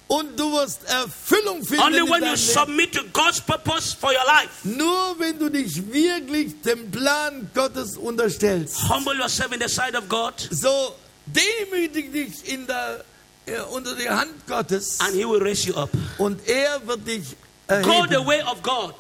Und 0.09 0.39
du 0.39 0.53
wirst 0.53 0.85
Erfüllung 0.85 1.65
finden 1.65 1.83
only 1.83 1.99
in 1.99 2.09
when 2.09 2.23
you 2.23 2.37
submit 2.37 2.93
to 2.93 3.01
God's 3.11 3.41
purpose 3.41 3.93
for 3.93 4.09
your 4.11 4.25
life. 4.25 4.49
Nur 4.63 5.19
wenn 5.19 5.37
du 5.37 5.49
dich 5.49 5.75
wirklich 5.91 6.61
dem 6.61 6.89
Plan 6.89 7.49
Gottes 7.53 7.97
unterstellst. 7.97 8.87
Humble 8.87 9.15
yourself 9.17 9.51
in 9.51 9.59
the 9.59 9.67
sight 9.67 9.95
of 9.97 10.07
God, 10.07 10.33
So 10.49 10.95
demütig 11.25 12.13
dich 12.13 12.47
in 12.53 12.65
der, 12.67 13.03
äh, 13.47 13.59
unter 13.71 13.95
die 13.95 14.07
Hand 14.09 14.31
Gottes 14.47 14.97
and 15.01 15.13
He 15.13 15.25
will 15.25 15.41
raise 15.43 15.67
you 15.67 15.75
up. 15.75 15.89
und 16.17 16.39
er 16.47 16.79
wird 16.87 17.05
dich 17.05 17.23
Go 17.67 17.75
the 17.83 18.15
erheben. 18.15 18.25
way 18.27 18.41
of 18.43 18.63
God, 18.63 18.93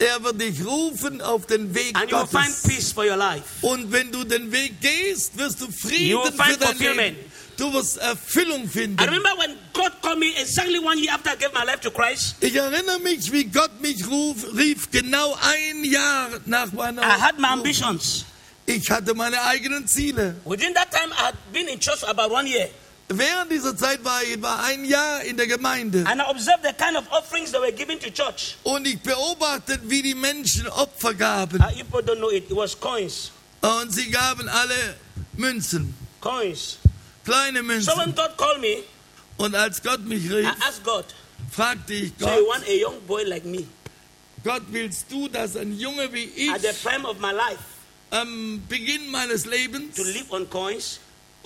Er 0.00 0.22
wird 0.22 0.40
dich 0.40 0.64
rufen 0.64 1.20
auf 1.20 1.46
den 1.46 1.74
Weg 1.74 1.96
and 1.96 2.10
you 2.10 2.16
will 2.18 2.26
find 2.26 2.46
Gottes. 2.46 2.62
peace 2.62 2.92
for 2.92 3.04
your 3.04 3.16
life. 3.16 3.42
Und 3.62 3.90
wenn 3.90 4.12
du 4.12 4.22
den 4.24 4.50
Weg 4.52 4.80
gehst, 4.80 5.36
wirst 5.36 5.60
du 5.60 5.66
You 5.66 5.72
Frieden 5.72 6.22
für 6.22 6.32
find 6.44 6.62
dein 6.62 6.68
fulfillment. 6.68 7.16
Leben. 7.18 7.32
Du 7.56 7.72
wirst 7.72 7.96
Erfüllung 7.96 8.68
finden. 8.68 9.00
I 9.02 9.06
remember 9.06 9.30
when 9.36 9.56
God 9.72 9.90
called 10.00 10.20
me 10.20 10.28
exactly 10.40 10.78
one 10.78 10.96
year 11.00 11.12
after 11.12 11.32
I 11.32 11.36
gave 11.36 11.52
my 11.52 11.64
life 11.64 11.80
to 11.80 11.90
Christ. 11.90 12.36
Ich 12.40 12.54
erinnere 12.54 13.00
mich, 13.00 13.32
wie 13.32 13.44
Gott 13.44 13.80
mich 13.80 14.06
ruf, 14.06 14.36
rief, 14.56 14.88
genau 14.92 15.36
ein 15.42 15.82
Jahr 15.82 16.28
nach 16.46 16.70
meiner 16.72 17.02
I 17.02 17.20
had 17.20 17.36
my 17.40 17.48
ambitions. 17.48 18.24
Ich 18.66 18.88
hatte 18.90 19.14
meine 19.14 19.42
eigenen 19.42 19.88
Ziele. 19.88 20.36
Within 20.44 20.72
that 20.74 20.92
time, 20.92 21.10
I 21.12 21.24
had 21.26 21.34
been 21.52 21.66
in 21.66 21.80
church 21.80 22.04
about 22.04 22.30
one 22.32 22.46
year, 22.46 22.68
Während 23.10 23.50
dieser 23.50 23.74
Zeit 23.74 24.04
war 24.04 24.22
ich 24.22 24.32
etwa 24.34 24.56
ein 24.64 24.84
Jahr 24.84 25.22
in 25.22 25.36
der 25.38 25.46
Gemeinde. 25.46 26.04
kind 26.04 26.96
of. 26.96 27.04
Und 28.64 28.86
ich 28.86 29.00
beobachtet, 29.00 29.80
wie 29.84 30.02
die 30.02 30.14
Menschen 30.14 30.68
Opfer 30.68 31.14
gaben. 31.14 31.58
Uh, 31.60 32.30
it. 32.30 32.50
It 32.50 32.56
was 32.56 32.78
coins, 32.78 33.30
Und 33.62 33.90
sie 33.92 34.10
gaben 34.10 34.48
alle 34.48 34.96
Münzen, 35.36 35.94
coins. 36.20 36.78
kleine 37.24 37.60
So 37.60 37.66
when 37.96 38.10
Münzen. 38.10 38.14
God 38.14 38.36
called 38.36 38.60
me, 38.60 38.82
Und 39.38 39.54
als 39.54 39.82
Gott 39.82 40.00
mich 40.04 40.30
rief, 40.30 40.48
God, 40.84 41.06
fragte 41.50 41.94
ich 41.94 42.12
"So 42.18 42.26
you 42.26 42.44
Gott, 42.44 42.48
want 42.48 42.68
a 42.68 42.72
young 42.72 43.00
boy 43.06 43.24
like 43.24 43.44
me 43.44 43.64
Gott, 44.44 44.62
willst 44.70 45.10
du, 45.10 45.28
dass 45.28 45.56
ein 45.56 45.78
Junge 45.78 46.12
wie 46.12 46.24
ich 46.24 46.52
am 48.10 48.62
Beginn 48.68 49.10
meines 49.10 49.46
Lebens 49.46 49.96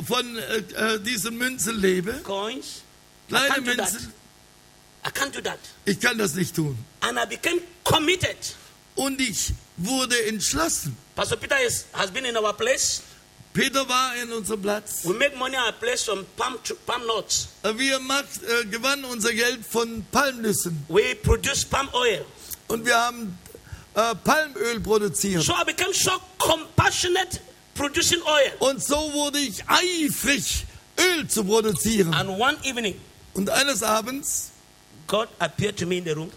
von 0.07 0.37
äh, 0.37 0.57
äh, 0.95 1.01
diesen 1.01 1.37
Münzen 1.37 1.81
lebe? 1.81 2.21
coins? 2.23 2.83
I 3.29 3.35
Kleine 3.35 3.49
can't 3.49 3.65
do 3.65 3.75
that. 3.77 3.93
Münzen. 3.93 4.13
I 5.05 5.11
can't 5.11 5.35
do 5.35 5.41
that." 5.43 5.59
Ich 5.85 6.01
kann 6.01 6.19
das 6.19 6.35
nicht 6.35 6.55
tun. 6.55 6.77
And 7.01 7.19
I 7.19 7.27
became 7.27 7.61
committed. 7.85 8.37
Und 8.95 9.21
ich 9.21 9.53
wurde 9.77 10.21
entschlossen. 10.27 10.97
Pastor 11.15 11.37
Peter 11.39 11.61
is, 11.61 11.87
has 11.93 12.11
been 12.11 12.25
in 12.25 12.37
our 12.37 12.53
place. 12.53 13.03
Peter 13.53 13.87
war 13.87 14.15
in 14.17 14.33
unserem 14.33 14.63
Platz. 14.63 15.05
We 15.05 15.13
make 15.13 15.37
money 15.37 15.57
our 15.57 15.73
place 15.73 16.05
from 16.05 16.25
palm, 16.37 16.59
palm 16.87 17.07
nuts. 17.07 17.49
Wir 17.77 17.99
macht, 18.01 18.43
äh, 18.43 18.65
gewannen 18.67 19.05
unser 19.05 19.33
Geld 19.35 19.61
von 19.67 20.05
Palmnüssen. 20.11 20.85
We 20.89 21.15
produce 21.17 21.65
palm 21.65 21.89
oil. 21.93 22.25
Und 22.69 22.87
wir 22.87 22.97
haben 22.97 23.39
äh, 23.95 24.15
Palmöl 24.15 24.81
produziert. 24.81 25.43
So 25.43 25.53
I 25.53 25.65
became 25.67 25.93
so 25.93 26.13
compassionate 26.39 27.41
producing 27.75 28.21
oil. 28.23 28.53
Und 28.61 28.83
so 28.83 29.13
wurde 29.13 29.39
ich 29.39 29.63
eifrig, 29.67 30.67
Öl 30.99 31.27
zu 31.29 31.45
produzieren. 31.45 32.13
And 32.15 32.29
one 32.31 32.57
evening, 32.65 32.95
Und 33.35 33.49
eines 33.51 33.83
Abends 33.83 34.51
God 35.07 35.29
appeared 35.39 35.77
to 35.79 35.87
me 35.87 35.99
in 35.99 36.05
the 36.05 36.13
room 36.13 36.31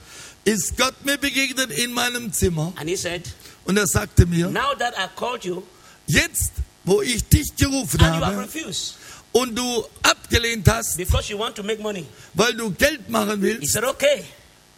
ist 0.46 0.78
Gott 0.78 0.94
mir 1.04 1.18
begegnet 1.18 1.72
in 1.72 1.92
meinem 1.94 2.32
Zimmer. 2.32 2.72
and 2.78 2.90
He 2.90 2.96
said, 2.96 3.24
Und 3.66 3.78
er 3.78 3.88
sagte 3.88 4.26
mir, 4.26 4.50
Now 4.50 4.74
that 4.78 4.94
I 4.98 5.08
called 5.16 5.44
you 5.44 5.64
jetzt, 6.08 6.52
wo 6.84 7.02
ich 7.02 7.28
dich 7.28 7.56
gerufen 7.58 8.00
and 8.02 8.16
you 8.16 8.22
have 8.26 8.36
habe 8.36 8.44
refused 8.44 8.96
und 9.34 9.56
du 9.58 9.84
abgelehnt 10.04 10.68
hast, 10.70 10.98
because 10.98 11.30
you 11.30 11.38
want 11.38 11.56
to 11.56 11.64
make 11.64 11.82
money, 11.82 12.06
weil 12.34 12.54
du 12.54 12.70
Geld 12.72 13.10
machen 13.10 13.38
He 13.42 13.42
willst, 13.42 13.74
said, 13.74 13.84
Okay, 13.84 14.24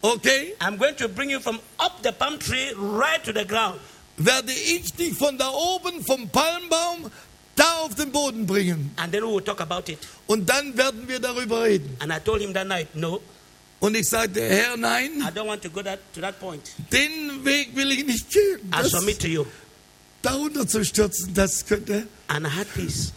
okay, 0.02 0.56
I'm 0.60 0.78
going 0.78 0.96
to 0.96 1.08
bring 1.10 1.30
you 1.30 1.39
from 1.39 1.60
up 1.80 2.02
the 2.02 2.12
palm 2.12 2.39
tree 2.39 2.72
right 2.76 3.24
to 3.24 3.32
the 3.34 3.46
ground. 3.46 3.80
Werde 4.18 4.52
ich 4.52 4.94
dich 4.94 5.14
von 5.14 5.38
da 5.38 5.50
oben 5.50 6.04
vom 6.06 6.30
Palmbaum 6.30 7.10
da 7.56 7.66
auf 7.84 7.96
den 7.96 8.12
Boden 8.12 8.46
bringen. 8.46 8.92
And 8.98 9.12
then 9.12 9.24
we 9.24 9.28
will 9.34 9.42
talk 9.44 9.62
about 9.62 9.92
it. 9.92 10.00
Und 10.28 10.48
dann 10.50 10.76
werden 10.78 11.08
wir 11.08 11.20
darüber 11.20 11.64
reden. 11.64 11.96
And 12.00 12.12
I 12.12 12.20
told 12.24 12.42
him 12.42 12.54
that 12.54 12.68
night, 12.68 12.94
No, 12.96 13.22
Und 13.80 13.96
ich 13.96 14.10
sagte, 14.10 14.42
Herr, 14.42 14.76
nein, 14.78 15.12
I 15.22 15.32
don't 15.38 15.46
want 15.48 15.62
to 15.64 15.70
go 15.70 15.82
that, 15.84 16.00
to 16.14 16.22
that 16.22 16.40
point. 16.40 16.62
den 16.92 17.44
Weg 17.46 17.76
will 17.76 17.92
ich 17.92 18.06
nicht 18.06 18.30
gehen. 18.32 18.72
I 18.74 18.88
submit 18.88 19.20
to 19.22 19.28
you. 19.28 19.46
darunter 20.22 20.68
zu 20.68 20.84
stürzen, 20.84 21.34
das 21.34 21.66
könnte. 21.66 22.08
And 22.28 22.46
I 22.46 22.50
had 22.50 22.68
peace. 22.74 23.12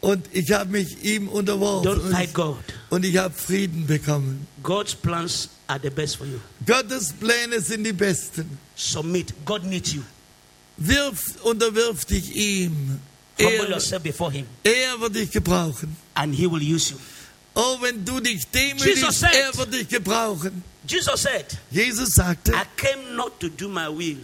Und 0.00 0.26
ich 0.32 0.50
habe 0.52 0.70
mich 0.70 1.02
ihm 1.04 1.28
unterworfen. 1.28 1.90
Don't 1.90 2.10
fight 2.10 2.28
Und, 2.28 2.34
God. 2.34 2.56
und 2.88 3.04
ich 3.04 3.16
habe 3.18 3.34
Frieden 3.34 3.86
bekommen. 3.86 4.46
God's 4.62 4.94
plans 4.94 5.50
are 5.66 5.78
the 5.82 5.90
best 5.90 6.16
for 6.16 6.26
you. 6.26 6.38
Gottes 6.66 7.12
Pläne 7.12 7.60
sind 7.60 7.84
die 7.84 7.92
besten. 7.92 8.58
Submit. 8.74 9.34
God 9.44 9.64
needs 9.64 9.92
you. 9.92 10.02
Wirf, 10.78 11.34
unterwirf 11.42 12.06
dich 12.06 12.34
ihm. 12.34 12.98
Er, 13.36 13.68
yourself 13.68 14.02
before 14.02 14.30
Him, 14.32 14.46
er 14.64 15.00
wird 15.00 15.14
dich 15.16 15.30
gebrauchen. 15.30 15.96
and 16.14 16.34
He 16.34 16.46
will 16.46 16.62
use 16.62 16.92
you. 16.92 16.98
Oh, 17.54 17.76
wenn 17.80 18.04
du 18.04 18.20
dich 18.20 18.46
demütigst, 18.54 19.22
er 19.22 19.56
wird 19.56 19.72
dich 19.74 19.88
gebrauchen. 19.88 20.62
Jesus 20.86 21.22
said, 21.22 21.46
Jesus 21.70 22.10
sagte, 22.14 22.52
I 22.52 22.64
came 22.76 23.14
not 23.16 23.38
to 23.40 23.48
do 23.48 23.68
my 23.68 23.88
will, 23.88 24.18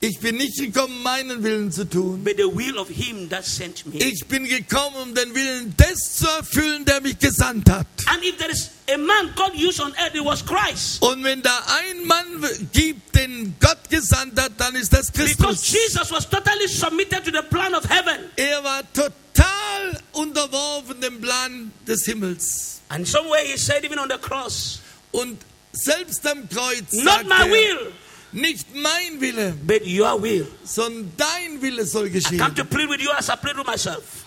ich 0.00 0.20
bin 0.20 0.36
nicht 0.36 0.56
gekommen, 0.56 1.02
meinen 1.02 1.42
Willen 1.42 1.72
zu 1.72 1.84
tun. 1.88 2.22
but 2.22 2.36
the 2.36 2.44
will 2.44 2.78
of 2.78 2.88
Him 2.88 3.28
that 3.30 3.44
sent 3.44 3.84
me. 3.86 3.98
Ich 3.98 4.24
bin 4.26 4.44
gekommen, 4.44 4.96
um 5.02 5.14
den 5.14 5.34
Willen 5.34 5.74
des 5.76 6.16
zu 6.16 6.26
erfüllen, 6.28 6.84
der 6.84 7.00
mich 7.00 7.18
gesandt 7.18 7.68
hat. 7.68 7.86
And 8.06 8.22
if 8.24 8.36
there 8.38 8.50
is 8.50 8.70
a 8.92 8.96
man 8.96 9.32
God 9.34 9.54
used 9.54 9.80
on 9.80 9.92
earth, 9.96 10.14
it 10.14 10.24
was 10.24 10.44
Christ. 10.44 11.02
Und 11.02 11.24
wenn 11.24 11.42
da 11.42 11.58
ein 11.66 12.06
Mann 12.06 12.44
gibt, 12.72 13.14
den 13.16 13.54
Gott 13.60 13.90
gesandt 13.90 14.40
hat, 14.40 14.52
dann 14.58 14.74
ist 14.76 14.92
das 14.92 15.10
Because 15.10 15.36
Christus. 15.36 15.72
Jesus 15.72 16.10
was 16.10 16.28
totally 16.28 16.68
submitted 16.68 17.24
to 17.24 17.30
the 17.32 17.42
plan 17.50 17.74
of 17.74 17.84
heaven. 17.88 18.30
Er 18.36 18.62
war 18.62 18.82
total 18.92 20.00
unterworfen 20.12 21.00
dem 21.00 21.20
Plan 21.20 21.72
des 21.86 22.04
Himmels. 22.04 22.80
And 22.88 23.06
somewhere 23.06 23.42
He 23.44 23.58
said, 23.58 23.84
even 23.84 23.98
on 23.98 24.08
the 24.08 24.18
cross, 24.18 24.80
Und 25.10 25.40
selbst 25.72 26.26
am 26.26 26.48
Kreuz 26.48 26.92
Not 26.92 27.24
my 27.26 27.46
er, 27.46 27.50
will, 27.50 27.92
nicht 28.32 28.74
mein 28.74 29.20
Wille, 29.20 29.54
but 29.66 29.86
your 29.86 30.20
will. 30.22 30.46
sondern 30.64 31.12
dein 31.16 31.60
Wille 31.62 31.86
soll 31.86 32.06
I 32.06 32.20
come 32.36 32.54
to 32.54 32.64
plead 32.64 32.88
with 32.88 33.00
you 33.00 33.10
as 33.16 33.28
I 33.28 33.36
plead 33.36 33.56
with 33.56 33.66
myself. 33.66 34.24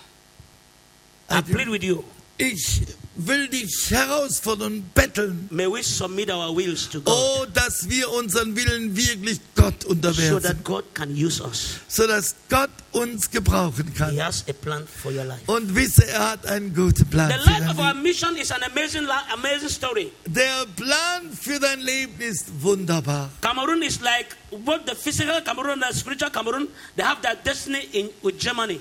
I 1.29 1.41
plead 1.41 1.69
with 1.69 1.83
you. 1.83 2.03
Ich 2.37 2.81
will 3.15 3.47
dich 3.49 3.89
herausfordern, 3.89 4.83
betteln. 4.93 5.47
May 5.51 5.67
we 5.67 5.83
submit 5.83 6.29
our 6.31 6.55
wills 6.55 6.87
to 6.89 7.01
God 7.01 7.13
Oh, 7.13 7.45
dass 7.53 7.89
wir 7.89 8.09
unseren 8.11 8.55
Willen 8.55 8.95
wirklich 8.95 9.39
Gott 9.55 9.83
so 9.83 9.89
unterwerfen, 9.89 10.41
that 10.43 10.63
God 10.63 10.83
can 10.93 11.11
use 11.15 11.41
us. 11.41 11.75
sodass 11.87 12.35
Gott 12.49 12.69
uns 12.93 13.29
gebrauchen 13.29 13.87
He 13.87 13.93
kann. 13.97 14.17
has 14.19 14.43
a 14.47 14.53
plan 14.53 14.87
for 14.87 15.11
your 15.11 15.25
life. 15.25 15.41
Und 15.47 15.75
wisse, 15.75 16.07
er 16.07 16.31
hat 16.31 16.45
einen 16.45 16.73
guten 16.73 17.05
Plan 17.07 17.29
The 17.31 17.49
life 17.49 17.69
of 17.69 17.79
our 17.79 17.93
mission 17.93 18.35
is 18.37 18.51
an 18.51 18.63
amazing, 18.63 19.07
amazing 19.33 19.69
story. 19.69 20.11
Der 20.25 20.65
Plan 20.75 21.31
für 21.39 21.59
dein 21.59 21.81
Leben 21.81 22.19
ist 22.21 22.45
wunderbar. 22.61 23.29
Cameroon 23.41 23.81
is 23.83 23.99
like 24.01 24.35
both 24.65 24.81
the 24.87 24.95
physical 24.95 25.41
Cameroon 25.41 25.83
and 25.83 25.91
the 25.93 25.97
spiritual 25.99 26.29
Cameroon. 26.31 26.67
They 26.95 27.03
have 27.03 27.21
their 27.21 27.35
destiny 27.35 27.87
in 27.93 28.09
with 28.23 28.37
Germany. 28.39 28.79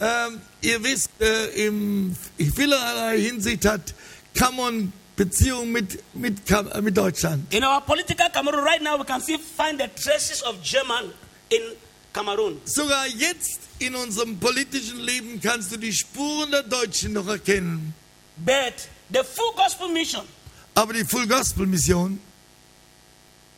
Ähm, 0.00 0.40
ihr 0.60 0.82
wisst, 0.82 1.10
äh, 1.20 1.66
in 1.66 2.16
vielerlei 2.54 3.20
Hinsicht 3.20 3.64
hat 3.64 3.94
Cameron 4.34 4.92
Beziehung 5.16 5.70
mit, 5.70 6.02
mit, 6.14 6.44
Kam- 6.46 6.70
äh, 6.72 6.80
mit 6.82 6.96
Deutschland. 6.96 7.52
In 7.54 7.62
our 7.64 7.80
political 7.80 8.28
Cameroon 8.30 8.64
right 8.64 8.82
now, 8.82 8.98
we 8.98 9.04
can 9.04 9.20
still 9.20 9.38
find 9.38 9.80
the 9.80 9.88
traces 10.02 10.42
of 10.42 10.56
German 10.62 11.12
in 11.50 11.60
Cameroon. 12.12 12.60
Sogar 12.64 13.06
jetzt 13.06 13.60
in 13.78 13.94
unserem 13.94 14.38
politischen 14.38 14.98
Leben 15.00 15.40
kannst 15.40 15.70
du 15.72 15.76
die 15.76 15.92
Spuren 15.92 16.50
der 16.50 16.64
Deutschen 16.64 17.12
noch 17.12 17.28
erkennen. 17.28 17.94
But 18.36 18.74
the 19.10 19.20
full 19.22 19.52
gospel 19.56 19.88
mission 19.88 20.24
Aber 20.74 20.92
die 20.92 21.04
Full 21.04 21.28
Gospel 21.28 21.66
Mission 21.66 22.18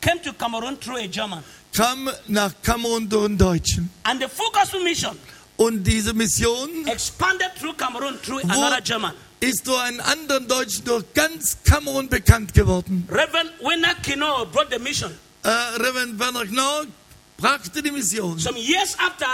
came 0.01 0.21
to 0.21 0.31
Cameroon 0.33 0.79
through 0.79 0.97
a 0.99 1.07
German. 1.07 1.43
kam 1.73 2.07
nach 2.27 2.53
Kamerun 2.61 3.09
durch 3.09 3.25
einen 3.25 3.37
Deutschen. 3.39 3.89
And 4.03 4.21
the 4.21 4.27
full 4.29 4.51
gospel 4.51 4.83
mission 4.83 5.17
Und 5.57 5.83
diese 5.83 6.13
Mission 6.13 6.69
expanded 6.87 7.49
through 7.59 7.75
Cameroon 7.75 8.19
through 8.21 8.41
another 8.43 8.81
German. 8.81 9.13
ist 9.39 9.65
durch 9.67 9.79
einen 9.81 9.99
anderen 9.99 10.47
Deutschen 10.47 10.83
durch 10.85 11.03
ganz 11.13 11.57
Kamerun 11.63 12.07
bekannt 12.09 12.53
geworden. 12.53 13.07
Reverend 13.09 13.51
Wena 13.59 13.93
Kino 14.03 14.45
brought 14.51 14.71
the 14.71 14.79
mission. 14.79 15.11
Äh, 15.43 15.49
Reverend 15.49 16.19
Werner 16.19 16.45
Knorr 16.45 16.85
brachte 17.37 17.81
die 17.81 17.91
Mission. 17.91 18.37
Some 18.39 18.57
years 18.57 18.95
after, 18.99 19.25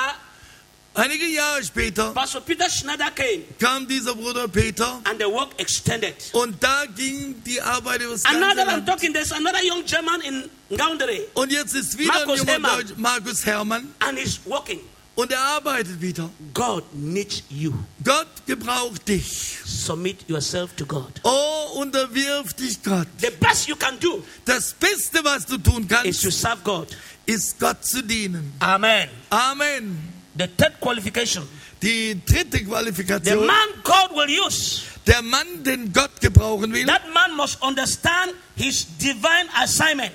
Einige 0.96 1.26
Jahre 1.26 1.64
später 1.64 2.12
Pastor 2.12 2.42
Peter 2.42 2.70
Schneider 2.70 3.10
came 3.16 3.44
kam 3.60 3.88
dieser 3.88 4.14
Bruder 4.14 4.48
Peter 4.48 5.02
and 5.06 5.20
the 5.20 5.26
work 5.26 5.50
extended. 5.58 6.14
und 6.34 6.62
da 6.64 6.86
ging 6.86 7.42
die 7.44 7.60
Arbeit 7.60 8.02
über 8.02 8.12
das 8.12 8.24
Another 8.26 8.68
I'm 8.68 8.86
talking, 8.86 9.12
there's 9.12 9.32
another 9.32 9.58
young 9.64 9.84
German 9.86 10.22
in 10.22 10.50
Ngaundere 10.70 11.22
Und 11.34 11.52
jetzt 11.52 11.74
ist 11.74 11.98
wieder 11.98 12.14
Markus 12.14 12.34
ein 12.34 12.38
junger 12.40 12.52
Hermann. 12.52 12.72
Deutsch, 12.88 12.98
Markus 12.98 13.44
Hermann, 13.46 13.96
and 14.02 14.20
he's 14.20 14.40
working. 14.46 14.82
Und 15.16 15.32
er 15.32 15.40
arbeitet 15.40 16.02
wieder. 16.02 16.30
God 16.54 16.84
needs 16.94 17.44
you. 17.50 17.74
Gott 18.04 18.28
gebraucht 18.46 19.08
dich. 19.08 19.58
Submit 19.66 20.28
yourself 20.28 20.74
to 20.76 20.86
God. 20.86 21.12
Oh, 21.24 21.80
unterwirf 21.80 22.54
dich 22.54 22.82
Gott. 22.84 23.08
The 23.20 23.32
best 23.40 23.68
you 23.68 23.76
can 23.76 24.00
do 24.00 24.24
Das 24.46 24.74
Beste, 24.74 25.24
was 25.24 25.46
du 25.46 25.58
tun 25.58 25.84
is 25.84 25.90
kannst, 25.90 26.24
to 26.24 26.30
serve 26.32 26.62
God. 26.64 26.88
ist 27.26 27.60
Gott 27.60 27.86
zu 27.86 28.02
dienen. 28.02 28.54
Amen. 28.60 29.10
Amen. 29.30 29.98
The 30.38 30.48
third 30.48 30.80
qualification 30.82 31.48
Die 31.84 32.16
dritte 32.26 32.60
the 32.60 32.64
Qualifikation, 32.64 33.46
man 33.46 33.70
God 33.84 34.12
will 34.16 34.30
use, 34.30 34.84
der 35.06 35.22
Mann, 35.22 35.64
den 35.66 35.92
Gott 35.92 36.22
gebrauchen 36.22 36.72
will, 36.74 36.86
that 36.86 37.02
man 37.14 37.36
must 37.36 37.62
understand 37.62 38.34
his 38.56 38.86
divine 38.98 39.50
assignment. 39.62 40.14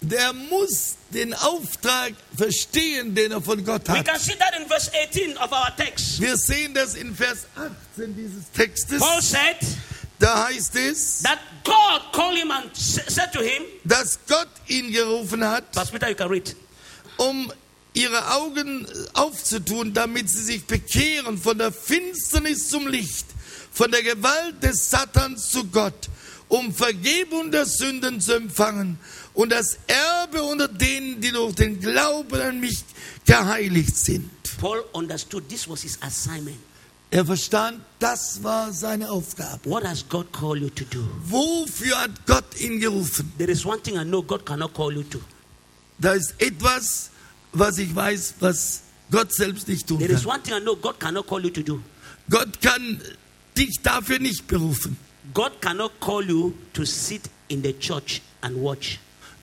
Der 0.00 0.32
muss 0.32 0.94
den 1.12 1.34
Auftrag 1.34 2.12
verstehen, 2.36 3.14
den 3.14 3.32
er 3.32 3.40
von 3.40 3.64
Gott 3.64 3.88
We 3.88 3.92
hat. 3.98 4.06
can 4.06 4.18
see 4.20 4.34
that 4.38 4.54
in 4.60 4.66
verse 4.68 4.90
18 4.94 5.36
of 5.38 5.50
our 5.52 5.74
text. 5.76 6.20
Wir 6.20 6.36
sehen 6.36 6.74
das 6.74 6.94
in 6.94 7.14
Vers 7.14 7.46
18 7.96 8.14
dieses 8.14 8.50
Textes. 8.54 8.98
Paul 9.00 9.20
said 9.22 9.56
Da 10.20 10.46
heißt 10.48 10.74
es, 10.76 11.22
that 11.22 11.38
God 11.64 12.12
called 12.12 12.36
him 12.36 12.50
and 12.50 12.70
said 12.76 13.32
to 13.32 13.40
him, 13.40 13.62
dass 13.84 14.18
Gott 14.26 14.48
ihn 14.66 14.90
gerufen 14.92 15.44
hat, 15.44 15.64
Peter, 15.92 16.08
you 16.08 16.14
can 16.16 16.28
read. 16.28 16.56
um 17.18 17.52
ihre 17.94 18.32
Augen 18.34 18.86
aufzutun, 19.14 19.92
damit 19.94 20.28
sie 20.28 20.42
sich 20.42 20.64
bekehren 20.64 21.38
von 21.38 21.58
der 21.58 21.72
Finsternis 21.72 22.68
zum 22.68 22.86
Licht, 22.88 23.26
von 23.72 23.90
der 23.90 24.02
Gewalt 24.02 24.62
des 24.62 24.90
Satans 24.90 25.50
zu 25.50 25.64
Gott, 25.64 26.08
um 26.48 26.72
Vergebung 26.74 27.50
der 27.52 27.66
Sünden 27.66 28.20
zu 28.20 28.34
empfangen 28.34 28.98
und 29.38 29.50
das 29.50 29.78
Erbe 29.86 30.42
unter 30.42 30.66
denen, 30.66 31.20
die 31.20 31.30
durch 31.30 31.54
den 31.54 31.78
Glauben 31.78 32.40
an 32.40 32.58
mich 32.58 32.84
geheiligt 33.24 33.96
sind. 33.96 34.28
Paul 34.60 34.84
understood 34.92 35.48
this 35.48 35.68
was 35.68 35.82
his 35.82 35.96
assignment. 36.02 36.56
Er 37.12 37.24
verstand, 37.24 37.80
das 38.00 38.42
war 38.42 38.72
seine 38.72 39.08
Aufgabe. 39.08 39.60
What 39.70 39.84
has 39.84 40.04
God 40.08 40.32
called 40.32 40.60
you 40.60 40.70
to 40.70 40.84
do? 40.86 41.06
Wofür 41.24 42.00
hat 42.00 42.26
Gott 42.26 42.60
ihn 42.60 42.80
gerufen? 42.80 43.32
There 43.38 43.52
is 43.52 43.64
one 43.64 43.80
thing 43.80 43.96
I 43.96 44.02
know 44.02 44.22
God 44.22 44.44
cannot 44.44 44.74
call 44.74 44.92
you 44.92 45.04
to. 45.04 45.20
Da 46.00 46.14
ist 46.14 46.34
etwas, 46.38 47.10
was 47.52 47.78
ich 47.78 47.94
weiß, 47.94 48.34
was 48.40 48.82
Gott 49.08 49.32
selbst 49.32 49.68
nicht 49.68 49.86
tun 49.86 50.00
There 50.00 50.12
is 50.12 50.24
kann. 50.24 50.32
one 50.32 50.42
thing 50.42 50.54
I 50.56 50.60
know 50.60 50.74
God 50.74 50.98
cannot 50.98 51.28
call 51.28 51.44
you 51.44 51.50
to 51.50 51.62
do. 51.62 51.80
Gott 52.28 52.60
kann 52.60 53.00
dich 53.56 53.76
dafür 53.84 54.18
nicht 54.18 54.48
berufen. 54.48 54.96
God 55.32 55.52
cannot 55.60 55.92
call 56.00 56.28
you 56.28 56.54
to 56.72 56.84
sit 56.84 57.22
in 57.46 57.62
the 57.62 57.72
church 57.78 58.20
and 58.40 58.56
watch. 58.56 58.98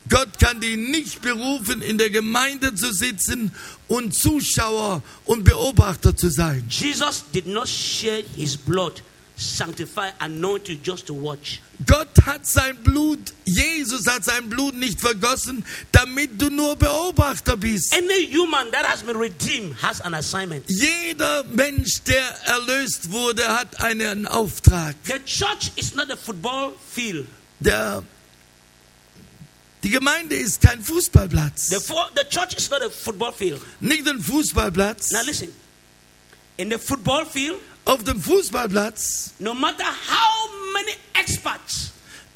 Gott 0.10 0.40
kann 0.40 0.62
dich 0.62 0.78
nicht 0.78 1.22
berufen, 1.22 1.82
in 1.82 1.98
der 1.98 2.10
Gemeinde 2.10 2.76
zu 2.76 2.94
sitzen 2.94 3.52
und 3.88 4.14
Zuschauer 4.14 5.02
und 5.26 5.44
Beobachter 5.44 6.16
zu 6.16 6.30
sein. 6.30 6.64
Jesus 6.70 7.24
did 7.34 7.48
not 7.48 7.68
shed 7.68 8.26
his 8.36 8.56
blood, 8.56 9.02
sanctify, 9.36 10.10
anoint 10.20 10.68
you 10.68 10.78
just 10.84 11.08
to 11.08 11.14
watch. 11.14 11.60
Gott 11.86 12.08
hat 12.26 12.46
sein 12.46 12.78
Blut, 12.84 13.20
Jesus 13.44 14.06
hat 14.08 14.24
sein 14.24 14.48
Blut 14.48 14.76
nicht 14.76 15.02
vergossen, 15.02 15.66
damit 15.92 16.42
du 16.42 16.50
nur 16.50 16.76
Beobachter 16.76 17.58
bist. 17.58 17.94
Any 17.94 18.32
human 18.32 18.72
that 18.72 18.86
has 18.86 19.02
been 19.02 19.18
redeemed 19.18 19.76
has 19.82 20.00
an 20.02 20.14
assignment. 20.14 20.64
Jeder 20.70 21.44
Mensch, 21.46 22.02
der 22.04 22.24
erlöst 22.46 23.12
wurde, 23.12 23.46
hat 23.46 23.82
einen 23.82 24.26
Auftrag. 24.28 24.96
The 25.04 25.20
church 25.26 25.72
is 25.76 25.96
not 25.96 26.10
a 26.12 26.16
football 26.16 26.74
field. 26.94 27.28
Der, 27.60 28.04
die 29.86 29.92
Gemeinde 29.92 30.36
ist 30.36 30.60
kein 30.62 30.84
Fußballplatz. 30.84 31.68
The, 31.68 31.76
fo- 31.80 32.10
the 32.16 32.24
church 32.28 32.56
is 32.58 32.70
not 32.72 32.82
a 32.82 32.90
football 32.90 33.32
field. 33.32 33.62
Nicht 33.80 34.08
ein 34.08 34.20
Fußballplatz. 34.20 35.12
Now 35.12 35.22
listen. 35.26 35.50
In 36.58 36.72
the 36.72 36.78
football 36.80 37.26
field, 37.26 37.58
Auf 37.86 38.04
dem 38.04 38.20
Fußballplatz, 38.20 39.34
no 39.38 39.54
matter 39.54 39.84
how 39.86 40.50
many 40.74 40.96
experts, 41.14 41.92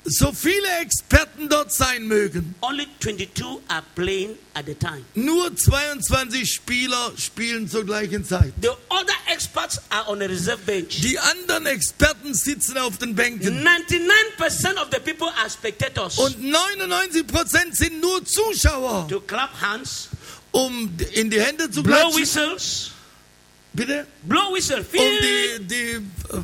so 0.09 0.31
viele 0.31 0.67
Experten 0.81 1.47
dort 1.49 1.71
sein 1.73 2.07
mögen, 2.07 2.55
only 2.61 2.87
22 2.99 3.45
are 3.67 3.83
playing 3.95 4.35
at 4.53 4.65
the 4.65 4.73
time. 4.75 5.03
nur 5.15 5.55
22 5.55 6.51
Spieler 6.53 7.11
spielen 7.17 7.69
zur 7.69 7.85
gleichen 7.85 8.23
Zeit. 8.25 8.53
The 8.61 8.69
other 8.89 9.13
experts 9.31 9.79
are 9.89 10.07
on 10.09 10.21
a 10.21 10.25
reserve 10.25 10.59
bench. 10.65 11.01
Die 11.01 11.17
anderen 11.19 11.65
Experten 11.67 12.33
sitzen 12.33 12.77
auf 12.77 12.97
den 12.97 13.15
Bänken 13.15 13.65
99% 13.65 14.81
of 14.81 14.87
the 14.91 14.99
people 14.99 15.27
are 15.39 15.49
spectators. 15.49 16.17
und 16.17 16.41
99 16.43 17.27
Prozent 17.27 17.75
sind 17.75 18.01
nur 18.01 18.23
Zuschauer, 18.25 19.07
to 19.07 19.19
clap 19.21 19.51
hands, 19.61 20.09
um 20.51 20.89
in 21.13 21.29
die 21.29 21.39
Hände 21.41 21.69
zu 21.69 21.83
blow 21.83 21.95
klatschen. 21.95 22.21
whistles, 22.21 22.91
Bitte? 23.73 24.07
blow 24.23 24.53
whistle. 24.55 24.79
Um 24.79 24.85
die, 25.21 25.65
die 25.67 26.41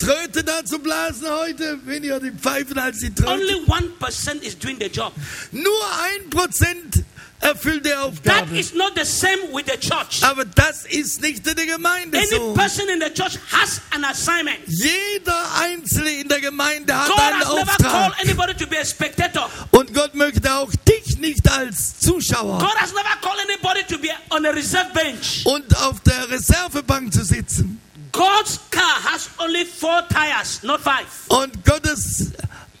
Tröte 0.00 0.42
da 0.42 0.64
zu 0.64 0.78
blasen 0.78 1.28
heute, 1.28 1.78
weniger 1.84 2.18
die 2.20 2.30
Pfeifen 2.32 2.78
als 2.78 2.98
die 2.98 3.14
Tröte. 3.14 3.30
only 3.32 3.54
one 3.66 3.88
percent 3.98 4.42
is 4.42 4.58
doing 4.58 4.76
the 4.80 4.86
job. 4.86 5.12
Nur 5.52 5.82
ein 6.04 6.30
Prozent 6.30 7.04
erfüllt 7.40 7.84
die 7.84 7.90
That 7.90 7.98
Aufgabe. 7.98 8.58
is 8.58 8.72
not 8.74 8.92
the 8.96 9.04
same 9.04 9.36
with 9.52 9.64
the 9.66 9.78
church. 9.78 10.22
Aber 10.22 10.44
das 10.46 10.84
ist 10.86 11.20
nicht 11.20 11.46
in 11.46 11.54
der 11.54 11.66
Gemeinde 11.66 12.16
Any 12.18 12.26
so. 12.28 12.54
person 12.54 12.88
in 12.88 13.00
the 13.00 13.10
church 13.12 13.38
has 13.52 13.80
an 13.90 14.04
assignment. 14.04 14.58
Jeder 14.66 15.38
Einzelne 15.60 16.10
in 16.20 16.28
der 16.28 16.40
Gemeinde 16.40 16.94
hat 16.96 17.06
God 17.08 17.18
einen 17.20 17.40
has 17.40 17.48
never 17.54 17.64
called 17.76 18.12
Auftrag. 18.12 18.20
anybody 18.24 18.54
to 18.54 18.66
be 18.66 18.78
a 18.78 18.84
spectator. 18.84 19.50
Und 19.70 19.92
Gott 19.94 20.14
möchte 20.14 20.50
auch 20.54 20.70
dich 20.88 21.18
nicht 21.18 21.46
als 21.50 21.98
Zuschauer 21.98 22.58
God 22.58 22.74
has 22.76 22.90
never 22.92 23.16
called 23.20 23.38
anybody 23.48 23.84
to 23.86 23.98
be 23.98 24.08
on 24.30 24.44
a 24.46 24.50
reserve 24.50 24.90
bench. 24.94 25.42
und 25.44 25.76
auf 25.78 26.00
der 26.00 26.28
Reservebank 26.30 27.12
zu 27.12 27.22
sitzen. 27.24 27.80
God's 28.12 28.58
car 28.70 29.00
has 29.12 29.28
only 29.38 29.64
four 29.64 30.02
tires, 30.08 30.62
not 30.62 30.80
five. 30.80 31.06
Und 31.28 31.64
Gottes 31.64 32.32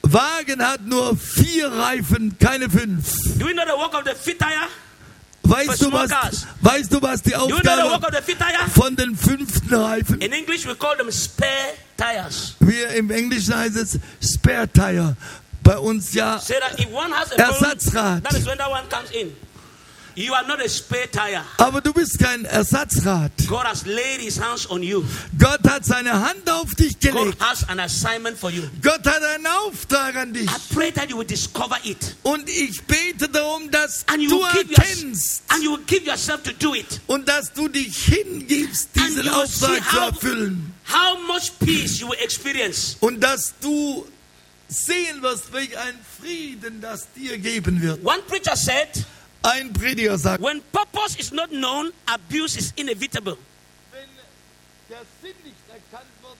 Wagen 0.02 0.60
hat 0.64 0.80
nur 0.82 1.16
vier 1.16 1.70
Reifen, 1.70 2.36
keine 2.38 2.68
fünf. 2.68 3.12
Do 3.38 3.48
you 3.48 3.54
know 3.54 3.64
the 3.64 3.76
work 3.78 3.94
of 3.94 4.04
the 4.04 4.14
fifth 4.14 4.40
tire? 4.40 4.68
Weißt 5.42 5.82
du, 5.82 5.92
was, 5.92 6.10
weißt 6.60 6.92
du, 6.92 7.02
was 7.02 7.22
die 7.22 7.30
Do 7.30 7.48
you 7.48 7.58
know 7.60 7.76
the 7.76 7.82
work 7.82 8.04
Aufgabe 8.04 8.70
von 8.72 8.94
den 8.94 9.16
fünften 9.16 9.74
Reifen? 9.74 10.20
In 10.20 10.32
English, 10.32 10.66
we 10.66 10.74
call 10.74 10.96
them 10.96 11.10
spare 11.10 11.74
tires. 11.96 12.54
Wir 12.60 12.90
im 12.90 13.10
Englischen 13.10 13.56
heißt 13.56 13.76
es 13.76 13.98
Spare 14.22 14.68
Tire. 14.68 15.16
Bei 15.62 15.78
uns 15.78 16.14
ja 16.14 16.40
Ersatzrad. 17.36 18.22
You 20.16 20.34
are 20.34 20.46
not 20.46 20.60
a 20.60 20.68
spare 20.68 21.08
tire. 21.10 21.42
Aber 21.58 21.80
du 21.80 21.92
bist 21.92 22.18
kein 22.18 22.44
Ersatzrad. 22.44 23.30
God 23.46 23.64
has 23.64 23.86
laid 23.86 24.20
his 24.20 24.40
hands 24.40 24.68
on 24.68 24.82
you. 24.82 25.04
Gott 25.38 25.60
hat 25.68 25.84
seine 25.84 26.12
Hand 26.12 26.48
auf 26.50 26.74
dich 26.74 26.98
God 27.00 27.12
gelegt. 27.12 27.40
has 27.40 27.68
an 27.68 27.80
assignment 27.80 28.36
for 28.38 28.50
you. 28.50 28.62
Gott 28.82 29.06
hat 29.06 29.22
einen 29.22 29.46
Auftrag 29.46 30.16
an 30.16 30.32
dich. 30.32 30.50
I 30.50 30.74
pray 30.74 30.90
that 30.92 31.08
you 31.10 31.16
will 31.18 31.26
discover 31.26 31.76
it. 31.84 32.16
Und 32.22 32.48
ich 32.48 32.82
bete 32.82 33.28
darum, 33.28 33.70
dass 33.70 34.04
And 34.08 34.20
you 34.22 34.30
du 34.30 34.40
will 34.40 34.64
give, 34.64 34.74
erkennst 34.74 35.42
your, 35.48 35.54
and 35.54 35.64
you 35.64 35.70
will 35.72 35.84
give 35.86 36.04
yourself 36.06 36.42
to 36.42 36.52
do 36.58 36.74
it. 36.74 37.00
und 37.06 37.28
dass 37.28 37.52
du 37.52 37.68
dich 37.68 37.96
hingibst, 38.04 38.88
diesen 38.94 39.28
Auftrag 39.28 39.76
zu 39.90 39.92
how, 40.00 40.08
erfüllen. 40.08 40.74
how 40.88 41.18
much 41.26 41.52
peace 41.60 42.00
you 42.00 42.08
will 42.08 42.18
experience. 42.20 42.96
Und 43.00 43.20
dass 43.20 43.54
du 43.60 44.06
sehen 44.68 45.22
wirst, 45.22 45.52
welch 45.52 45.76
ein 45.78 45.94
Frieden 46.20 46.80
das 46.80 47.06
dir 47.14 47.38
geben 47.38 47.80
wird. 47.82 48.04
One 48.04 48.22
preacher 48.28 48.56
said, 48.56 48.88
Ein 49.42 49.72
Prediger 49.72 50.18
sagt, 50.18 50.42
when 50.42 50.60
purpose 50.72 51.16
is 51.18 51.32
not 51.32 51.50
known, 51.50 51.92
abuse 52.06 52.58
is 52.58 52.72
inevitable. 52.76 53.36
wenn 53.90 54.08
der 54.88 55.00
Sinn 55.22 55.34
nicht 55.44 55.56
erkannt 55.68 56.10
wird, 56.22 56.36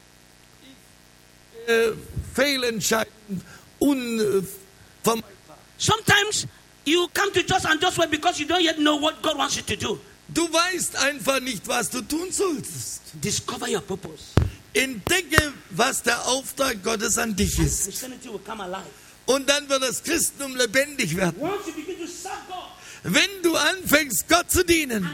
ist 1.64 1.68
äh, 1.68 1.92
Fehlentscheiden 2.34 3.42
unvermeidbar. 3.78 5.58
Sometimes 5.78 6.46
you 6.84 7.08
come 7.14 7.32
to 7.32 7.42
church 7.42 7.64
and 7.64 7.80
just 7.80 7.96
wait 7.96 8.10
because 8.10 8.38
you 8.38 8.46
don't 8.46 8.62
yet 8.62 8.76
know 8.76 8.96
what 8.96 9.22
God 9.22 9.38
wants 9.38 9.56
you 9.56 9.62
to 9.62 9.76
do. 9.76 9.98
Du 10.28 10.42
weißt 10.52 10.96
einfach 10.96 11.40
nicht, 11.40 11.66
was 11.66 11.90
du 11.90 12.02
tun 12.02 12.30
sollst. 12.30 13.00
Discover 13.14 13.68
your 13.68 13.80
purpose. 13.80 14.24
Entdecke, 14.72 15.52
was 15.70 16.02
der 16.02 16.24
Auftrag 16.26 16.82
Gottes 16.84 17.18
an 17.18 17.34
dich 17.34 17.58
ist. 17.58 17.84
Christianity 17.84 18.28
will 18.28 18.38
come 18.38 18.62
alive. 18.62 18.86
Und 19.26 19.48
dann 19.48 19.68
wird 19.68 19.82
das 19.82 20.02
Christentum 20.02 20.54
lebendig 20.56 21.16
werden. 21.16 21.40
Once 21.40 21.66
you 21.66 21.72
begin 21.72 21.98
to 21.98 22.06
serve 22.06 22.36
God, 22.48 22.64
Wenn 23.02 23.42
du 23.42 23.56
anfängst, 23.56 24.28
Gott 24.28 24.50
zu 24.50 24.64
dienen 24.64 25.08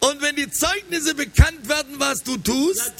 und 0.00 0.22
wenn 0.22 0.36
die 0.36 0.50
Zeugnisse 0.50 1.14
bekannt 1.14 1.68
werden, 1.68 1.94
was 1.98 2.22
du 2.22 2.36
tust, 2.36 2.92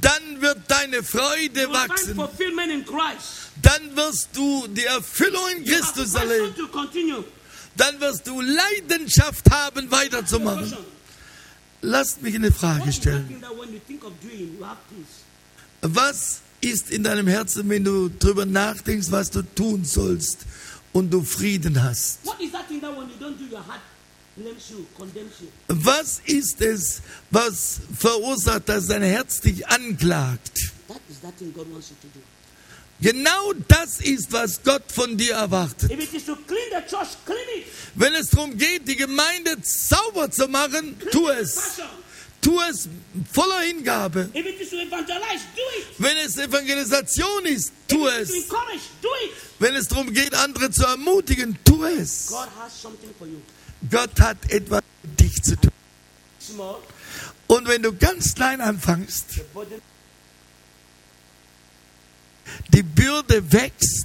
dann 0.00 0.40
wird 0.40 0.58
deine 0.68 1.02
Freude 1.02 1.72
wachsen. 1.72 2.16
Dann 3.62 3.96
wirst 3.96 4.28
du 4.32 4.66
die 4.68 4.84
Erfüllung 4.84 5.42
in 5.56 5.64
Christus 5.64 6.14
erleben. 6.14 6.54
Dann 7.76 8.00
wirst 8.00 8.26
du 8.26 8.40
Leidenschaft 8.40 9.50
haben, 9.50 9.90
weiterzumachen. 9.90 10.76
Lasst 11.82 12.22
mich 12.22 12.34
eine 12.34 12.50
Frage 12.50 12.92
stellen. 12.92 13.42
Was 15.82 16.40
ist 16.60 16.90
in 16.90 17.04
deinem 17.04 17.26
Herzen, 17.26 17.68
wenn 17.68 17.84
du 17.84 18.08
drüber 18.08 18.46
nachdenkst, 18.46 19.10
was 19.10 19.30
du 19.30 19.42
tun 19.42 19.84
sollst 19.84 20.46
und 20.96 21.10
du 21.10 21.22
Frieden 21.22 21.82
hast? 21.82 22.20
Was 25.68 26.20
ist 26.24 26.60
es, 26.62 27.02
was 27.30 27.80
verursacht, 27.98 28.68
dass 28.68 28.86
dein 28.86 29.02
Herz 29.02 29.40
dich 29.42 29.66
anklagt? 29.68 30.72
That 30.88 31.00
is 31.10 31.20
that 31.20 31.36
thing 31.36 31.52
God 31.52 31.66
wants 31.72 31.90
you 31.90 31.96
to 32.00 32.08
do. 32.14 32.20
Genau 32.98 33.52
das 33.68 34.00
ist, 34.00 34.32
was 34.32 34.62
Gott 34.62 34.84
von 34.90 35.18
dir 35.18 35.34
erwartet. 35.34 35.90
If 35.90 36.02
it 36.02 36.14
is 36.14 36.24
to 36.24 36.34
clean 36.34 36.70
the 36.70 36.80
church, 36.88 37.08
clean 37.26 37.38
it. 37.58 37.66
Wenn 37.94 38.14
es 38.14 38.30
darum 38.30 38.56
geht, 38.56 38.88
die 38.88 38.96
Gemeinde 38.96 39.56
sauber 39.62 40.30
zu 40.30 40.48
machen, 40.48 40.96
tu 41.10 41.28
es. 41.28 41.56
Tu 42.46 42.60
es 42.60 42.88
voller 43.32 43.62
Hingabe. 43.62 44.30
Wenn 45.98 46.16
es 46.18 46.36
Evangelisation 46.38 47.44
ist, 47.44 47.72
tu 47.88 48.06
es. 48.06 48.30
Wenn 49.58 49.74
es 49.74 49.88
darum 49.88 50.12
geht, 50.12 50.32
andere 50.32 50.70
zu 50.70 50.84
ermutigen, 50.84 51.58
tu 51.64 51.84
es. 51.84 52.28
Gott 53.90 54.20
hat 54.20 54.52
etwas 54.52 54.82
mit 55.02 55.20
dich 55.20 55.42
zu 55.42 55.56
tun. 55.56 55.72
Und 57.48 57.66
wenn 57.66 57.82
du 57.82 57.92
ganz 57.92 58.32
klein 58.32 58.60
anfängst, 58.60 59.24
die 62.68 62.82
Bürde 62.84 63.52
wächst, 63.52 63.95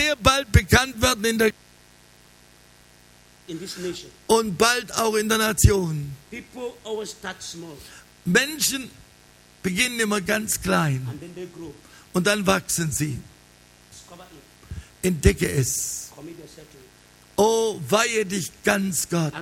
sehr 0.00 0.16
bald 0.16 0.50
bekannt 0.52 1.00
werden 1.02 1.24
in 1.24 1.38
der 1.38 1.50
und 4.28 4.56
bald 4.56 4.92
auch 4.94 5.14
in 5.16 5.28
der 5.28 5.38
Nation. 5.38 6.14
Menschen 8.24 8.90
beginnen 9.62 9.98
immer 10.00 10.20
ganz 10.20 10.60
klein 10.62 11.06
und 12.12 12.26
dann 12.26 12.46
wachsen 12.46 12.90
sie. 12.92 13.18
Entdecke 15.02 15.50
es. 15.50 16.10
Oh, 17.36 17.80
weihe 17.88 18.24
dich 18.26 18.50
ganz 18.64 19.08
Gott. 19.08 19.32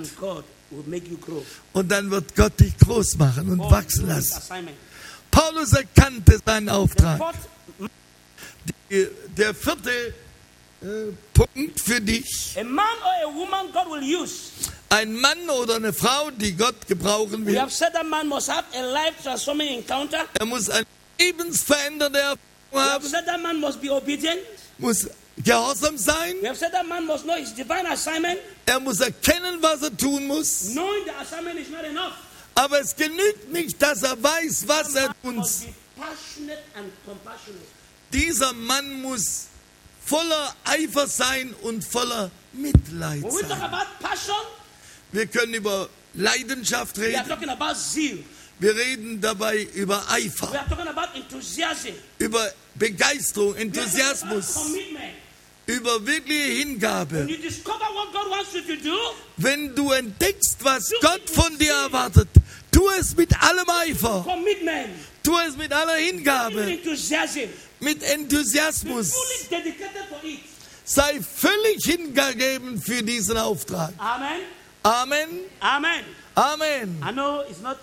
Und 1.72 1.88
dann 1.90 2.11
wird 2.11 2.34
Gott 2.36 2.59
dich 2.61 2.76
groß 2.78 3.16
machen 3.18 3.48
und 3.50 3.59
wachsen 3.70 4.06
lassen. 4.06 4.40
Paulus 5.30 5.72
erkannte 5.72 6.40
seinen 6.44 6.68
Auftrag. 6.68 7.18
Die- 8.90 9.09
Der 9.36 9.54
vierte 9.54 10.14
Punkt 11.35 11.81
für 11.81 12.01
dich. 12.01 12.55
a 12.57 12.62
man 12.62 12.85
or 13.05 13.29
a 13.29 13.35
woman 13.35 13.72
God 13.72 13.91
will 13.91 14.03
use. 14.03 14.53
Ein 14.91 15.14
Mann 15.14 15.51
oder 15.51 15.76
eine 15.76 15.93
Frau, 15.93 16.31
die 16.31 16.53
Gott 16.53 16.87
gebrauchen 16.87 17.45
will. 17.45 17.57
Er 17.57 17.66
muss 20.47 20.70
eine 20.70 20.87
lebensverändernde 21.20 22.18
Erfahrung 22.18 22.39
haben, 22.72 23.07
said 23.07 23.26
that 23.26 23.43
man 23.43 23.61
must 23.61 23.83
be 23.83 23.91
obedient. 23.91 24.39
muss 24.79 25.07
gehorsam 25.45 25.99
sein. 25.99 26.37
Er 26.43 26.55
muss 28.81 29.01
erkennen, 29.01 29.59
was 29.61 29.83
er 29.83 29.95
tun 29.97 30.26
muss. 30.26 30.70
Knowing 30.72 31.05
the 31.05 31.11
assignment 31.20 31.61
is 31.61 31.68
not 31.68 31.85
enough. 31.85 32.14
Aber 32.55 32.81
es 32.81 32.97
genügt 32.97 33.53
nicht, 33.53 33.81
dass 33.81 34.03
er 34.03 34.20
weiß, 34.22 34.66
was 34.66 34.95
er 34.95 35.14
tun 35.22 35.37
muss. 35.37 35.64
Dieser 38.11 38.55
Mann 38.55 39.03
muss 39.03 39.47
voller 40.09 40.54
Eifer 40.64 41.06
sein 41.06 41.54
und 41.62 41.84
voller 41.84 42.30
Mitleid 42.52 43.22
sein. 43.30 43.61
Wir 45.12 45.26
können 45.26 45.54
über 45.54 45.88
Leidenschaft 46.14 46.98
reden. 46.98 47.24
Wir 48.61 48.74
reden 48.74 49.20
dabei 49.20 49.62
über 49.74 50.02
Eifer, 50.11 50.50
über 52.18 52.52
Begeisterung, 52.74 53.54
Enthusiasmus, 53.54 54.56
über 55.66 56.04
wirkliche 56.04 56.52
Hingabe. 56.54 57.28
Wenn 59.36 59.74
du 59.76 59.92
entdeckst, 59.92 60.56
was 60.62 60.90
Gott 61.00 61.30
von 61.30 61.56
dir 61.59 61.72
erwartet, 61.72 62.28
tu 62.72 62.88
es 62.98 63.16
mit 63.16 63.30
allem 63.40 63.68
Eifer, 63.70 64.26
tu 65.23 65.37
es 65.39 65.57
mit 65.57 65.73
aller 65.73 65.97
Hingabe, 65.97 66.79
mit 67.81 68.03
Enthusiasmus. 68.03 69.12
Sei 70.85 71.21
völlig 71.21 71.85
hingegeben 71.85 72.81
für 72.81 73.03
diesen 73.03 73.37
Auftrag. 73.37 73.93
Amen. 73.99 74.41
Amen. 74.83 75.29
Amen. 75.61 76.05
Amen. 76.35 77.03
I 77.03 77.12
know 77.12 77.43
it's 77.49 77.61
not 77.61 77.79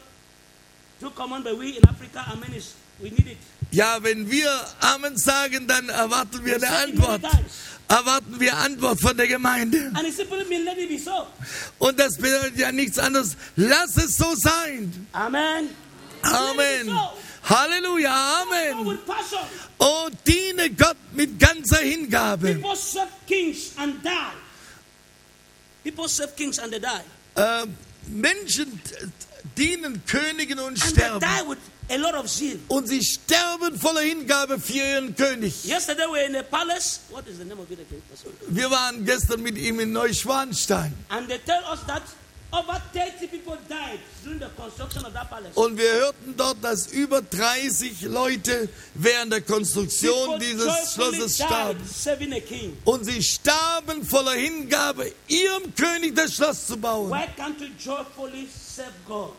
too 1.00 1.12
common, 1.12 1.44
but 1.44 1.58
we 1.60 1.78
in 1.78 1.84
Africa, 1.88 2.26
Amen 2.32 2.54
is 2.54 2.74
we 3.00 3.10
need 3.10 3.28
it. 3.28 3.38
Ja, 3.72 4.02
wenn 4.02 4.32
wir 4.32 4.50
Amen 4.80 5.18
sagen, 5.18 5.68
dann 5.68 5.90
erwarten 5.90 6.44
wir 6.46 6.56
eine 6.56 6.70
Antwort. 6.70 7.22
Erwarten 7.88 8.40
wir 8.40 8.58
Antwort 8.58 9.00
von 9.00 9.16
der 9.16 9.28
Gemeinde. 9.28 9.92
Und 11.78 12.00
das 12.00 12.18
bedeutet 12.18 12.58
ja 12.58 12.72
nichts 12.72 12.98
anderes. 12.98 13.36
Lass 13.56 13.98
es 13.98 14.18
so 14.18 14.34
sein. 14.36 15.08
Amen. 15.12 15.70
Amen. 16.24 17.00
Halleluja. 17.46 18.42
Amen. 18.42 19.00
Oh, 19.78 20.10
diene 20.26 20.70
Gott 20.72 20.98
mit 21.14 21.40
ganzer 21.40 21.78
Hingabe. 21.78 22.56
People 22.56 22.76
serve 22.76 23.12
kings 23.28 23.72
and 23.78 24.04
die. 24.04 24.34
People 25.84 26.08
serve 26.08 26.36
kings 26.36 26.58
and 26.60 26.72
they 26.72 26.80
die. 26.80 27.04
Äh, 27.36 27.68
Menschen 28.08 28.82
dienen 29.58 30.02
Königen 30.06 30.60
und 30.60 30.80
sterben. 30.80 31.20
die 31.20 31.50
with 31.50 31.60
a 31.90 31.98
lot 31.98 32.16
of 32.16 32.28
zeal. 32.28 32.58
Und 32.68 32.88
sie 32.88 33.04
sterben 33.04 33.78
voller 33.80 34.02
Hingabe 34.02 34.60
für 34.60 34.74
ihren 34.74 35.16
König. 35.16 35.66
Yesterday 35.66 36.06
we 36.08 36.14
were 36.14 36.26
in 36.26 36.36
a 36.36 36.44
palace. 36.44 37.02
What 37.12 37.28
is 37.28 37.38
the 37.38 37.46
name 37.46 37.60
of 37.60 37.70
it 37.70 37.80
again? 37.80 38.02
Wir 38.48 38.72
waren 38.72 39.06
gestern 39.06 39.44
mit 39.44 39.58
ihm 39.58 39.80
in 39.80 39.92
Neuschwanstein. 39.92 40.94
And 41.10 41.28
they 41.28 41.38
tell 41.40 41.64
us 41.72 41.86
that 41.86 42.02
over 42.52 42.82
30 42.94 43.28
people 43.28 43.58
died 43.68 44.00
during 44.24 44.40
the 44.40 44.50
construction 44.56 45.06
of 45.06 45.14
that 45.14 45.30
palace. 45.30 45.56
Und 45.56 45.78
wir 45.78 45.92
hörten 45.92 46.36
dort, 46.38 46.64
dass 46.64 46.88
über 46.88 47.22
30 47.22 48.04
Leute 48.04 48.70
während 48.94 49.34
der 49.34 49.42
Konstruktion 49.42 50.40
dieses 50.40 50.94
Schlosses 50.94 51.36
starben. 51.36 51.82
Und 52.86 53.06
sie 53.06 53.22
starben 53.22 54.06
voller 54.06 54.34
Hingabe, 54.34 55.12
ihrem 55.28 55.74
König 55.76 56.16
das 56.16 56.36
Schloss 56.36 56.68
zu 56.68 56.78
bauen. 56.78 57.12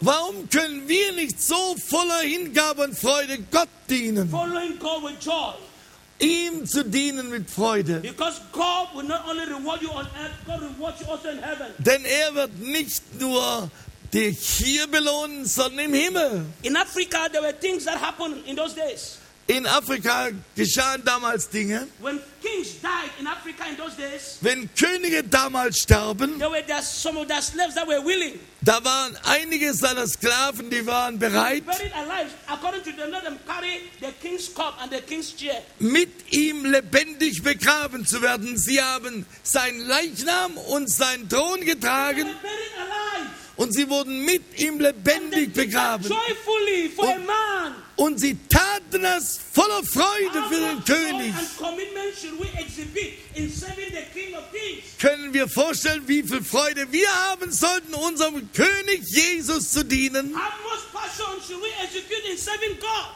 Warum 0.01 0.49
können 0.49 0.89
wir 0.89 1.13
nicht 1.13 1.43
so 1.43 1.77
voller 1.89 2.21
Hingabe 2.21 2.85
und 2.85 2.99
Freude 2.99 3.39
Gott 3.51 3.69
dienen? 3.89 4.29
Following 4.31 4.79
God 4.79 5.03
with 5.05 5.25
joy. 5.25 5.55
Ihm 6.19 6.67
zu 6.67 6.83
dienen 6.85 7.29
mit 7.31 7.51
Freude. 7.51 8.03
Earth, 8.05 8.41
also. 11.09 11.65
Denn 11.79 12.05
er 12.05 12.35
wird 12.35 12.59
nicht 12.59 13.21
nur 13.21 13.71
dich 14.13 14.39
hier 14.39 14.87
belohnen, 14.87 15.45
sondern 15.45 15.87
im 15.87 15.95
Himmel. 15.95 16.47
In 16.63 16.77
Africa, 16.77 17.29
there 17.31 17.43
were 17.43 17.53
things 17.53 17.85
that 17.85 18.01
happened 18.01 18.47
in 18.47 18.57
those 18.57 18.75
days. 18.75 19.19
In 19.49 19.65
Afrika 19.65 20.31
geschahen 20.57 21.05
damals 21.05 21.49
Dinge. 21.49 21.87
When 22.01 22.19
kings 22.43 22.81
died 22.83 23.11
in 23.21 23.29
Africa 23.29 23.63
in 23.71 23.77
those 23.77 23.95
days, 23.97 24.39
Wenn 24.41 24.69
Könige 24.75 25.23
damals 25.23 25.77
starben, 25.83 26.39
there 26.39 26.51
were 26.51 26.65
there 26.67 26.83
some 26.83 27.17
of 27.17 27.29
their 27.29 27.41
slaves 27.41 27.77
that 27.77 27.87
were 27.87 28.01
willing, 28.05 28.41
da 28.61 28.83
waren 28.83 29.17
einige 29.25 29.73
seiner 29.73 30.09
Sklaven, 30.09 30.69
die 30.69 30.85
waren 30.85 31.17
bereit, 31.17 31.65
buried 31.65 31.93
alive. 31.95 32.35
According 32.49 32.83
to 32.83 32.93
them, 32.97 33.13
let 33.13 33.23
them 33.23 33.39
carry 33.47 33.83
the 34.01 34.11
king's 34.21 34.49
cup 34.53 34.83
and 34.83 34.91
the 34.91 35.01
king's 35.03 35.33
chair. 35.37 35.63
mit 35.79 36.11
ihm 36.33 36.65
lebendig 36.65 37.41
begraben 37.45 38.05
zu 38.05 38.21
werden. 38.23 38.57
Sie 38.57 38.83
haben 38.83 39.27
seinen 39.45 39.87
Leichnam 39.87 40.57
und 40.57 40.91
seinen 40.91 41.29
Thron 41.29 41.61
getragen 41.61 42.27
und 43.57 43.73
sie 43.73 43.89
wurden 43.89 44.25
mit 44.25 44.59
ihm 44.59 44.81
lebendig 44.81 45.53
begraben. 45.53 46.11
Und-. 46.97 47.86
Und 47.97 48.21
sie 48.21 48.37
taten 48.49 49.03
das 49.03 49.41
voller 49.53 49.83
Freude 49.83 50.45
für 50.49 50.61
den 50.61 50.85
König. 50.85 51.35
Können 55.01 55.33
wir 55.33 55.49
vorstellen, 55.49 56.03
wie 56.07 56.23
viel 56.23 56.45
Freude 56.45 56.93
wir 56.93 57.09
haben 57.09 57.51
sollten, 57.51 57.95
unserem 57.95 58.53
König 58.53 59.03
Jesus 59.07 59.71
zu 59.73 59.83
dienen? 59.83 60.37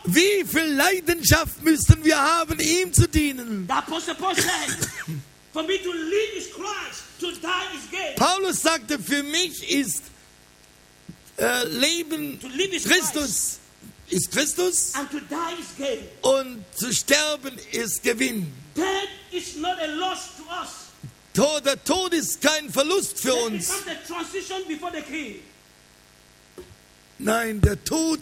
Wie 0.05 0.45
viel 0.47 0.73
Leidenschaft 0.75 1.63
müssten 1.63 2.03
wir 2.03 2.19
haben, 2.19 2.59
ihm 2.59 2.93
zu 2.93 3.07
dienen? 3.07 3.69
Paulus 8.17 8.63
sagte, 8.63 8.99
für 8.99 9.23
mich 9.23 9.71
ist 9.71 10.05
äh, 11.37 11.65
Leben 11.65 12.39
Christus, 12.83 13.60
ist 14.11 14.31
Christus 14.33 14.93
And 14.95 15.11
to 15.11 15.19
die 15.21 15.61
is 15.61 15.69
gain. 15.79 15.99
und 16.23 16.65
zu 16.77 16.93
sterben 16.93 17.57
ist 17.73 18.03
Gewinn. 18.03 18.53
Death 18.77 18.85
is 19.33 19.57
not 19.57 19.79
a 19.81 19.87
loss 19.87 20.29
to 20.37 20.43
us. 20.63 20.69
Tod, 21.33 21.65
der 21.65 21.83
Tod 21.85 22.13
ist 22.13 22.41
kein 22.41 22.71
Verlust 22.71 23.21
für 23.21 23.35
uns. 23.35 23.71
Nein, 27.19 27.61
der 27.61 27.83
Tod 27.85 28.21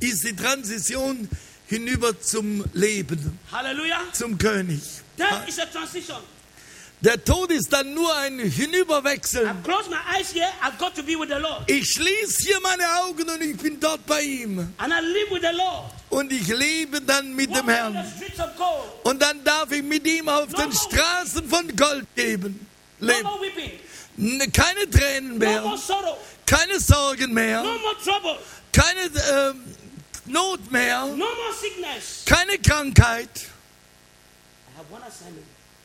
ist 0.00 0.24
die 0.24 0.36
Transition 0.36 1.28
hinüber 1.66 2.20
zum 2.20 2.64
Leben, 2.74 3.38
Hallelujah. 3.50 4.00
zum 4.12 4.36
König. 4.36 4.80
Death 5.18 5.48
is 5.48 5.58
a 5.58 5.66
transition. 5.66 6.16
Der 7.00 7.22
Tod 7.22 7.50
ist 7.50 7.70
dann 7.70 7.92
nur 7.92 8.14
ein 8.16 8.38
Hinüberwechseln. 8.38 9.46
I've 9.46 9.62
closed 9.62 9.90
my 9.90 9.98
eyes 10.16 10.32
here. 10.32 10.48
I've 10.62 10.78
got 10.78 10.94
to 10.94 11.02
be 11.02 11.14
with 11.18 11.28
the 11.28 11.38
Lord. 11.38 11.68
Ich 11.70 11.90
schließe 11.90 12.44
hier 12.46 12.60
meine 12.60 12.84
Augen 13.02 13.28
und 13.28 13.42
ich 13.42 13.56
bin 13.58 13.78
dort 13.78 14.06
bei 14.06 14.22
ihm. 14.22 14.58
And 14.78 14.90
I 14.92 15.00
live 15.04 15.30
with 15.30 15.42
the 15.42 15.54
Lord. 15.54 15.90
Und 16.08 16.32
ich 16.32 16.46
lebe 16.48 17.02
dann 17.02 17.34
mit 17.34 17.50
dem 17.50 17.56
Walk 17.66 17.86
on 17.86 17.94
Herrn. 17.94 18.06
the 18.18 18.24
streets 18.24 18.40
of 18.40 18.56
gold. 18.56 18.90
Und 19.04 19.20
dann 19.20 19.44
darf 19.44 19.70
ich 19.72 19.82
mit 19.82 20.06
ihm 20.06 20.28
auf 20.30 20.46
den 20.54 20.72
Straßen 20.72 21.46
von 21.46 21.76
Gold 21.76 22.06
leben. 22.16 22.66
No 23.00 23.08
leben. 23.12 23.22
more 23.24 23.40
weeping. 23.42 23.72
N- 24.16 24.52
Keine 24.52 24.88
Tränen 24.88 25.38
No 25.38 25.44
more 25.44 25.68
mehr, 25.68 25.76
sorrow. 25.76 26.16
keine 26.46 26.80
Sorgen 26.80 27.34
mehr, 27.34 27.62
No 27.62 27.72
more 27.80 27.96
trouble. 28.02 28.38
keine 28.72 29.10
ähm, 29.50 29.64
Not 30.26 30.70
mehr, 30.72 31.04
No 31.04 31.16
more 31.16 31.28
sickness. 31.60 32.22
keine 32.24 32.56
Krankheit. 32.58 33.28
I 34.72 34.78
have 34.78 34.90
one 34.90 35.02
assignment. 35.04 35.44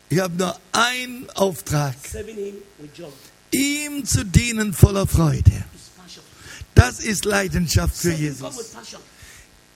Ich 0.10 0.20
habe 0.20 0.36
nur 0.36 0.60
einen 0.72 1.30
Auftrag, 1.36 1.95
ihm 3.51 4.05
zu 4.05 4.26
dienen 4.26 4.74
voller 4.74 5.05
Freude. 5.05 5.64
Das 6.74 6.99
ist 6.99 7.26
Leidenschaft 7.26 7.95
für 7.95 8.14
Jesus. 8.14 8.74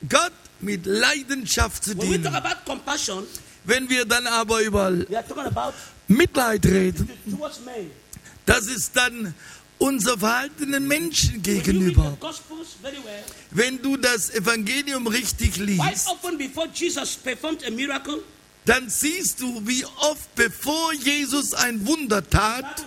Gott 0.09 0.31
mit 0.59 0.85
Leidenschaft 0.85 1.83
zu 1.83 1.95
dienen. 1.95 2.27
Wenn 3.65 3.89
wir 3.89 4.05
dann 4.05 4.27
aber 4.27 4.61
über 4.61 4.91
Mitleid 6.07 6.65
reden, 6.65 7.09
das 8.45 8.67
ist 8.67 8.95
dann 8.95 9.35
unser 9.77 10.17
Verhalten 10.17 10.71
den 10.71 10.87
Menschen 10.87 11.41
gegenüber. 11.41 12.17
Wenn 13.51 13.81
du 13.81 13.97
das 13.97 14.29
Evangelium 14.29 15.07
richtig 15.07 15.57
liest, 15.57 16.07
dann 18.65 18.89
siehst 18.89 19.41
du, 19.41 19.61
wie 19.67 19.85
oft 19.85 20.35
bevor 20.35 20.93
Jesus 20.93 21.53
ein 21.53 21.85
Wunder 21.85 22.27
tat, 22.27 22.85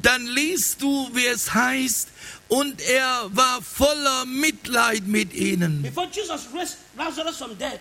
dann 0.00 0.26
liest 0.26 0.80
du, 0.80 1.10
wie 1.12 1.26
es 1.26 1.52
heißt, 1.52 2.08
und 2.48 2.80
er 2.82 3.28
war 3.30 3.60
voller 3.62 4.24
Mitleid 4.26 5.06
mit 5.06 5.34
ihnen. 5.34 5.82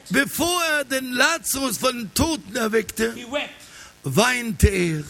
Bevor 0.10 0.64
er 0.64 0.84
den 0.86 1.14
Lazarus 1.14 1.78
von 1.78 1.98
den 1.98 2.14
Toten 2.14 2.56
erweckte, 2.56 3.16
weinte 4.04 4.68
er. 4.68 5.04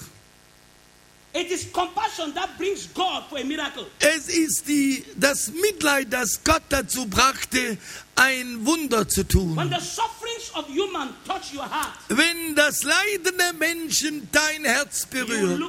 It 1.33 1.49
is 1.49 1.71
compassion 1.71 2.33
that 2.33 2.57
brings 2.57 2.89
God 2.93 3.23
for 3.29 3.37
a 3.37 3.43
miracle. 3.43 3.85
Es 3.99 4.27
ist 4.27 4.67
die, 4.67 5.05
das 5.15 5.47
Mitleid, 5.47 6.11
das 6.11 6.43
Gott 6.43 6.63
dazu 6.67 7.05
brachte, 7.05 7.77
ein 8.15 8.65
Wunder 8.65 9.07
zu 9.07 9.21
When 9.21 9.27
tun. 9.29 9.55
the 9.69 9.79
sufferings 9.83 10.51
of 10.53 10.67
human 10.67 11.09
touch 11.25 11.53
your 11.53 11.63
heart, 11.63 11.91
Wenn 12.09 12.55
das 12.55 12.83
Leiden 12.83 13.37
der 13.37 13.53
Menschen 13.53 14.27
dein 14.31 14.63
Herz 14.65 15.05
berührt, 15.07 15.61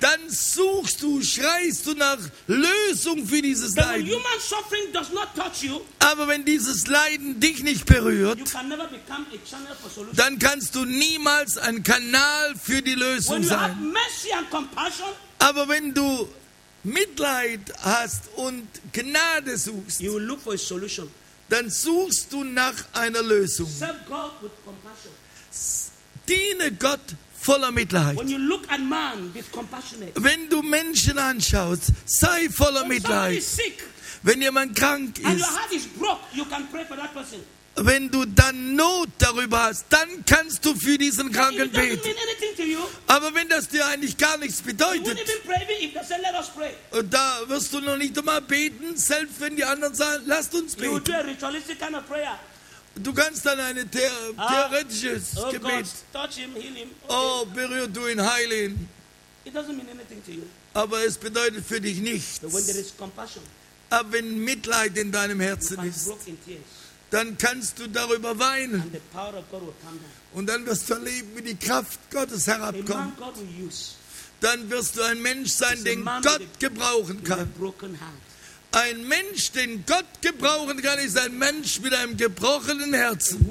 dann 0.00 0.20
suchst 0.28 1.02
du, 1.02 1.22
schreist 1.22 1.86
du 1.86 1.94
nach 1.94 2.18
Lösung 2.46 3.26
für 3.26 3.40
dieses 3.42 3.74
Leiden. 3.76 4.06
human 4.08 4.40
suffering 4.40 4.92
does 4.92 5.10
not 5.12 5.28
touch 5.34 5.62
you, 5.62 5.80
Aber 6.00 6.26
wenn 6.28 6.44
dieses 6.44 6.86
Leiden 6.86 7.38
dich 7.40 7.62
nicht 7.62 7.86
berührt, 7.86 8.38
you 8.38 8.44
can 8.44 8.68
never 8.68 8.86
become 8.88 9.26
a 9.32 9.38
channel 9.48 9.74
for 9.80 9.90
solution. 9.90 10.16
dann 10.16 10.38
kannst 10.38 10.74
du 10.74 10.84
niemals 10.84 11.58
ein 11.58 11.82
Kanal 11.82 12.54
für 12.62 12.82
die 12.82 12.94
Lösung 12.94 13.42
sein. 13.44 13.94
Aber 15.38 15.68
wenn 15.68 15.94
du 15.94 16.28
Mitleid 16.86 17.72
hast 17.82 18.28
und 18.36 18.68
Gnade 18.92 19.56
suchst, 19.58 20.00
you 20.00 20.14
will 20.14 20.22
look 20.22 20.40
for 20.40 20.54
a 20.54 20.58
solution. 20.58 21.10
dann 21.48 21.68
suchst 21.68 22.32
du 22.32 22.44
nach 22.44 22.74
einer 22.92 23.22
Lösung. 23.22 23.68
Serve 23.68 23.98
God 24.08 24.32
with 24.40 24.52
compassion. 24.64 25.12
Diene 26.28 26.72
Gott 26.72 27.00
voller 27.40 27.70
Mitleid. 27.72 28.16
When 28.16 28.28
you 28.28 28.38
look 28.38 28.70
at 28.70 28.80
man, 28.80 29.32
be 29.32 29.42
compassionate. 29.52 30.12
Wenn 30.16 30.48
du 30.48 30.62
Menschen 30.62 31.18
anschaust, 31.18 31.92
sei 32.04 32.48
voller 32.50 32.82
When 32.82 32.88
Mitleid. 32.88 33.42
sick 33.42 33.82
Wenn 34.22 34.42
jemand 34.42 34.76
krank 34.76 35.18
and 35.24 35.38
your 35.38 35.46
ist, 35.46 35.58
heart 35.58 35.72
is 35.72 35.86
broke, 35.86 36.20
you 36.34 36.44
can 36.44 36.68
pray 36.68 36.84
for 36.84 36.96
that 36.96 37.12
person. 37.12 37.40
Wenn 37.76 38.10
du 38.10 38.24
dann 38.24 38.74
Not 38.74 39.08
darüber 39.18 39.64
hast, 39.64 39.86
dann 39.90 40.24
kannst 40.24 40.64
du 40.64 40.74
für 40.74 40.96
diesen 40.96 41.30
Kranken 41.30 41.70
beten. 41.70 42.10
Aber 43.06 43.34
wenn 43.34 43.48
das 43.48 43.68
dir 43.68 43.86
eigentlich 43.86 44.16
gar 44.16 44.38
nichts 44.38 44.62
bedeutet, 44.62 45.18
da 47.10 47.40
wirst 47.48 47.72
du 47.72 47.80
noch 47.80 47.96
nicht 47.96 48.18
einmal 48.18 48.40
beten, 48.42 48.96
selbst 48.96 49.40
wenn 49.40 49.56
die 49.56 49.64
anderen 49.64 49.94
sagen, 49.94 50.24
lasst 50.26 50.54
uns 50.54 50.74
beten. 50.74 51.02
Du 52.98 53.12
kannst 53.12 53.44
dann 53.44 53.60
ein 53.60 53.76
the 53.92 54.00
Ah. 54.38 54.68
theoretisches 54.70 55.36
Oh 55.36 55.50
Gebet, 55.50 55.86
touch 56.14 56.36
him, 56.36 56.54
heal 56.54 56.74
him. 56.74 56.88
Okay. 57.06 57.14
oh, 57.14 57.44
berühr 57.44 57.88
du 57.88 58.06
ihn, 58.08 58.22
heile 58.24 58.64
ihn. 58.64 58.88
Aber 60.72 61.04
es 61.04 61.18
bedeutet 61.18 61.64
für 61.66 61.78
dich 61.78 61.98
nichts. 61.98 62.40
Aber 63.90 64.12
wenn 64.12 64.38
Mitleid 64.38 64.96
in 64.96 65.12
deinem 65.12 65.40
Herzen 65.40 65.84
ist. 65.84 66.08
Dann 67.10 67.38
kannst 67.38 67.78
du 67.78 67.88
darüber 67.88 68.38
weinen. 68.38 68.92
Und 70.32 70.46
dann 70.46 70.66
wirst 70.66 70.90
du 70.90 70.94
erleben, 70.94 71.28
wie 71.34 71.42
die 71.42 71.56
Kraft 71.56 71.98
Gottes 72.10 72.46
herabkommt. 72.46 73.14
Dann 74.40 74.68
wirst 74.70 74.96
du 74.96 75.02
ein 75.02 75.22
Mensch 75.22 75.50
sein, 75.50 75.82
den 75.84 76.04
Gott 76.04 76.42
gebrauchen 76.58 77.22
kann. 77.24 77.50
Ein 78.72 79.08
Mensch, 79.08 79.52
den 79.52 79.84
Gott 79.86 80.04
gebrauchen 80.20 80.82
kann, 80.82 80.98
ist 80.98 81.18
ein 81.18 81.38
Mensch 81.38 81.80
mit 81.80 81.94
einem 81.94 82.16
gebrochenen 82.16 82.92
Herzen. 82.92 83.50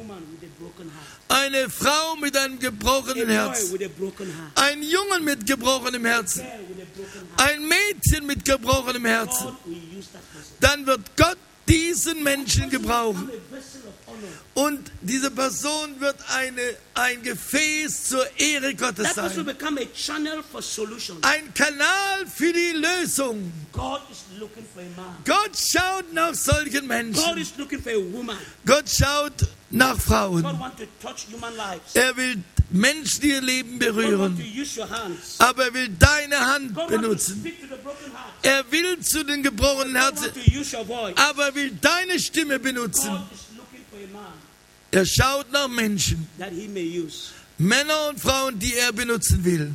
Eine 1.27 1.69
Frau 1.69 2.15
mit 2.17 2.37
einem 2.37 2.59
gebrochenen 2.59 3.29
Herzen. 3.29 3.79
Ein 4.55 4.83
Jungen 4.83 5.23
mit 5.23 5.47
gebrochenem 5.47 6.05
Herzen. 6.05 6.45
Ein 7.37 7.67
Mädchen 7.67 8.27
mit 8.27 8.45
gebrochenem 8.45 9.05
Herzen. 9.05 9.47
Dann 10.59 10.85
wird 10.85 11.01
Gott 11.17 11.37
diesen 11.67 12.23
Menschen 12.23 12.69
gebrauchen. 12.69 13.29
Und 14.53 14.91
diese 15.01 15.31
Person 15.31 15.99
wird 15.99 16.15
eine, 16.33 16.61
ein 16.93 17.21
Gefäß 17.21 18.05
zur 18.05 18.25
Ehre 18.39 18.73
Gottes 18.75 19.13
sein. 19.13 19.31
Ein 21.21 21.53
Kanal 21.53 22.25
für 22.33 22.53
die 22.53 22.73
Lösung. 22.77 23.51
Gott 23.73 24.01
schaut 25.57 26.13
nach 26.13 26.33
solchen 26.33 26.87
Menschen. 26.87 27.45
Gott 28.65 28.89
schaut 28.89 29.33
nach 29.69 29.99
Frauen. 29.99 30.45
Er 31.93 32.17
will 32.17 32.43
Menschen, 32.71 33.23
ihr 33.23 33.41
Leben 33.41 33.79
berühren. 33.79 34.41
Aber 35.39 35.65
er 35.65 35.73
will 35.73 35.89
deine 35.89 36.39
Hand 36.39 36.87
benutzen. 36.87 37.39
speak 37.39 37.61
to 37.61 37.67
the 37.67 37.81
broken 37.81 38.11
heart. 38.11 38.33
Er 38.41 38.71
will 38.71 38.99
zu 38.99 39.23
den 39.23 39.43
gebrochenen 39.43 39.95
Herzen. 39.95 40.31
Aber 41.15 41.45
er 41.45 41.55
will 41.55 41.71
deine 41.81 42.19
Stimme 42.19 42.59
benutzen. 42.59 43.11
Er 44.91 45.05
schaut 45.05 45.51
nach 45.51 45.67
Menschen. 45.67 46.27
Männer 47.57 48.09
und 48.09 48.19
Frauen, 48.19 48.59
die 48.59 48.75
er 48.75 48.91
benutzen 48.91 49.43
will. 49.43 49.73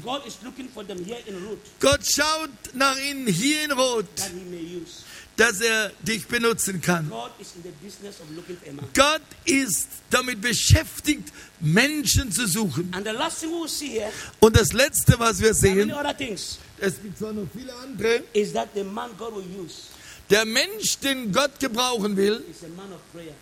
Gott 1.80 2.06
schaut 2.06 2.50
nach 2.74 2.96
ihnen 2.98 3.26
hier 3.26 3.64
in 3.64 3.72
Rot, 3.72 4.06
dass 5.36 5.60
er 5.62 5.90
dich 6.00 6.26
benutzen 6.26 6.80
kann. 6.82 7.10
Gott 8.94 9.22
ist 9.46 9.88
damit 10.10 10.40
beschäftigt, 10.42 11.32
Menschen 11.60 12.30
zu 12.30 12.46
suchen. 12.46 12.94
Und 14.40 14.56
das 14.56 14.72
Letzte, 14.72 15.18
was 15.18 15.40
wir 15.40 15.54
sehen, 15.54 15.90
es 16.82 17.02
gibt 17.02 17.18
zwar 17.18 17.32
noch 17.32 17.46
viele 17.54 17.74
andere, 17.74 18.22
is 18.32 18.52
that 18.52 18.68
the 18.74 18.82
man 18.82 19.10
God 19.18 19.34
will 19.34 19.64
use 19.64 19.88
Der 20.30 20.44
Mensch, 20.44 20.96
den 20.98 21.32
Gott 21.32 21.58
gebrauchen 21.58 22.16
will, 22.16 22.44
is 22.48 22.62
a 22.62 22.68
man 22.76 22.92
of 22.92 23.00
prayer. 23.12 23.34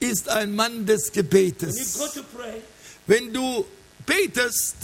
Ist 0.00 0.28
ein 0.28 0.54
Mann 0.54 0.84
des 0.86 1.10
Gebetes. 1.12 1.74
Wenn 3.06 3.32
du 3.32 3.64
betest, 4.06 4.76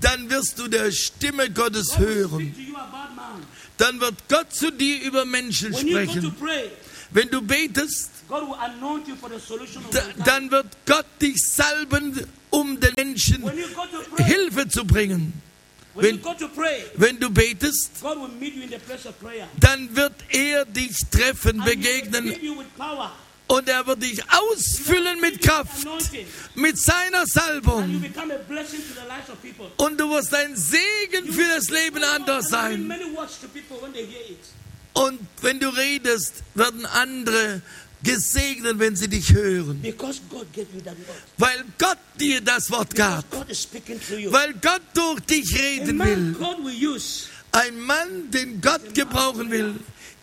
dann 0.00 0.28
wirst 0.30 0.58
du 0.58 0.68
der 0.68 0.90
Stimme 0.92 1.50
Gottes 1.50 1.96
hören. 1.98 2.54
Dann 3.76 4.00
wird 4.00 4.14
Gott 4.28 4.52
zu 4.52 4.70
dir 4.72 5.00
über 5.02 5.24
Menschen 5.24 5.72
sprechen. 5.92 6.34
Wenn 7.10 7.28
du 7.30 7.40
betest, 7.40 8.10
dann 10.24 10.50
wird 10.50 10.66
Gott 10.84 11.06
dich 11.22 11.42
salben, 11.42 12.26
um 12.50 12.78
den 12.78 12.92
Menschen 12.96 13.42
Hilfe 14.26 14.68
zu 14.68 14.84
bringen. 14.84 15.32
wenn- 15.94 16.20
Wenn 16.96 17.18
du 17.18 17.30
betest, 17.30 17.90
dann 19.60 19.88
wird 19.96 20.12
er 20.28 20.64
dich 20.66 20.96
treffen, 21.10 21.58
begegnen 21.64 22.24
und 23.48 23.68
er 23.68 23.86
wird 23.86 24.02
dich 24.02 24.22
ausfüllen 24.30 25.20
mit 25.20 25.40
Kraft, 25.40 25.86
mit 26.54 26.78
seiner 26.78 27.26
Salbung. 27.26 28.04
Und 29.78 29.98
du 29.98 30.10
wirst 30.10 30.34
ein 30.34 30.54
Segen 30.54 31.32
für 31.32 31.48
das 31.56 31.70
Leben 31.70 32.04
anderer 32.04 32.36
And 32.36 32.46
sein. 32.46 32.92
Und 34.92 35.20
wenn 35.40 35.60
du 35.60 35.68
redest, 35.68 36.42
werden 36.54 36.84
andere 36.86 37.62
gesegnet, 38.02 38.78
wenn 38.78 38.96
sie 38.96 39.08
dich 39.08 39.32
hören. 39.32 39.82
Weil 41.36 41.64
Gott 41.78 41.98
dir 42.18 42.40
das 42.40 42.70
Wort 42.70 42.94
gab. 42.94 43.24
Weil 43.32 44.54
Gott 44.54 44.82
durch 44.94 45.20
dich 45.20 45.58
reden 45.58 45.98
will. 45.98 46.36
Ein 47.52 47.80
Mann, 47.80 48.30
den 48.30 48.60
Gott 48.60 48.94
gebrauchen 48.94 49.50
will, 49.50 49.74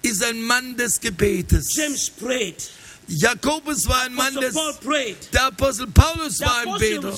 ist 0.01 0.23
ein 0.23 0.41
Mann 0.43 0.77
des 0.77 0.99
Gebetes. 0.99 1.75
James 1.75 2.09
prayed. 2.09 2.69
Jakobus 3.07 3.87
war 3.87 4.01
ein 4.03 4.13
Mann 4.13 4.33
des... 4.35 4.55
Der 5.31 5.45
Apostel 5.47 5.87
Paulus 5.87 6.39
war 6.39 6.59
ein 6.59 6.77
Beter. 6.79 7.13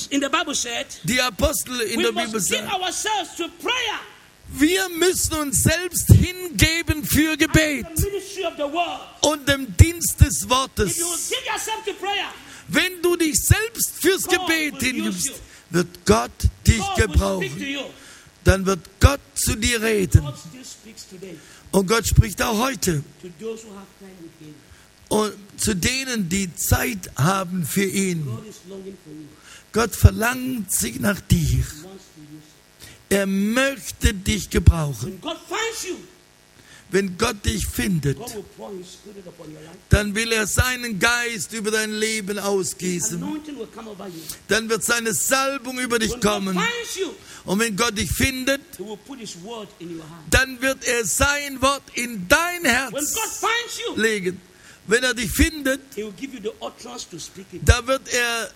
Die 1.04 1.22
Apostel 1.22 1.82
in 1.82 2.02
der 2.02 2.12
Bibel 2.12 2.40
sagen, 2.40 2.70
wir 4.50 4.90
müssen 4.90 5.34
uns 5.34 5.64
selbst 5.64 6.08
hingeben 6.08 7.04
für 7.06 7.36
Gebet 7.36 7.86
und 9.22 9.48
dem 9.48 9.76
Dienst 9.76 10.22
des 10.22 10.50
Wortes. 10.50 10.98
Wenn 12.70 13.02
du 13.02 13.16
dich 13.16 13.36
selbst 13.42 13.92
fürs 14.02 14.26
Gebet 14.26 14.82
hingibst, 14.82 15.34
wird 15.70 16.06
Gott 16.06 16.32
dich 16.66 16.84
gebrauchen. 16.96 17.78
Dann 18.44 18.66
wird 18.66 18.80
Gott 19.00 19.20
zu 19.36 19.56
dir 19.56 19.82
reden. 19.82 20.26
Und 21.72 21.88
Gott 21.88 22.08
spricht 22.08 22.42
auch 22.42 22.58
heute. 22.58 23.04
Und 25.10 25.34
zu 25.58 25.76
denen, 25.76 26.30
die 26.30 26.54
Zeit 26.56 27.10
haben 27.16 27.66
für 27.66 27.86
ihn. 27.86 28.28
Gott 29.72 29.96
verlangt 29.96 30.72
sich 30.72 31.00
nach 31.00 31.20
dir. 31.22 31.64
Er 33.10 33.26
möchte 33.26 34.14
dich 34.14 34.50
gebrauchen. 34.50 35.22
Wenn 36.90 37.18
Gott 37.18 37.46
dich 37.46 37.68
findet, 37.68 38.18
dann 39.90 40.16
will 40.16 40.32
er 40.32 40.48
seinen 40.48 40.98
Geist 41.00 41.52
über 41.52 41.70
dein 41.70 41.92
Leben 41.92 42.40
ausgießen. 42.40 43.22
Dann 44.48 44.70
wird 44.70 44.84
seine 44.84 45.14
Salbung 45.14 45.80
über 45.80 46.00
dich 46.00 46.20
kommen. 46.22 46.58
Und 47.44 47.60
wenn 47.60 47.76
Gott 47.76 47.98
dich 47.98 48.10
findet, 48.10 48.62
dann 50.30 50.62
wird 50.62 50.86
er 50.86 51.06
sein 51.06 51.62
Wort 51.62 51.84
in 51.94 52.26
dein 52.28 52.64
Herz 52.64 53.16
legen. 53.96 54.40
Wenn 54.88 55.04
er 55.04 55.14
dich 55.14 55.32
findet, 55.32 55.82
da 57.66 57.88
wird 57.88 58.08
er 58.08 58.50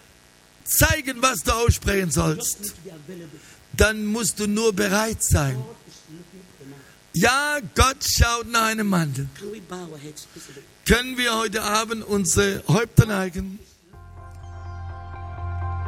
zeigen, 0.64 1.22
was 1.22 1.40
du 1.40 1.52
aussprechen 1.52 2.10
sollst. 2.10 2.74
Dann 3.74 4.06
musst 4.06 4.40
du 4.40 4.48
nur 4.48 4.74
bereit 4.74 5.22
sein. 5.22 5.62
Ja, 7.14 7.58
Gott 7.76 7.98
schaut 8.02 8.50
nach 8.50 8.68
einem 8.68 8.90
please? 8.90 9.28
Können 10.86 11.18
wir 11.18 11.38
heute 11.38 11.62
Abend 11.62 12.06
unsere 12.06 12.64
Häupter 12.68 13.06
neigen? 13.06 13.60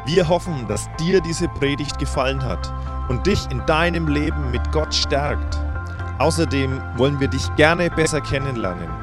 Wir 0.05 0.27
hoffen, 0.27 0.67
dass 0.67 0.85
dir 0.99 1.21
diese 1.21 1.47
Predigt 1.47 1.97
gefallen 1.97 2.43
hat 2.43 2.73
und 3.09 3.25
dich 3.25 3.39
in 3.49 3.65
deinem 3.65 4.09
Leben 4.09 4.51
mit 4.51 4.69
Gott 4.73 4.93
stärkt. 4.93 5.57
Außerdem 6.19 6.81
wollen 6.97 7.21
wir 7.21 7.29
dich 7.29 7.55
gerne 7.55 7.89
besser 7.89 8.19
kennenlernen. 8.19 9.02